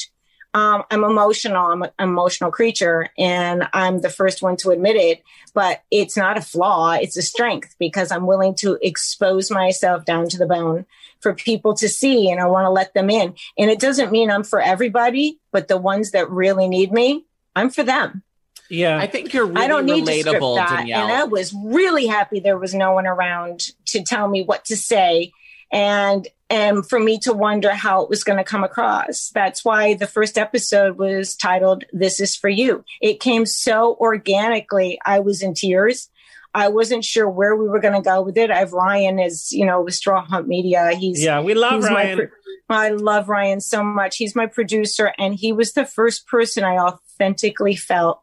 [0.57, 1.67] Um, I'm emotional.
[1.67, 5.23] I'm an emotional creature, and I'm the first one to admit it.
[5.53, 10.31] But it's not a flaw; it's a strength because I'm willing to expose myself down
[10.31, 10.87] to the bone
[11.21, 13.35] for people to see, and I want to let them in.
[13.59, 17.69] And it doesn't mean I'm for everybody, but the ones that really need me, I'm
[17.69, 18.23] for them.
[18.71, 20.71] Yeah, I think you're really I don't need to script that.
[20.71, 21.03] Danielle.
[21.03, 24.77] And I was really happy there was no one around to tell me what to
[24.77, 25.33] say
[25.71, 29.31] and and for me to wonder how it was going to come across.
[29.31, 32.85] That's why the first episode was titled This is for you.
[33.01, 34.99] It came so organically.
[35.05, 36.09] I was in tears.
[36.55, 38.51] I wasn't sure where we were going to go with it.
[38.51, 40.93] I've Ryan is, you know, with Straw Hunt Media.
[40.95, 42.17] He's Yeah, we love Ryan.
[42.17, 44.17] pro- I love Ryan so much.
[44.17, 48.23] He's my producer, and he was the first person I authentically felt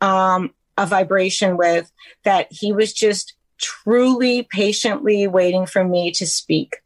[0.00, 1.90] um, a vibration with.
[2.22, 6.76] That he was just truly, patiently waiting for me to speak.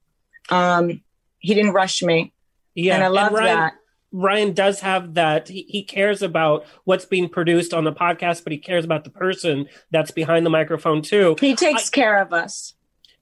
[0.49, 1.03] Um,
[1.39, 2.33] he didn't rush me.
[2.75, 3.75] Yeah, and I love Ryan, that.
[4.13, 5.49] Ryan does have that.
[5.49, 9.11] He, he cares about what's being produced on the podcast, but he cares about the
[9.11, 11.37] person that's behind the microphone too.
[11.41, 12.75] He takes care of us.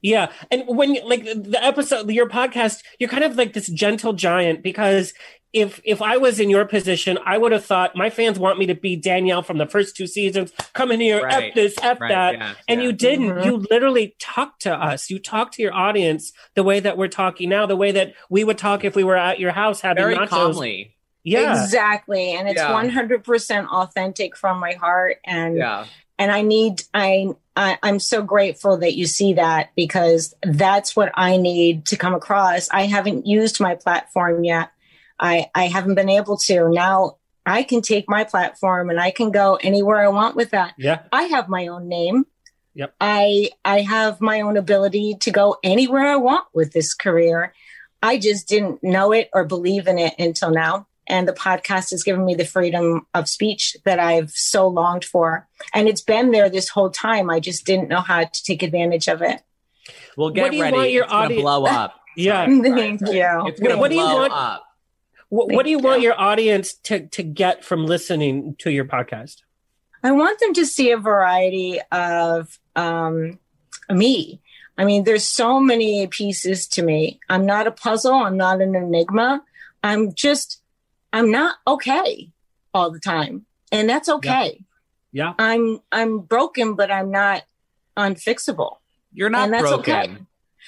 [0.03, 4.63] Yeah, and when like the episode, your podcast, you're kind of like this gentle giant
[4.63, 5.15] because
[5.57, 8.67] if if I was in your position, I would have thought my fans want me
[8.67, 10.53] to be Danielle from the first two seasons.
[10.75, 11.49] Come in here, Right.
[11.51, 12.87] f this, f Right, that, yeah, and yeah.
[12.87, 13.31] you didn't.
[13.31, 13.45] Mhm.
[13.47, 15.09] You literally talked to us.
[15.11, 18.45] You talked to your audience the way that we're talking now, the way that we
[18.45, 20.29] would talk if we were at your house having Very nachos.
[20.29, 20.93] calmly.
[21.25, 22.33] Yeah, Exactly.
[22.35, 25.17] And it's 100% authentic from my heart.
[25.25, 25.87] And Yeah.
[26.19, 31.11] and I need I, I I'm so grateful that you see that because that's what
[31.15, 32.69] I need to come across.
[32.71, 34.69] I haven't used my platform yet.
[35.19, 36.69] I I haven't been able to.
[36.71, 40.75] Now I can take my platform and I can go anywhere I want with that.
[40.79, 42.27] yeah, I have my own name.
[42.75, 42.95] Yep.
[43.01, 47.55] I I have my own ability to go anywhere I want with this career.
[48.03, 50.87] I just didn't know it or believe in it until now.
[51.09, 55.47] And the podcast has given me the freedom of speech that I've so longed for.
[55.73, 57.31] And it's been there this whole time.
[57.31, 59.41] I just didn't know how to take advantage of it.
[60.17, 60.77] Well, get What do you ready.
[60.77, 61.95] want your it's gonna blow up.
[62.17, 62.45] yeah.
[62.47, 63.43] Thank you.
[63.47, 64.65] It's gonna What do you blow want- up.
[65.29, 68.85] What, what do you Thank want your audience to to get from listening to your
[68.85, 69.43] podcast?
[70.03, 73.39] I want them to see a variety of um,
[73.91, 74.41] me.
[74.79, 77.19] I mean, there's so many pieces to me.
[77.29, 78.15] I'm not a puzzle.
[78.15, 79.43] I'm not an enigma.
[79.83, 80.61] I'm just,
[81.13, 82.31] I'm not okay
[82.75, 84.65] all the time, and that's okay.
[85.13, 85.33] Yeah.
[85.39, 87.45] I'm I'm broken, but I'm not
[87.97, 88.77] unfixable.
[89.13, 89.95] You're not And that's broken.
[89.95, 90.17] okay.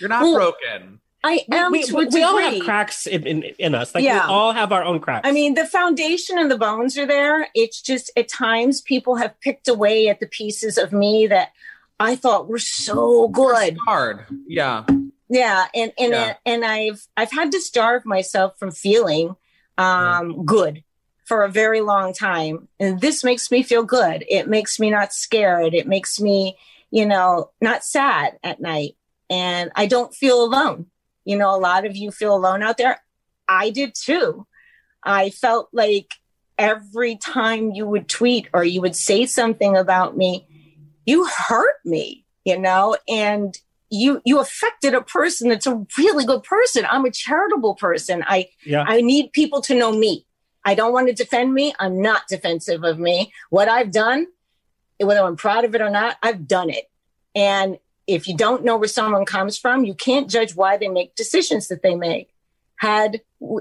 [0.01, 1.01] You're not Well, broken.
[1.25, 3.95] I am we, we, we all have cracks in, in, in us.
[3.95, 4.27] Like Yeah.
[4.27, 5.27] we all have our own cracks.
[5.27, 7.49] I mean, the foundation and the bones are there.
[7.55, 11.51] It's just at times people have picked away at the pieces of me that
[11.99, 13.77] I thought were so good.
[13.87, 14.25] Hard.
[14.47, 14.85] Yeah.
[15.29, 16.35] Yeah, and and Yeah.
[16.47, 19.35] and I've I've had to starve myself from feeling
[19.77, 20.85] um good
[21.27, 22.69] for a very long time.
[22.81, 24.25] And this makes me feel good.
[24.29, 25.75] It makes me not scared.
[25.75, 26.57] It makes me,
[26.91, 28.97] you know, not sad at night.
[29.29, 30.87] And I don't feel alone.
[31.29, 33.03] You know, a lot of you feel alone out there.
[33.47, 34.47] I did too.
[35.03, 36.15] I felt like
[36.57, 40.47] every time you would tweet or you would say something about me,
[41.05, 43.55] you hurt me, you know, and
[43.91, 46.87] you you affected a person that's a really good person.
[46.89, 48.25] I'm a charitable person.
[48.27, 48.85] I Yeah.
[48.87, 50.25] I need people to know me.
[50.65, 51.75] I don't want to defend me.
[51.79, 53.35] I'm not defensive of me.
[53.51, 54.29] What I've done,
[54.99, 56.87] whether I'm proud of it or not, I've done it.
[57.35, 57.77] And
[58.09, 61.69] if you don't know where someone comes from, you can't judge why they make decisions
[61.69, 62.31] that they make.
[62.77, 63.21] Had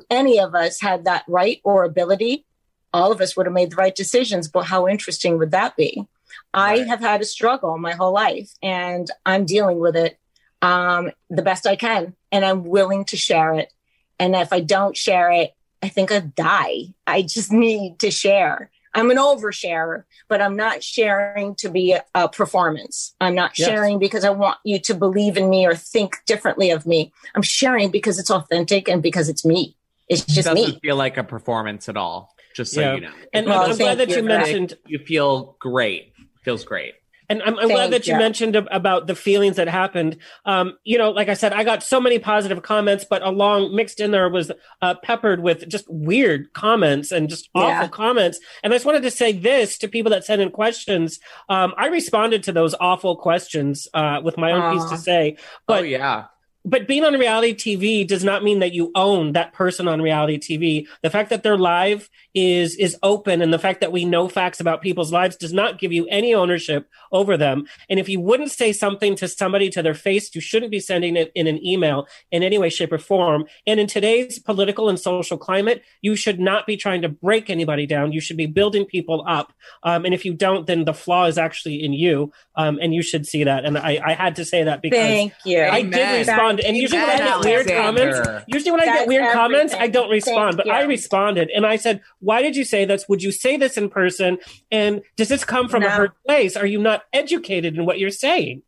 [0.09, 2.45] any of us had that right or ability,
[2.93, 4.47] all of us would have made the right decisions.
[4.47, 6.07] But how interesting would that be?
[6.53, 10.17] I have had a struggle my whole life and I'm dealing with it
[10.61, 12.15] um, the best I can.
[12.31, 13.73] And I'm willing to share it.
[14.17, 15.53] And if I don't share it,
[15.83, 16.93] I think I'd die.
[17.05, 18.71] I just need to share.
[18.93, 23.13] I'm an oversharer, but I'm not sharing to be a, a performance.
[23.21, 23.67] I'm not Yes.
[23.67, 27.11] sharing because I want you to believe in me or think differently of me.
[27.35, 29.75] I'm sharing because it's authentic and because it's me.
[30.07, 30.79] It's It just doesn't me.
[30.81, 32.33] feel like a performance at all.
[32.55, 32.95] Just so Yeah.
[32.95, 33.11] you know.
[33.33, 36.13] And If I'm- I'm glad that you good, mentioned- You feel great.
[36.43, 36.95] Feels great.
[37.29, 38.19] And I'm, I'm glad that you you.
[38.19, 40.17] mentioned about the feelings that happened.
[40.45, 43.99] Um, you know, like I said, I got so many positive comments, but along mixed
[43.99, 44.51] in there was
[44.81, 47.87] uh, peppered with just weird comments and just awful Yeah.
[47.89, 48.39] comments.
[48.63, 51.19] And I just wanted to say this to people that sent in questions.
[51.49, 55.37] Um, I responded to those awful questions uh, with my own piece to say.
[55.67, 56.25] But oh yeah.
[56.67, 60.37] But being on reality TV does not mean that you own that person on reality
[60.37, 60.85] TV.
[61.01, 64.59] The fact that they're live is is open, and the fact that we know facts
[64.59, 67.65] about people's lives does not give you any ownership over them.
[67.89, 71.15] And if you wouldn't say something to somebody to their face, you shouldn't be sending
[71.15, 73.45] it in an email in any way, shape, or form.
[73.65, 77.85] And in today's political and social climate, you should not be trying to break anybody
[77.85, 78.11] down.
[78.11, 79.53] You should be building people up.
[79.83, 83.01] Um, and if you don't, then the flaw is actually in you, um, and you
[83.01, 83.63] should see that.
[83.63, 85.63] And I, I had to say that because Thank you.
[85.63, 86.56] I did Amen.
[86.57, 89.87] Respond, and usually when I get weird comments, usually when I get weird comments, I
[89.87, 90.57] don't respond.
[90.57, 93.07] But I responded, and I said, "Why did you say this?
[93.07, 94.37] Would you say this in person?
[94.71, 96.55] And does this come from a hurt place?
[96.55, 98.63] Are you not educated in what you're saying?"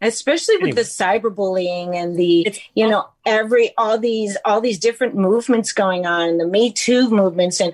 [0.00, 5.72] especially with the cyberbullying and the you know every all these all these different movements
[5.72, 7.72] going on the me too movements and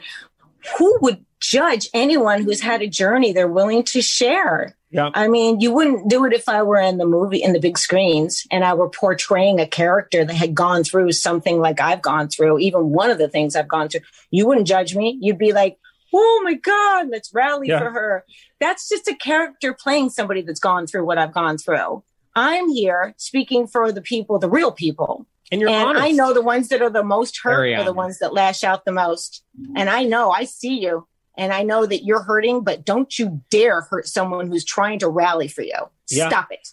[0.78, 5.10] who would judge anyone who's had a journey they're willing to share Yeah.
[5.14, 7.76] i mean you wouldn't do it if i were in the movie in the big
[7.76, 12.28] screens and i were portraying a character that had gone through something like i've gone
[12.28, 14.00] through even one of the things i've gone through
[14.30, 15.76] you wouldn't judge me you'd be like
[16.14, 17.80] oh my god let's rally Yeah.
[17.80, 18.24] for her
[18.60, 22.02] that's just a character playing somebody that's gone through what i've gone through
[22.36, 25.24] I'm here speaking for the people, the real people.
[25.52, 26.04] And you're and honest.
[26.04, 28.64] I know the ones that are the most hurt Very are the ones that lash
[28.64, 29.44] out the most.
[29.76, 31.06] And I know, I see you.
[31.36, 35.08] And I know that you're hurting, but don't you dare hurt someone who's trying to
[35.08, 35.74] rally for you.
[36.10, 36.28] Yeah.
[36.28, 36.68] Stop it.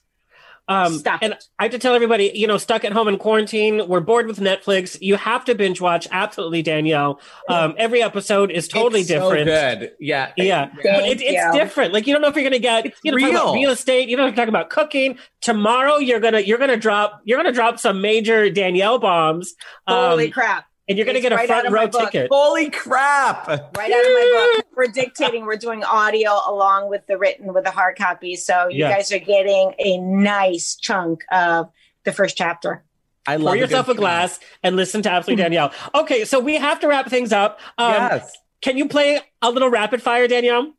[0.68, 3.88] Um, Stop and I have to tell everybody, you know, stuck at home in quarantine,
[3.90, 4.98] we're bored with Netflix.
[5.02, 6.08] You have to binge watch.
[6.12, 7.20] Absolutely, Danielle.
[7.50, 9.48] Um, every episode is totally It's so different.
[9.48, 9.92] good.
[10.00, 10.32] Yeah.
[10.38, 11.52] Yeah, but it, it's you.
[11.54, 11.94] different.
[11.94, 13.54] Like you don't know if you're gonna get you know talk about real.
[13.56, 14.08] real estate.
[14.08, 15.18] You don't talk about cooking.
[15.42, 19.56] Tomorrow you're gonna you're gonna drop you're gonna drop some major Danielle bombs.
[19.88, 20.66] Holy um, crap.
[20.92, 22.28] And you're gonna get a right front out of my row ticket.
[22.30, 23.48] Holy crap.
[23.48, 24.66] Right out of my book.
[24.76, 28.36] We're dictating, we're doing audio along with the written with the hard copy.
[28.36, 28.92] So you Yeah.
[28.92, 31.70] guys are getting a nice chunk of
[32.04, 32.84] the first chapter.
[33.26, 35.72] I love Pour yourself good a glass and listen to Absolutely Danielle.
[35.96, 37.60] Okay, so we have to wrap things up.
[37.78, 38.38] Um, Yes.
[38.60, 40.74] Can you play a little rapid fire, Danielle?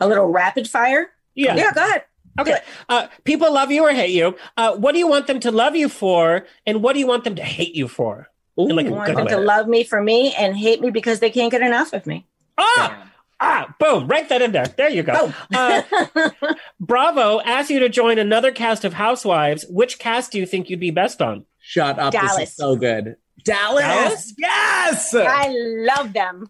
[0.00, 1.10] A little rapid fire?
[1.34, 1.56] Yeah.
[1.56, 2.04] Yeah, go ahead.
[2.38, 2.58] Okay.
[2.88, 4.36] Uh, people love you or hate you.
[4.56, 7.24] Uh, what do you want them to love you for, and what do you want
[7.24, 8.28] them to hate you for?
[8.56, 11.50] In like want them to love me for me and hate me because they can't
[11.50, 12.26] get enough of me.
[12.56, 13.10] Ah,
[13.40, 14.06] ah, boom!
[14.06, 14.66] Write that in there.
[14.66, 15.32] There you go.
[15.52, 15.82] Uh,
[16.80, 19.66] Bravo asked you to join another cast of Housewives.
[19.68, 21.46] Which cast do you think you'd be best on?
[21.58, 22.12] Shut up.
[22.12, 22.48] This Dallas.
[22.50, 23.16] is so good.
[23.44, 23.82] Dallas.
[23.82, 24.34] Dallas?
[24.38, 25.14] Yes.
[25.14, 26.48] I love them.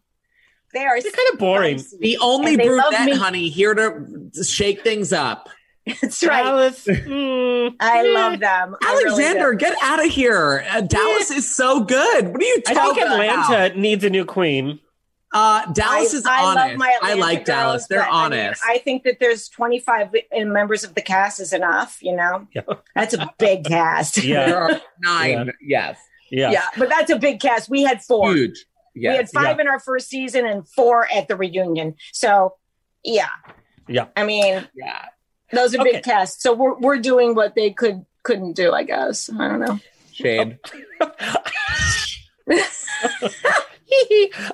[0.75, 1.81] They are They're kind of boring.
[2.01, 5.49] the only And they love brunette, honey, here to shake things up.
[6.01, 6.43] That's right.
[6.43, 6.85] Dallas.
[6.89, 8.03] mm, I eh.
[8.13, 8.77] love them.
[8.83, 10.65] I really Alexander, get out of here.
[10.71, 12.29] Uh, Dallas is so good.
[12.29, 13.77] What are you I talking think Atlanta about?
[13.77, 14.81] needs a new queen.
[15.33, 16.69] Uh, Dallas I- is I honest.
[16.69, 17.87] love my I Atlanta like Dallas.
[17.89, 18.63] They're but, I mean, honest.
[18.67, 21.99] I think that there's 25 members of the cast is enough.
[22.01, 22.63] You know, Yeah.
[22.95, 24.23] that's a big cast.
[24.25, 24.47] Yeah.
[24.47, 25.53] there are nine.
[25.61, 25.99] Yes.
[26.31, 26.51] Yeah.
[26.53, 27.69] yeah, but that's a big cast.
[27.69, 28.33] We had four.
[28.35, 28.65] Huge.
[28.95, 29.13] Yes.
[29.13, 31.97] we had five in our first season and four at the reunion.
[32.13, 32.55] So,
[33.05, 33.29] yeah,
[33.89, 34.07] Yeah.
[34.17, 35.07] I mean, Yeah.
[35.57, 35.93] Those are Okay.
[35.93, 36.43] big casts.
[36.43, 38.73] So we're we're doing what they could couldn't do.
[38.73, 39.79] I guess I don't know.
[40.13, 40.59] Shade.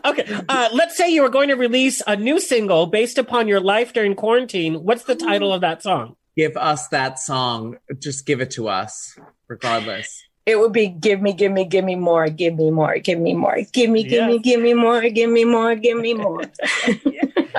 [0.04, 0.40] okay.
[0.48, 3.92] Uh, let's say you were going to release a new single based upon your life
[3.92, 4.84] during quarantine.
[4.84, 6.16] What's the title of that song?
[6.36, 7.76] Give us that song.
[7.98, 9.18] Just give it to us,
[9.48, 10.24] regardless.
[10.46, 13.34] It would be give me, give me, give me more, give me more, give me
[13.34, 16.42] more, give me, give me, give me more, give me more, give me more.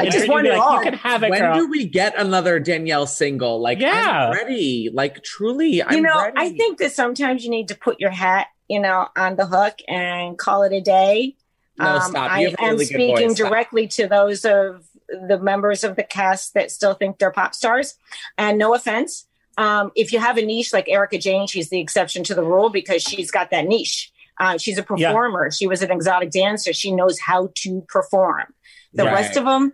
[0.01, 0.77] I just you're want it like, all.
[0.77, 1.55] You can have it, when girl.
[1.55, 3.59] do we get another Danielle single?
[3.61, 4.29] Like, Yeah.
[4.29, 4.89] I'm ready.
[4.93, 6.33] Like, truly, I'm you know, ready.
[6.37, 9.79] I think that sometimes you need to put your hat, you know, on the hook
[9.87, 11.35] and call it a day.
[11.77, 12.31] No, Um, stop.
[12.31, 13.37] I You have a am really good speaking voice.
[13.37, 13.49] Stop.
[13.49, 14.85] directly to those of
[15.27, 17.95] the members of the cast that still think they're pop stars.
[18.37, 19.25] And no offense,
[19.57, 22.69] um, if you have a niche like Erika Jayne, she's the exception to the rule
[22.69, 24.11] because she's got that niche.
[24.39, 25.09] Uh, she's a Yeah.
[25.09, 25.51] performer.
[25.51, 26.71] She was an exotic dancer.
[26.73, 28.45] She knows how to perform.
[28.93, 29.13] The Right.
[29.13, 29.73] rest of them,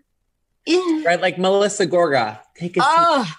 [1.05, 1.19] right?
[1.21, 2.39] Like Melissa Gorga.
[2.57, 2.85] Take a seat.
[2.89, 3.33] oh,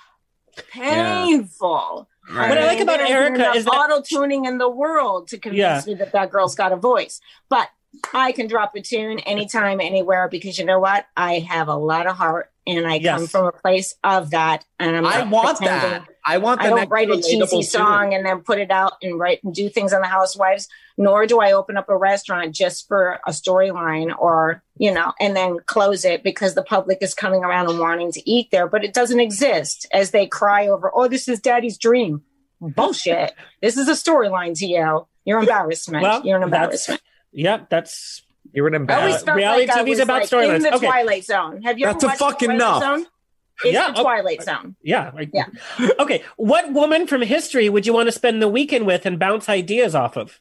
[0.70, 2.08] painful.
[2.30, 2.48] Right.
[2.50, 5.38] What I like about There isn't Erika is that- auto tuning in the world to
[5.38, 5.82] convince Yeah.
[5.86, 7.20] me that that girl's got a voice.
[7.48, 7.68] But
[8.12, 11.06] I can drop a tune anytime, anywhere because you know what?
[11.16, 14.64] I have a lot of heart and I come from a place of that.
[14.78, 16.08] And I'm I want pretending that.
[16.28, 17.64] I want the I don't next write a cheesy student.
[17.64, 20.68] song and then put it out and write and do things on the Housewives.
[20.96, 25.34] Nor do I open up a restaurant just for a storyline or you know, and
[25.36, 28.84] then close it because the public is coming around and wanting to eat there, but
[28.84, 30.90] it doesn't exist as they cry over.
[30.94, 32.22] Oh, this is Daddy's dream.
[32.60, 33.32] Bullshit.
[33.62, 35.06] this is a storyline to you.
[35.24, 36.02] You're embarrassment.
[36.02, 37.00] Well, You're an that's- embarrassment.
[37.32, 38.22] Yeah, that's
[38.52, 40.56] You're an I always felt reality like TV is about like, storylines.
[40.56, 40.86] In the Okay.
[40.86, 41.62] Twilight Zone.
[41.62, 42.82] Have you That's ever a watched the fucking Twilight enough.
[42.82, 43.06] Zone?
[43.64, 44.76] It's Yeah, the Twilight Zone.
[44.82, 45.10] yeah.
[45.16, 45.46] I- Yeah.
[45.98, 49.48] Okay, what woman from history would you want to spend the weekend with and bounce
[49.48, 50.40] ideas off of?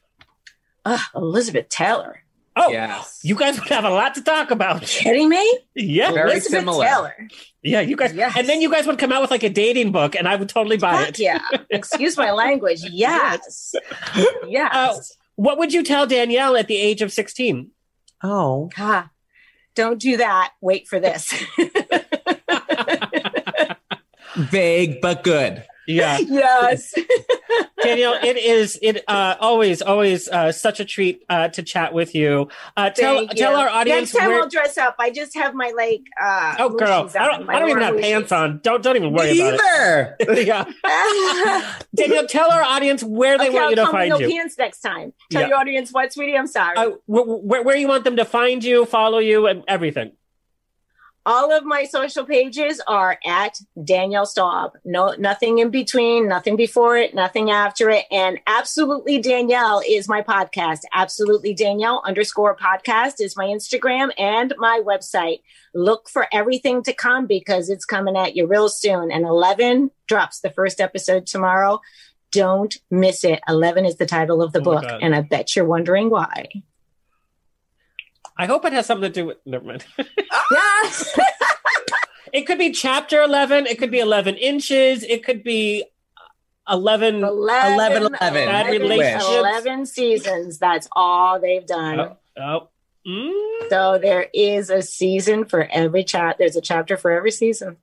[0.84, 2.22] Ugh, Elizabeth Taylor.
[2.56, 3.20] Oh, Yes.
[3.22, 4.82] you guys would have a lot to talk about.
[4.82, 5.58] Kidding me?
[5.74, 6.86] Yeah, Very Elizabeth similar.
[6.86, 7.28] Taylor.
[7.62, 8.34] yeah, you guys, Yes.
[8.36, 10.48] and then you guys would come out with like a dating book, and I would
[10.48, 11.18] totally buy Heck it.
[11.20, 11.38] yeah.
[11.70, 12.80] Excuse my language.
[12.90, 13.74] Yes.
[14.48, 14.74] Yes.
[14.74, 14.96] Uh,
[15.36, 17.70] what would you tell Danielle at the age of sixteen?
[18.24, 18.70] Oh.
[18.76, 19.10] Ah,
[19.76, 20.52] don't do that.
[20.60, 21.32] Wait for this.
[24.38, 25.64] Vague but good.
[25.86, 26.92] Yeah, yes.
[27.82, 32.14] Danielle, it is it uh, always always uh, such a treat uh, to chat with
[32.14, 32.48] you.
[32.76, 33.58] Uh, tell Thank tell you.
[33.58, 34.42] our audience Next time where.
[34.42, 34.96] I'll dress up.
[34.98, 37.94] I just have my like uh Oh, girl, Lucy's I don't, I don't even have
[37.94, 38.60] warm pants on.
[38.62, 40.16] Don't don't even worry Me about either.
[40.20, 40.46] it.
[40.46, 40.64] yeah,
[41.94, 44.18] Danielle, tell our audience where they okay, want I'll you to come with find no
[44.18, 44.28] you.
[44.30, 45.14] pants next time.
[45.30, 45.48] Tell Yeah.
[45.48, 46.36] your audience what, sweetie.
[46.36, 46.76] I'm sorry.
[46.76, 50.12] Uh, wh- wh- where you want them to find you, follow you, and everything.
[51.28, 54.78] All of my social pages are at Danielle Staub.
[54.82, 58.06] No, nothing in between, nothing before it, nothing after it.
[58.10, 60.78] And absolutely Danielle is my podcast.
[60.94, 65.42] Absolutely Danielle underscore podcast is my Instagram and my website.
[65.74, 69.10] Look for everything to come because it's coming at you real soon.
[69.10, 71.82] And 11 drops the first episode tomorrow.
[72.32, 73.40] Don't miss it.
[73.46, 74.84] 11 is the title of the Oh book.
[75.02, 76.48] And I bet you're wondering why.
[78.38, 79.38] I hope it has something to do with.
[79.44, 79.84] Never mind.
[80.50, 81.18] Yes.
[82.32, 83.66] it could be chapter eleven.
[83.66, 85.02] It could be eleven inches.
[85.02, 85.84] It could be
[86.68, 87.24] eleven.
[87.24, 88.18] 11, 11, 11.
[88.18, 89.26] Bad 11, relationships.
[89.28, 90.58] 11 seasons.
[90.58, 92.00] That's all they've done.
[92.00, 92.68] Oh, oh.
[93.06, 93.70] Mm.
[93.70, 96.36] So there is a season for every chat.
[96.38, 97.78] There's a chapter for every season.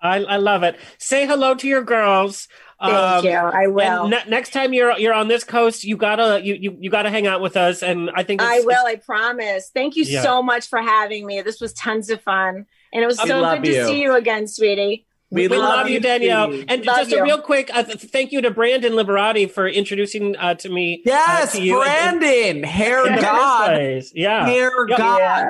[0.00, 0.76] I, I love it.
[0.98, 2.48] Say hello to your girls.
[2.84, 3.32] Thank Um, you.
[3.32, 4.02] I will.
[4.02, 7.10] And ne- next time you're you're on this coast, you gotta you you, you gotta
[7.10, 7.82] hang out with us.
[7.82, 8.86] And I think I it's- will.
[8.86, 9.70] I promise.
[9.74, 10.22] Thank you Yeah.
[10.22, 11.40] so much for having me.
[11.42, 14.14] This was tons of fun, and it was We so love good to see you
[14.14, 15.06] again, sweetie.
[15.30, 16.52] We, love, you, Danielle.
[16.52, 16.64] Steve.
[16.68, 17.22] And Love just a you.
[17.24, 21.02] real quick uh, th- thank you to Brandon Liberati for introducing uh, to me.
[21.04, 24.02] uh, Yes, to you and- Brandon, hair in the first god.
[24.14, 24.46] Yeah.
[24.46, 24.98] hair Yep.
[24.98, 25.18] god.
[25.18, 25.44] Yeah.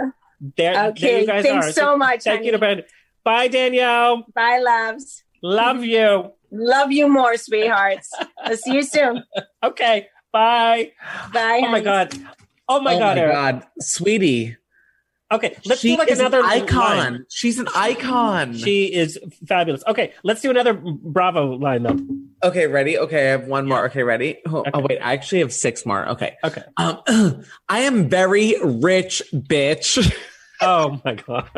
[0.56, 1.20] There, there Okay.
[1.20, 1.72] you guys Thanks are.
[1.72, 2.22] so much.
[2.22, 2.46] Thank honey.
[2.46, 2.86] you to Brandon.
[3.24, 4.24] Bye, Danielle.
[4.34, 5.22] Bye, loves.
[5.42, 6.32] Love you.
[6.56, 8.10] Love you more, sweethearts.
[8.38, 9.24] I'll see you soon.
[9.62, 10.06] Okay.
[10.32, 10.92] Bye.
[11.32, 11.62] Bye.
[11.64, 12.14] Oh my god.
[12.68, 13.32] Oh my oh god, Oh my Eric.
[13.34, 14.56] god, sweetie.
[15.32, 16.78] Okay, let's she do like is another an icon.
[16.96, 17.26] line.
[17.28, 18.54] She's an icon.
[18.56, 19.18] She is
[19.48, 19.82] fabulous.
[19.88, 21.98] Okay, let's do another Bravo line though.
[22.48, 22.96] okay, ready?
[22.98, 23.86] Okay, I have one more.
[23.86, 24.38] Okay, ready?
[24.46, 24.70] Oh, Okay.
[24.74, 26.06] oh, wait, I actually have six more.
[26.10, 26.36] Okay.
[26.44, 26.62] Okay.
[26.76, 27.00] Um,
[27.68, 29.98] I am very rich, bitch.
[30.60, 31.48] Oh my god.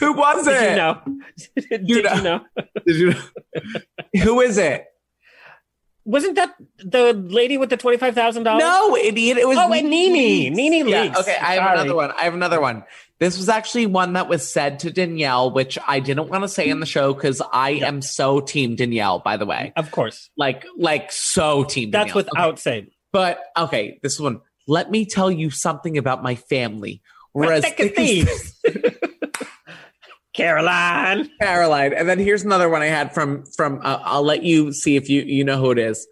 [0.00, 0.70] Who was Did it?
[0.70, 1.00] you know?
[1.70, 2.22] Did You you know.
[2.22, 2.40] know?
[2.86, 4.22] Did you know?
[4.24, 4.86] Who is it?
[6.04, 8.60] Wasn't that the lady with the twenty five thousand dollars?
[8.64, 9.38] No, idiot.
[9.38, 10.52] It was Oh, and Nene.
[10.52, 11.16] Nene Yeah, Leakes.
[11.20, 11.74] okay, I have Sorry.
[11.78, 12.10] another one.
[12.10, 12.82] I have another one.
[13.20, 16.68] This was actually one that was said to Danielle, which I didn't want to say
[16.68, 19.72] in the show because I am so team Danielle, by the way.
[19.76, 20.28] Of course.
[20.36, 22.16] Like, like so team That's Danielle.
[22.32, 22.88] without saying.
[23.12, 24.40] But okay, this one.
[24.66, 27.00] Let me tell you something about my family.
[27.32, 28.60] Whereas Thick thieves.
[30.34, 31.30] Caroline.
[31.40, 33.80] Caroline, and then here's another one I had from from.
[33.82, 36.06] Uh, I'll let you see if you you know who it is.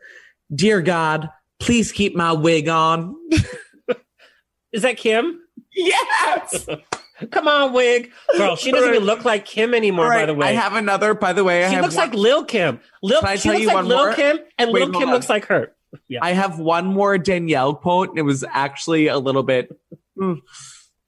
[0.55, 3.15] Dear God, please keep my wig on.
[4.73, 5.41] Is that Kim?
[5.75, 6.67] yes.
[7.31, 8.11] Come on, wig.
[8.37, 10.49] Girl, she doesn't even look like Kim anymore, right, by the way.
[10.49, 11.13] I have another.
[11.15, 12.81] By the way, I she looks one- like Lil Kim.
[13.03, 14.15] Lil, Can I tell you like one Lil more?
[14.15, 15.15] Kim, and Wait, Lil Kim on.
[15.15, 15.73] looks like her.
[16.09, 16.21] Yeah.
[16.23, 18.11] I have one more Danielle quote.
[18.11, 19.71] and It was actually a little bit,
[20.19, 20.39] mm,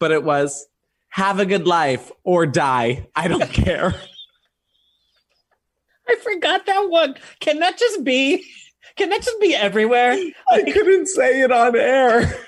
[0.02, 0.66] but it was,
[1.10, 3.06] "Have a good life or die.
[3.14, 3.94] I don't care."
[6.08, 7.14] I forgot that one.
[7.38, 8.44] Can that just be?
[8.96, 10.18] Can that just be everywhere?
[10.50, 12.34] I couldn't say it on air.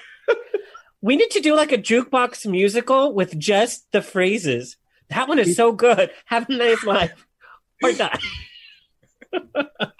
[1.01, 4.79] We need to do like a jukebox musical with just the phrases.
[5.11, 6.11] That one is so good.
[6.25, 7.27] Have a nice life
[7.83, 8.19] or die.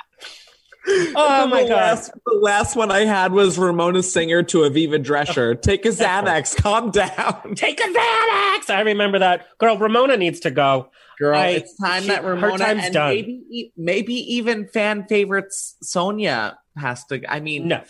[1.17, 1.77] oh my the god!
[1.77, 5.61] Last, the last one I had was Ramona Singer to Aviva Drescher.
[5.63, 6.57] Take a Xanax.
[6.63, 8.69] Calm down, Take a Xanax.
[8.71, 9.79] I remember that girl.
[9.79, 10.91] Ramona needs to go.
[11.19, 11.39] girl.
[11.39, 13.09] I- it's time she- that her Ramona time's and done.
[13.15, 17.23] maybe maybe even fan favorites Sonja has to.
[17.33, 17.83] I mean, No,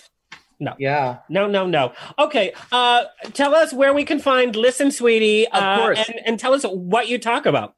[0.61, 1.19] no, yeah.
[1.29, 1.93] no, no, no.
[2.19, 6.09] Okay, uh, tell us where we can find Listen, Sweetie, Of uh, course.
[6.09, 7.75] and, and tell us what you talk about.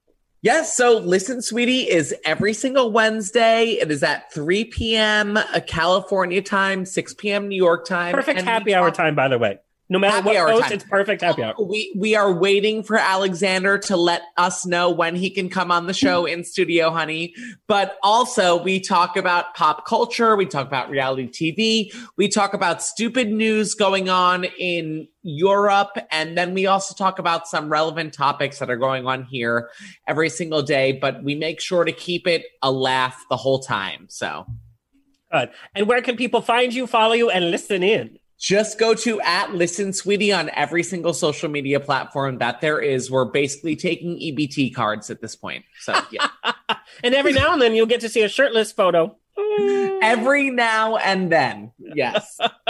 [0.47, 3.71] Yes, so Listen Sweetie is every single Wednesday.
[3.81, 5.37] It is at 3 p.m.
[5.37, 7.49] uh, California time, 6 p.m.
[7.49, 8.15] New York time.
[8.15, 9.59] Perfect and happy hour time, by the way.
[9.89, 10.73] No matter Happy what post, time.
[10.73, 11.55] it's perfect happy hour.
[11.61, 15.87] We we are waiting for Alexander to let us know when he can come on
[15.87, 17.35] the show in studio, honey.
[17.69, 22.83] But also we talk about pop culture, we talk about reality TV, we talk about
[22.83, 28.59] stupid news going on in Europe, and then we also talk about some relevant topics
[28.59, 29.71] that are going on here
[30.09, 34.07] every single day, but we make sure to keep it a laugh the whole time.
[34.09, 34.47] So
[35.31, 35.51] Good.
[35.75, 38.19] And where can people find you, follow you, and listen in?
[38.39, 43.11] Just go to at Listen Sweetie on every single social media platform that there is.
[43.11, 45.65] We're basically taking EBT cards at this point.
[45.81, 46.29] So yeah.
[47.03, 49.17] And every now and then you'll get to see a shirtless photo.
[50.03, 51.73] Every now and then.
[51.79, 52.39] Yes.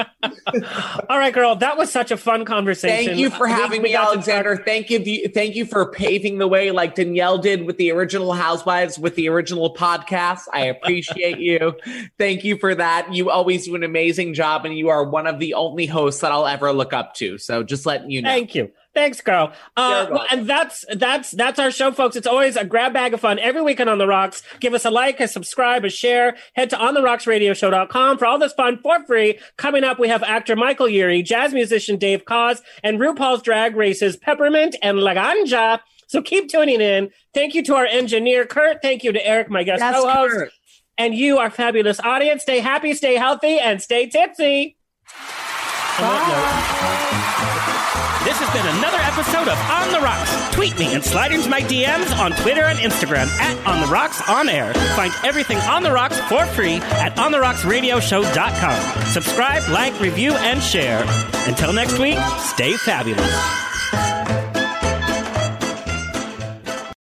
[1.09, 1.57] All right, girl.
[1.57, 3.07] That was such a fun conversation.
[3.07, 4.57] Thank you for having we me, to Alexander.
[4.57, 5.29] Thank you.
[5.29, 9.29] Thank you for paving the way like Danielle did with the original Housewives with the
[9.29, 10.43] original podcast.
[10.53, 11.75] I appreciate you.
[12.19, 13.15] Thank you for that.
[13.15, 16.33] You always do an amazing job and you are one of the only hosts that
[16.33, 17.39] I'll ever look up to.
[17.39, 18.29] So just letting you know.
[18.29, 18.73] Thank you.
[18.97, 19.53] Thanks, girl.
[19.77, 22.17] Uh, well, and that's that's that's our show, folks.
[22.17, 24.43] It's always a grab bag of fun every weekend on the rocks.
[24.59, 26.35] Give us a like, a subscribe, a share.
[26.55, 29.39] Head to ontherocksradioshow.com for all this fun for free.
[29.59, 34.17] Coming up, we have actor Michael Urie, jazz musician Dave Koz, and RuPaul's drag races
[34.17, 35.81] Peppermint and Laganja.
[36.07, 37.11] So keep tuning in.
[37.35, 38.81] Thank you to our engineer, Kurt.
[38.81, 40.35] Thank you to Eric, my guest Yes, co-host.
[40.35, 40.53] Kurt.
[40.97, 42.41] And you, our fabulous audience.
[42.41, 44.79] Stay happy, stay healthy, and stay tipsy.
[48.27, 48.86] This has been another
[49.19, 50.55] episode of On the Rocks.
[50.55, 54.21] Tweet me and slide into my DMs on Twitter and Instagram at On the Rocks
[54.29, 54.75] On Air.
[54.95, 59.07] Find everything On the Rocks for free at OnTheRocksRadioshow.com.
[59.07, 61.03] Subscribe, like, review, and share.
[61.47, 63.76] Until next week, stay fabulous.